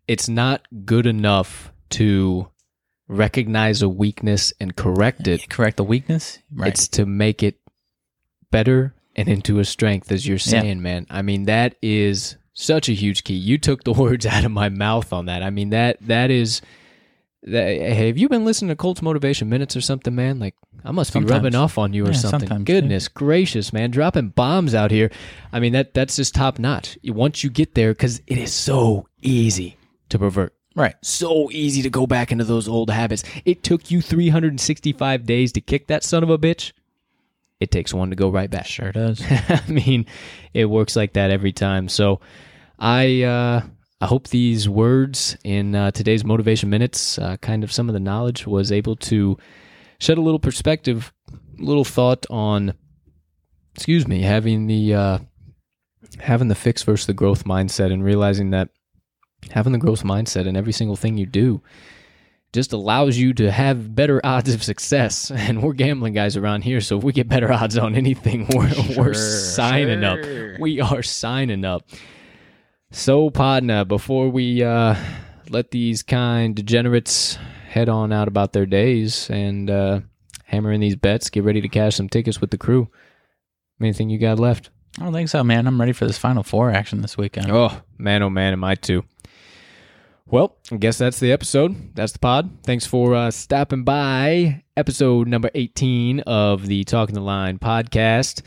It's 0.07 0.27
not 0.27 0.61
good 0.85 1.05
enough 1.05 1.71
to 1.91 2.47
recognize 3.07 3.81
a 3.81 3.89
weakness 3.89 4.53
and 4.59 4.75
correct 4.75 5.27
it. 5.27 5.49
Correct 5.49 5.77
the 5.77 5.83
weakness. 5.83 6.39
Right. 6.53 6.69
It's 6.69 6.87
to 6.89 7.05
make 7.05 7.43
it 7.43 7.60
better 8.51 8.93
and 9.15 9.27
into 9.27 9.59
a 9.59 9.65
strength, 9.65 10.11
as 10.11 10.27
you're 10.27 10.35
Yeah. 10.35 10.61
saying, 10.61 10.81
man. 10.81 11.07
I 11.09 11.21
mean, 11.21 11.43
that 11.45 11.75
is 11.81 12.37
such 12.53 12.87
a 12.89 12.93
huge 12.93 13.23
key. 13.23 13.33
You 13.35 13.57
took 13.57 13.83
the 13.83 13.93
words 14.03 14.25
out 14.25 14.45
of 14.45 14.51
my 14.51 14.69
mouth 14.69 15.11
on 15.11 15.25
that. 15.25 15.41
I 15.43 15.49
mean, 15.49 15.69
that 15.71 15.97
that 16.01 16.29
is. 16.31 16.61
That, 17.43 17.63
hey, 17.65 18.05
have 18.07 18.19
you 18.19 18.29
been 18.29 18.45
listening 18.45 18.69
to 18.69 18.75
Colts 18.75 19.01
Motivation 19.01 19.49
Minutes 19.49 19.75
or 19.75 19.81
something, 19.81 20.13
man? 20.13 20.37
Like, 20.37 20.53
I 20.85 20.91
must 20.91 21.11
be 21.11 21.21
rubbing 21.21 21.55
off 21.55 21.79
on 21.79 21.91
you 21.91 22.03
or 22.05 22.11
Yeah, 22.11 22.17
something. 22.17 22.41
sometimes, 22.41 22.67
too. 22.67 22.73
Goodness 22.73 23.07
gracious, 23.07 23.73
man, 23.73 23.89
dropping 23.89 24.29
bombs 24.29 24.75
out 24.75 24.91
here. 24.91 25.09
I 25.51 25.59
mean, 25.59 25.73
that 25.73 25.95
that's 25.95 26.17
just 26.17 26.35
top 26.35 26.59
notch. 26.59 26.99
Once 27.03 27.43
you 27.43 27.49
get 27.49 27.73
there, 27.73 27.93
because 27.93 28.21
it 28.27 28.37
is 28.37 28.53
so 28.53 29.07
easy 29.23 29.75
to 30.09 30.19
pervert 30.19 30.53
right. 30.75 30.93
so 31.01 31.49
easy 31.51 31.81
to 31.81 31.89
go 31.89 32.05
back 32.05 32.31
into 32.31 32.43
those 32.43 32.67
old 32.67 32.91
habits. 32.91 33.23
It 33.43 33.63
took 33.63 33.89
you 33.89 34.03
365 34.03 35.25
days 35.25 35.51
to 35.53 35.61
kick 35.61 35.87
that 35.87 36.03
son 36.03 36.21
of 36.21 36.29
a 36.29 36.37
bitch. 36.37 36.73
It 37.61 37.69
takes 37.71 37.93
one 37.93 38.09
to 38.09 38.15
go 38.15 38.29
right 38.29 38.49
back. 38.49 38.65
Sure 38.65 38.91
does. 38.91 39.23
I 39.29 39.61
mean, 39.67 40.07
it 40.53 40.65
works 40.65 40.95
like 40.95 41.13
that 41.13 41.29
every 41.29 41.53
time. 41.53 41.87
So, 41.87 42.19
I 42.79 43.21
uh, 43.21 43.61
I 44.01 44.05
hope 44.07 44.29
these 44.29 44.67
words 44.67 45.37
in 45.43 45.75
uh, 45.75 45.91
today's 45.91 46.25
motivation 46.25 46.71
minutes, 46.71 47.19
uh, 47.19 47.37
kind 47.37 47.63
of 47.63 47.71
some 47.71 47.87
of 47.87 47.93
the 47.93 47.99
knowledge, 47.99 48.47
was 48.47 48.71
able 48.71 48.95
to 48.95 49.37
shed 49.99 50.17
a 50.17 50.21
little 50.21 50.39
perspective, 50.39 51.13
little 51.59 51.85
thought 51.85 52.25
on, 52.31 52.73
excuse 53.75 54.07
me, 54.07 54.23
having 54.23 54.65
the 54.65 54.95
uh, 54.95 55.19
having 56.19 56.47
the 56.47 56.55
fix 56.55 56.81
versus 56.81 57.05
the 57.05 57.13
growth 57.13 57.43
mindset, 57.43 57.93
and 57.93 58.03
realizing 58.03 58.49
that 58.49 58.69
having 59.51 59.71
the 59.71 59.77
growth 59.77 60.03
mindset 60.03 60.47
in 60.47 60.57
every 60.57 60.73
single 60.73 60.95
thing 60.95 61.19
you 61.19 61.27
do 61.27 61.61
just 62.53 62.73
allows 62.73 63.17
you 63.17 63.33
to 63.35 63.51
have 63.51 63.95
better 63.95 64.21
odds 64.25 64.53
of 64.53 64.63
success. 64.63 65.31
And 65.41 65.63
we're 65.63 65.73
gambling 65.73 66.13
guys 66.13 66.37
around 66.37 66.63
here, 66.63 66.81
so 66.81 66.97
if 66.97 67.03
we 67.03 67.13
get 67.13 67.27
better 67.27 67.51
odds 67.51 67.77
on 67.77 67.95
anything, 67.95 68.47
we're, 68.53 68.71
we're 68.95 69.13
signing 69.13 70.01
sure. 70.01 70.53
up. 70.53 70.59
We 70.59 70.79
are 70.79 71.03
signing 71.03 71.65
up. 71.65 71.89
So, 72.91 73.29
Podna, 73.29 73.87
before 73.87 74.29
we 74.29 74.63
uh, 74.63 74.95
let 75.49 75.71
these 75.71 76.03
kind 76.03 76.55
degenerates 76.55 77.37
head 77.67 77.89
on 77.89 78.11
out 78.11 78.27
about 78.27 78.53
their 78.53 78.65
days 78.65 79.29
and 79.29 79.69
uh, 79.69 80.01
hammer 80.45 80.71
in 80.71 80.81
these 80.81 80.95
bets, 80.95 81.29
get 81.29 81.43
ready 81.43 81.61
to 81.61 81.69
cash 81.69 81.95
some 81.95 82.09
tickets 82.09 82.39
with 82.39 82.51
the 82.51 82.57
crew. 82.57 82.89
Anything 83.81 84.09
you 84.09 84.19
got 84.19 84.39
left? 84.39 84.69
I 84.99 85.03
don't 85.03 85.13
think 85.13 85.29
so, 85.29 85.43
man. 85.43 85.67
I'm 85.67 85.79
ready 85.79 85.93
for 85.93 86.05
this 86.05 86.17
Final 86.17 86.43
Four 86.43 86.69
action 86.69 87.01
this 87.01 87.17
weekend. 87.17 87.49
Oh, 87.49 87.81
man, 87.97 88.21
oh, 88.23 88.29
man, 88.29 88.53
am 88.53 88.63
I 88.63 88.75
too. 88.75 89.03
Well, 90.31 90.55
I 90.71 90.77
guess 90.77 90.97
that's 90.97 91.19
the 91.19 91.33
episode. 91.33 91.93
That's 91.93 92.13
the 92.13 92.19
pod. 92.19 92.63
Thanks 92.63 92.85
for 92.85 93.13
uh, 93.13 93.31
stopping 93.31 93.83
by. 93.83 94.63
Episode 94.77 95.27
number 95.27 95.51
18 95.53 96.21
of 96.21 96.67
the 96.67 96.85
Talking 96.85 97.15
the 97.15 97.21
Line 97.21 97.59
podcast. 97.59 98.41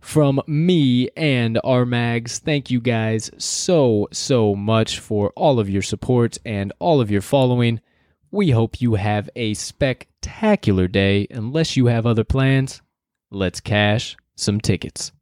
From 0.00 0.40
me 0.46 1.10
and 1.18 1.60
our 1.64 1.84
mags, 1.84 2.38
thank 2.38 2.70
you 2.70 2.80
guys 2.80 3.30
so, 3.36 4.08
so 4.10 4.54
much 4.54 5.00
for 5.00 5.30
all 5.36 5.60
of 5.60 5.68
your 5.68 5.82
support 5.82 6.38
and 6.46 6.72
all 6.78 6.98
of 6.98 7.10
your 7.10 7.20
following. 7.20 7.82
We 8.30 8.48
hope 8.48 8.80
you 8.80 8.94
have 8.94 9.28
a 9.36 9.52
spectacular 9.52 10.88
day. 10.88 11.26
Unless 11.30 11.76
you 11.76 11.86
have 11.88 12.06
other 12.06 12.24
plans, 12.24 12.80
let's 13.30 13.60
cash 13.60 14.16
some 14.34 14.62
tickets. 14.62 15.12